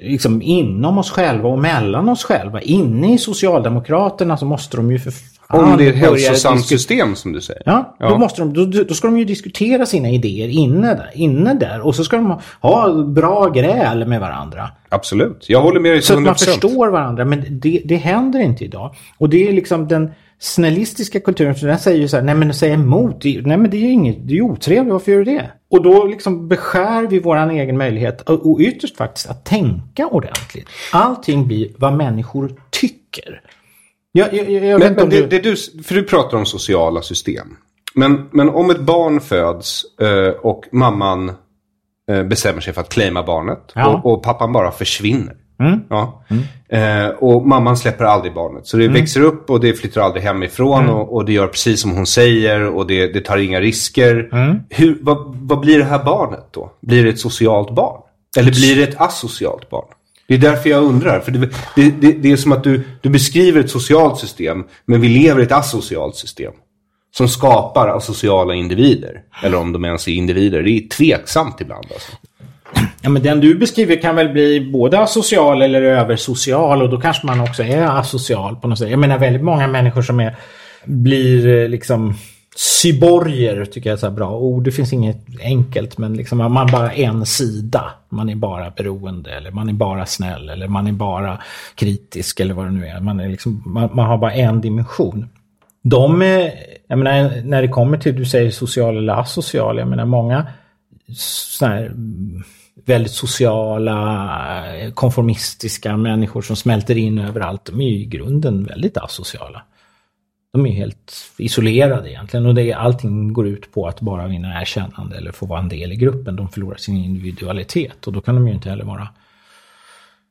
[0.00, 2.60] liksom inom oss själva och mellan oss själva.
[2.60, 5.12] Inne i Socialdemokraterna så måste de ju för
[5.52, 7.62] Om det är ett hälsosamt system som du säger.
[7.66, 11.54] Ja, Då, måste de, då, då ska de ju diskutera sina idéer inne där, inne
[11.54, 11.80] där.
[11.86, 14.70] Och så ska de ha, bra gräl med varandra.
[14.88, 15.44] Absolut.
[15.48, 16.44] Jag håller med dig Så till att man 100%.
[16.44, 17.24] förstår varandra.
[17.24, 18.94] Men det, det händer inte idag.
[19.18, 21.54] Och det är liksom den snällistiska kulturen.
[21.54, 23.24] För den säger ju så här, nej men säg emot.
[23.24, 24.92] Nej men det är ju inget, det är otrevligt.
[24.92, 25.50] Varför gör du det?
[25.70, 28.20] Och då liksom beskär vi våran egen möjlighet.
[28.20, 30.66] Och, och ytterst faktiskt att tänka ordentligt.
[30.92, 33.40] Allting blir vad människor tycker.
[34.12, 35.26] Jag, jag, jag, Men, men det, du...
[35.26, 37.56] det du, för du pratar om sociala system.
[37.94, 41.32] Men, men om ett barn föds eh, och mamman
[42.10, 43.88] eh, bestämmer sig för att claima barnet Ja.
[44.04, 45.36] och, och pappan bara försvinner.
[45.60, 45.80] Mm.
[45.88, 46.24] Ja.
[46.68, 48.66] Eh, och mamman släpper aldrig barnet.
[48.66, 50.94] Så det växer upp och det flyttar aldrig hemifrån Mm.
[50.94, 54.28] och, och det gör precis som hon säger och det, det tar inga risker.
[54.32, 54.56] Mm.
[54.70, 56.72] Hur, vad, vad blir det här barnet då?
[56.80, 58.00] Blir det ett socialt barn?
[58.38, 59.86] Eller blir det ett asocialt barn?
[60.30, 61.20] Det är därför jag undrar.
[61.20, 61.38] För det,
[61.76, 65.40] det, det, det är som att du, du beskriver ett socialt system, men vi lever
[65.40, 66.52] i ett asocialt system.
[67.16, 69.22] Som skapar asociala individer.
[69.42, 70.62] Eller om de ens är individer.
[70.62, 71.86] Det är tveksamt ibland.
[71.94, 72.12] Alltså.
[73.02, 77.26] Ja, men den du beskriver kan väl bli både asocial eller översocial och då kanske
[77.26, 78.90] man också är asocial på något sätt.
[78.90, 80.36] Jag menar väldigt många människor som är,
[80.84, 82.14] blir eh, liksom
[82.56, 84.64] cyborger tycker jag är så bra ord.
[84.64, 87.84] Det finns inget enkelt men liksom man bara en sida.
[88.08, 91.38] Man är bara beroende eller man är bara snäll eller man är bara
[91.74, 93.00] kritisk eller vad det nu är.
[93.00, 95.28] Man, är liksom, man, man har bara en dimension.
[95.82, 96.52] De, är,
[96.86, 99.78] jag menar när det kommer till du säger social eller asocial.
[99.78, 100.46] Jag menar många
[101.16, 102.42] sådana här mm,
[102.84, 107.64] väldigt sociala, eh, konformistiska människor som smälter in överallt.
[107.64, 109.62] De är ju i grunden väldigt asociala.
[110.52, 114.60] De är helt isolerade egentligen och det är, allting går ut på att bara vinna
[114.60, 116.36] erkännande eller få vara en del i gruppen.
[116.36, 119.08] De förlorar sin individualitet och då kan de ju inte heller vara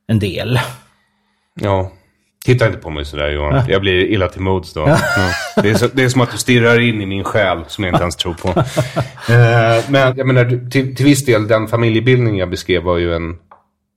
[0.06, 0.58] en del.
[1.60, 1.92] Ja.
[2.44, 3.64] Titta inte på mig sådär Johan.
[3.68, 4.80] Jag blir illa till mods då.
[4.80, 4.98] Ja.
[5.62, 7.94] Det, är så, det är som att du stirrar in i min själ som jag
[7.94, 8.48] inte ens tror på.
[9.32, 13.36] Eh, men jag menar, till, till viss del, den familjebildning jag beskrev var ju en,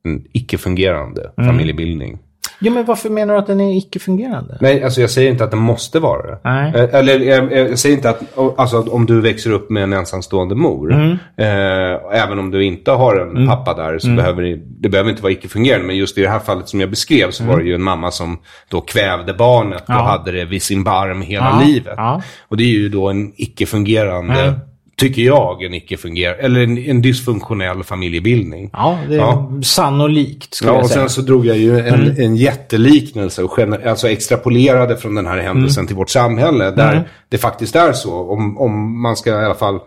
[0.06, 2.20] en icke-fungerande familjebildning.
[2.64, 4.58] Ja men varför menar du att den är icke-fungerande?
[4.62, 6.38] Nej, alltså jag säger inte att det måste vara det.
[6.44, 6.72] Nej.
[6.76, 8.22] Eh, Eller jag, jag säger inte att
[8.58, 10.94] alltså, om du växer upp med en ensamstående mor.
[10.94, 11.12] Mm.
[11.38, 15.22] Eh, även om du inte har en pappa där så behöver det, det behöver inte
[15.24, 15.88] vara icke-fungerande.
[15.88, 18.12] Men just i det här fallet som jag beskrev så var det ju en mamma
[18.12, 19.98] som då kvävde barnet Mm.
[19.98, 20.00] Ja.
[20.04, 21.94] och hade det vid sin barm hela Ja, livet.
[21.98, 22.22] ja.
[22.48, 24.60] Och det är ju då en icke-fungerande, Mm.
[25.08, 28.70] Tycker jag, en icke-fungerande, eller en, en dysfunktionell familjebildning.
[28.74, 29.52] Ja, det är Ja.
[29.64, 31.00] sannolikt skulle Ja, jag och säga.
[31.02, 35.88] sen så drog jag ju en, en jätteliknelse och alltså extrapolerade från den här händelsen
[35.88, 36.72] till vårt samhälle.
[36.72, 39.80] Där det faktiskt är så, om, om man ska i alla fall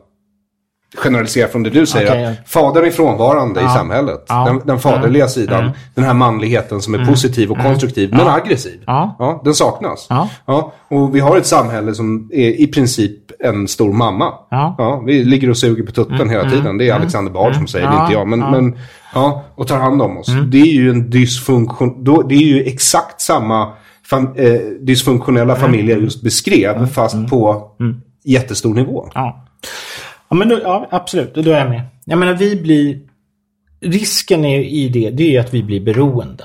[0.96, 2.10] generalisera från det du säger.
[2.10, 2.24] Okej.
[2.26, 4.24] Att fadern är frånvarande i samhället.
[4.28, 4.44] Ja.
[4.46, 5.70] Den, den faderliga sidan.
[5.94, 8.82] Den här manligheten som är positiv och konstruktiv, men aggressiv.
[8.86, 9.40] Ja.
[9.44, 10.06] den saknas.
[10.46, 10.72] Ja.
[10.88, 14.32] och vi har ett samhälle som är i princip en stor mamma.
[14.50, 15.02] Ja.
[15.06, 16.78] vi ligger och suger på tutten hela tiden.
[16.78, 18.28] Det är Alexander Bard som säger det, Ja, inte jag.
[18.28, 18.50] Men, ja.
[18.50, 18.78] men
[19.14, 20.26] Ja, och tar hand om oss.
[20.46, 22.04] Det är ju en dysfunktion...
[22.04, 23.72] Då, det är ju exakt samma
[24.10, 27.70] fam, eh, dysfunktionella familj jag just beskrev, fast på
[28.24, 29.08] jättestor nivå.
[30.28, 30.36] Ja.
[30.36, 31.34] Men då, ja, absolut.
[31.34, 31.82] Då är jag med.
[32.04, 33.00] Jag menar, vi blir...
[33.80, 36.44] Risken är i det, det är att vi blir beroende.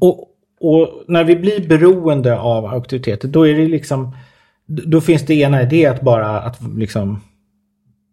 [0.00, 0.28] Och,
[0.60, 4.16] och när vi blir beroende av auktoriteter, då är det liksom...
[4.66, 7.20] Då finns det ena, det är att bara att liksom...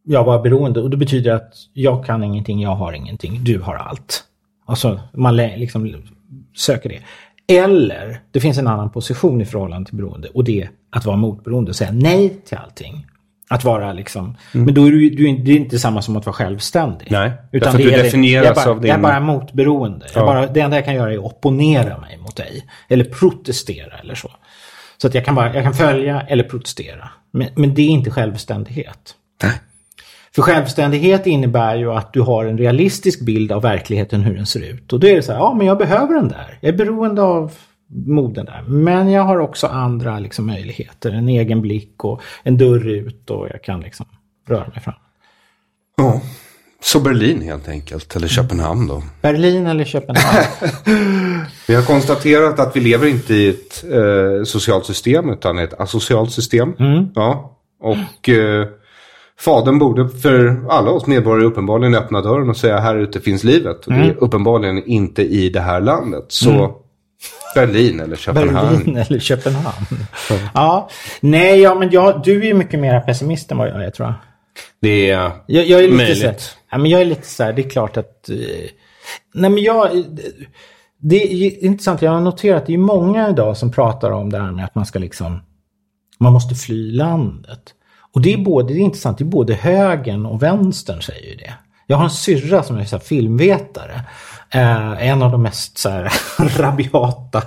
[0.03, 3.75] Jag vara beroende och det betyder att jag kan ingenting, jag har ingenting, du har
[3.75, 4.23] allt.
[4.65, 5.93] Alltså man liksom
[6.55, 7.01] söker det.
[7.53, 11.17] Eller det finns en annan position i förhållande till beroende och det är att vara
[11.17, 13.05] motberoende och säga nej till allting.
[13.51, 14.37] Att vara liksom...
[14.51, 17.07] Men då är du, du, det är inte samma som att vara självständig.
[17.11, 20.05] Nej, Utan det du är definieras jag bara, av din- Jag är bara motberoende.
[20.15, 20.25] Ja.
[20.25, 22.65] bara, det enda jag kan göra är att opponera mig mot dig.
[22.89, 24.31] Eller protestera eller så.
[24.97, 27.09] Så att jag kan, bara, jag kan följa eller protestera.
[27.31, 29.15] Men, men det är inte självständighet.
[30.35, 34.59] För självständighet innebär ju att du har en realistisk bild av verkligheten hur den ser
[34.71, 34.93] ut.
[34.93, 36.57] Och då är det så här, ja men jag behöver den där.
[36.61, 37.51] Jag är beroende av
[37.89, 38.63] moden där.
[38.67, 41.11] Men jag har också andra liksom, möjligheter.
[41.11, 44.05] En egen blick och en dörr ut och jag kan liksom
[44.47, 44.95] röra mig fram.
[45.97, 46.21] Ja.
[46.81, 49.03] Så Berlin helt enkelt, eller Köpenhamn då.
[49.21, 50.45] Berlin eller Köpenhamn?
[51.67, 56.31] Vi har konstaterat att vi lever inte i ett eh, socialt system utan ett asocialt
[56.31, 56.73] system.
[57.15, 57.59] Ja.
[57.81, 58.67] Och eh,
[59.39, 63.87] fadern borde för alla oss medborgare uppenbarligen öppna dörren och säga här ute finns livet.
[63.87, 66.25] Och det är uppenbarligen inte i det här landet.
[66.27, 66.81] Så
[67.55, 68.77] Berlin eller Köpenhamn.
[68.77, 69.85] Berlin eller Köpenhamn?
[70.53, 70.89] ja.
[71.21, 74.07] Nej, ja, men jag, du är ju mycket mer pessimist än vad jag är tror
[74.07, 74.15] jag.
[74.81, 76.17] Det är Jag, jag är lite möjligt.
[76.17, 76.35] så här,
[76.71, 78.29] ja, men jag är lite så här, det är klart att...
[78.29, 78.35] eh,
[79.33, 80.03] nej men jag...
[81.01, 84.39] Det är intressant, jag har noterat att det är många idag som pratar om det
[84.39, 85.41] här med att man ska liksom...
[86.19, 87.61] Man måste fly landet.
[88.13, 91.35] Och det är både, det är intressant, det är både högern och vänstern säger ju
[91.35, 91.53] det.
[91.87, 94.01] Jag har en syrra som är så filmvetare.
[94.53, 96.11] Eh, en av de mest så här,
[96.59, 97.43] rabiata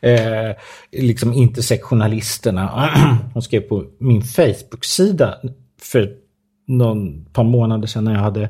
[0.00, 0.56] eh,
[0.92, 2.90] liksom intersektionalisterna.
[3.34, 5.34] Hon skrev på min Facebook-sida
[5.82, 6.12] för
[6.66, 8.48] någon par månader sedan när jag hade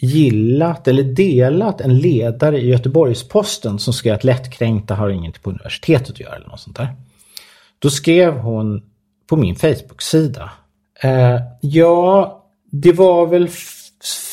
[0.00, 6.10] gillat eller delat en ledare i Göteborgs-Posten som skrev att lättkränkta har inget på universitetet
[6.10, 6.88] att göra eller något sånt där.
[7.78, 8.82] Då skrev hon
[9.26, 10.50] på min Facebook-sida.
[11.02, 13.48] Eh, ja, det var väl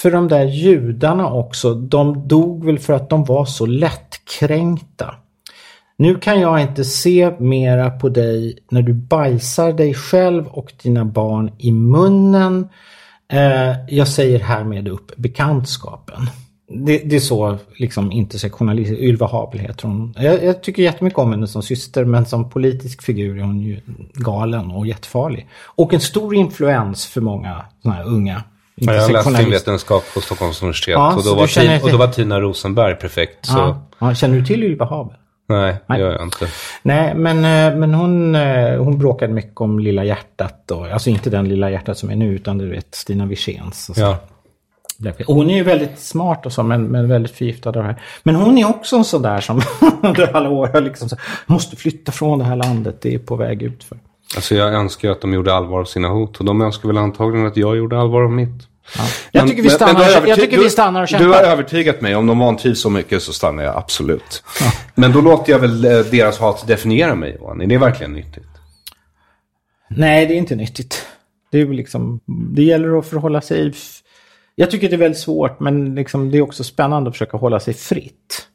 [0.02, 1.74] för de där judarna också.
[1.74, 5.16] De dog väl för att de var så lättkränkta.
[5.98, 11.06] Nu kan jag inte se mera på dig när du bajsar dig själv och dina
[11.06, 12.68] barn i munnen.
[13.32, 16.30] Eh, jag säger härmed upp bekantskapen.
[16.68, 20.14] Det, det är så liksom intersektionalist, Ylva Habel heter hon.
[20.18, 23.80] Jag, jag tycker jättemycket om henne som syster men som politisk figur är hon ju
[24.14, 25.48] galen och jättefarlig.
[25.66, 28.44] Och en stor influens för många såna här unga
[28.76, 32.08] Ja, jag läste filmvetenskap på Stockholms universitet Ja, och, då var till- och då var
[32.08, 33.46] Tina Rosenberg prefekt.
[33.46, 33.88] Så Ja.
[34.00, 35.18] Ja, känner du till Ylva Habel?
[35.50, 36.48] nej, det gör jag inte.
[36.84, 40.72] Nej, men, eh, men hon, eh, hon bråkade mycket om Lilla hjärtat.
[40.72, 43.92] Och, alltså inte den Lilla hjärtat som är nu, utan du vet Stina Wirséns.
[43.96, 44.18] Ja.
[45.28, 48.02] och hon är ju väldigt smart och så, men, men väldigt förgiftad av det här.
[48.24, 49.62] Men hon är också en sån där som
[50.04, 51.16] under alla år har liksom så,
[51.46, 53.98] måste flytta från det här landet, det är på väg ut för.
[54.36, 57.48] Alltså jag önskar att de gjorde allvar av sina hot och de önskar väl antagligen
[57.48, 58.50] att jag gjorde allvar av mitt.
[59.32, 61.16] Jag Men- tycker vi men- stannar, men du har jag tycker vi stannar och Du
[61.16, 61.44] har kämpar.
[61.52, 62.16] övertygat mig.
[62.16, 64.44] Om de vantrivs så mycket så stannar jag absolut.
[64.96, 67.62] Men då låter jag väl eh, deras hat definiera mig Johan.
[67.62, 68.46] Är det verkligen nyttigt?
[69.90, 71.06] Nej, det är inte nyttigt.
[71.52, 72.20] Det, är liksom,
[72.56, 73.74] det gäller att förhålla sig...
[74.56, 77.60] Jag tycker det är väldigt svårt, men liksom, det är också spännande att försöka hålla
[77.60, 78.48] sig fritt.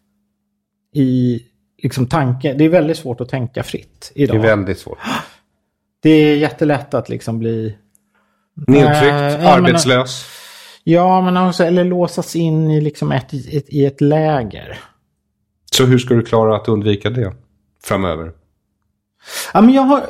[0.95, 1.41] I
[1.83, 2.53] liksom, tanke.
[2.55, 4.37] Det är väldigt svårt att tänka fritt Det idag.
[4.37, 4.99] är väldigt svårt.
[6.03, 7.77] Det är jättelätt att liksom bli...
[8.67, 10.27] Nedtryckt, men- arbetslös.
[10.85, 14.79] Ja, men också, eller låsas in i, liksom ett, ett, i ett läger.
[15.73, 17.33] Så hur ska du klara att undvika det
[17.85, 18.33] framöver?
[19.55, 20.03] Ja, men jag har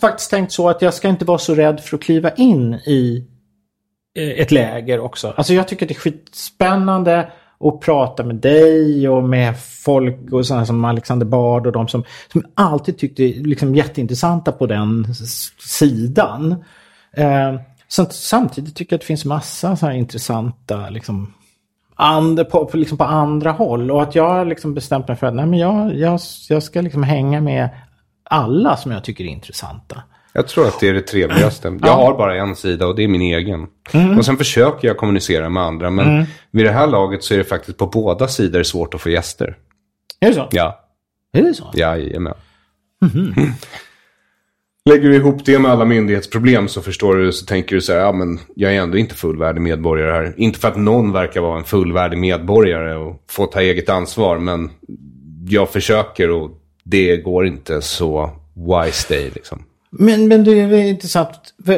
[0.00, 3.26] faktiskt tänkt så att jag ska inte vara så rädd för att kliva in i
[4.16, 5.34] eh, ett läger också.
[5.36, 10.66] Alltså jag tycker det är skitspännande och prata med dig och med folk och sådana
[10.66, 15.14] som Alexander Bard och de som, som alltid tyckte liksom jätteintressanta på den
[15.58, 16.64] sidan.
[17.12, 21.34] Eh, så samtidigt tycker jag att det finns massa så här intressanta liksom,
[21.94, 23.90] and, på, på, liksom på andra håll.
[23.90, 26.80] Och att jag har liksom bestämt mig för att nej, men jag, jag, jag ska
[26.80, 27.68] liksom hänga med
[28.24, 30.02] alla som jag tycker är intressanta.
[30.32, 31.78] Jag tror att det är det trevligaste.
[31.82, 33.66] Jag har bara en sida och det är min egen.
[33.92, 34.18] Mm.
[34.18, 35.90] Och sen försöker jag kommunicera med andra.
[35.90, 39.10] Men vid det här laget så är det faktiskt på båda sidor svårt att få
[39.10, 39.56] gäster.
[40.20, 40.48] Är det så?
[40.50, 40.80] Ja,
[41.32, 41.70] Är det så?
[41.74, 42.34] jajamän.
[43.02, 43.34] Mhm.
[44.84, 48.00] Lägger du ihop det med alla myndighetsproblem så förstår du, så tänker du så här,
[48.00, 50.34] ja men jag är ändå inte fullvärdig medborgare här.
[50.36, 54.70] Inte för att någon verkar vara en fullvärdig medborgare och få ta eget ansvar, men
[55.48, 56.50] jag försöker och
[56.84, 59.62] det går inte så why stay liksom.
[59.92, 61.30] Men, men det är intressant.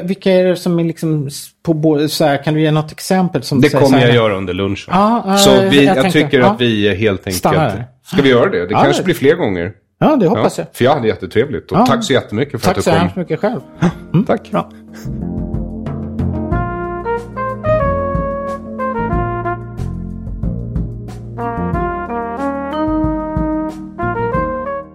[0.02, 1.28] Vilka är det som är liksom
[1.62, 3.43] på både så här, kan du ge något exempel?
[3.43, 4.94] Som Det säger kommer så här- jag göra under lunchen.
[4.94, 6.47] Ja, ja, så vi, jag jag, tycker ja.
[6.51, 7.78] att vi helt Stannar enkelt...
[7.78, 7.86] där.
[8.12, 8.66] Ska vi göra det?
[8.66, 9.72] Det Ja, kanske det- blir fler gånger.
[10.01, 10.66] Ja, det Ja, hoppas jag.
[10.72, 11.72] för jag hade jättetrevligt.
[11.72, 11.86] Och Ja.
[11.86, 13.01] tack så jättemycket för Tack att så du kom.
[13.01, 13.60] hemskt mycket själv.
[14.26, 14.51] Tack.
[14.51, 14.70] Bra.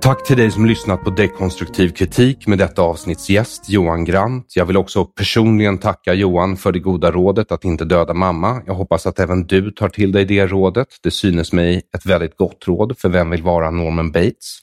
[0.07, 4.55] Tack till dig som lyssnat på Dekonstruktiv kritik med detta avsnitts gäst Johan Grant.
[4.55, 8.61] Jag vill också personligen tacka Johan för det goda rådet att inte döda mamma.
[8.65, 10.87] Jag hoppas att även du tar till dig det rådet.
[11.03, 14.57] Det synes mig ett väldigt gott råd för vem vill vara Norman Bates.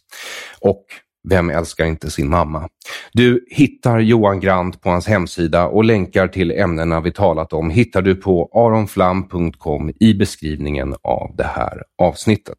[0.61, 0.85] Och
[1.29, 2.69] vem älskar inte sin mamma?
[3.13, 8.03] Du hittar Johan Grant på hans hemsida och länkar till ämnena vi talat om hittar
[8.03, 12.59] du på aronflam.com i beskrivningen av det här avsnittet.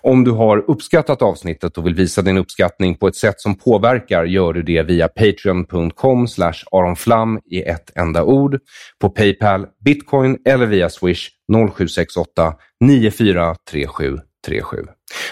[0.00, 4.24] Om du har uppskattat avsnittet och vill visa din uppskattning på ett sätt som påverkar
[4.24, 6.26] gör du det via patreon.com
[6.72, 8.58] aronflam i ett enda ord,
[9.00, 12.54] på Paypal, bitcoin eller via swish 0768
[12.84, 14.86] 943737.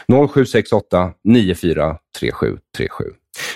[0.08, 3.04] 0768 943737.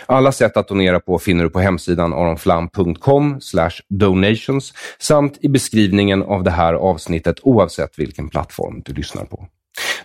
[0.07, 3.41] Alla sätt att donera på finner du på hemsidan aronflam.com
[3.89, 9.47] donations samt i beskrivningen av det här avsnittet oavsett vilken plattform du lyssnar på.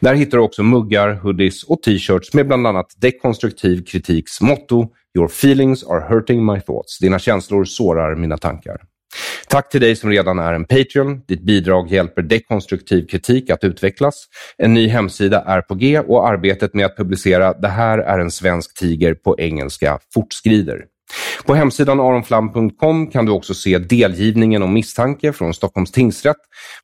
[0.06, 4.88] Där hittar du också muggar, hoodies och t-shirts med bland annat dekonstruktiv kritiks motto
[5.18, 6.99] Your feelings are hurting my thoughts.
[6.99, 8.77] Dina känslor sårar mina tankar.
[9.48, 11.22] Tack till dig som redan är en Patreon.
[11.27, 14.26] Ditt bidrag hjälper dekonstruktiv kritik att utvecklas.
[14.57, 18.32] En ny hemsida är på G och arbetet med att publicera Det här är en
[18.32, 20.86] svensk tiger på engelska fortskrider.
[21.45, 26.36] På hemsidan aronflam.com kan du också se delgivningen om misstanke från Stockholms tingsrätt.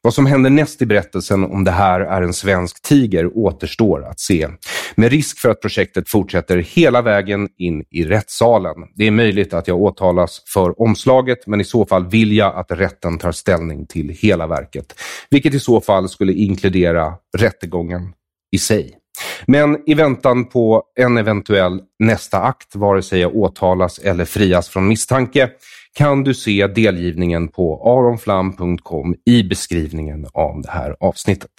[0.01, 4.19] Vad som händer näst i berättelsen om det här är en svensk tiger återstår att
[4.19, 4.47] se.
[4.95, 8.75] Med risk för att projektet fortsätter hela vägen in i rättssalen.
[8.95, 12.71] Det är möjligt att jag åtalas för omslaget men i så fall vill jag att
[12.71, 14.93] rätten tar ställning till hela verket.
[15.29, 18.13] Vilket i så fall skulle inkludera rättegången
[18.51, 19.00] i sig.
[19.45, 24.87] Men i väntan på en eventuell nästa akt, vare sig jag åtalas eller frias från
[24.87, 25.49] misstanke,
[25.93, 31.51] kan du se delgivningen på aronflam.com i beskrivningen av det här avsnittet.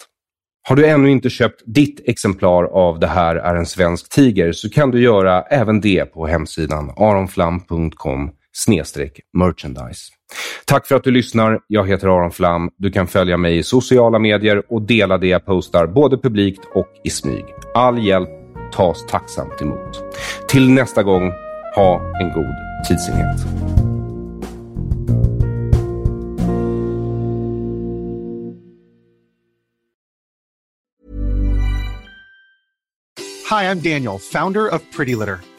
[0.67, 4.69] Har du ännu inte köpt ditt exemplar av Det här är en svensk tiger så
[4.69, 10.11] kan du göra även det på hemsidan aronflam.com snedstreck merchandise.
[10.65, 11.59] Tack för att du lyssnar.
[11.67, 12.69] Jag heter Aron Flam.
[12.77, 16.87] Du kan följa mig i sociala medier och dela det jag postar både publikt och
[17.03, 17.45] i smyg.
[17.73, 18.29] All hjälp
[18.73, 20.03] tas tacksamt emot.
[20.49, 21.31] Till nästa gång,
[21.75, 22.55] ha en god
[22.87, 23.39] tidsenhet.
[33.49, 35.52] Hi, I'm Daniel, founder of Pretty Litter.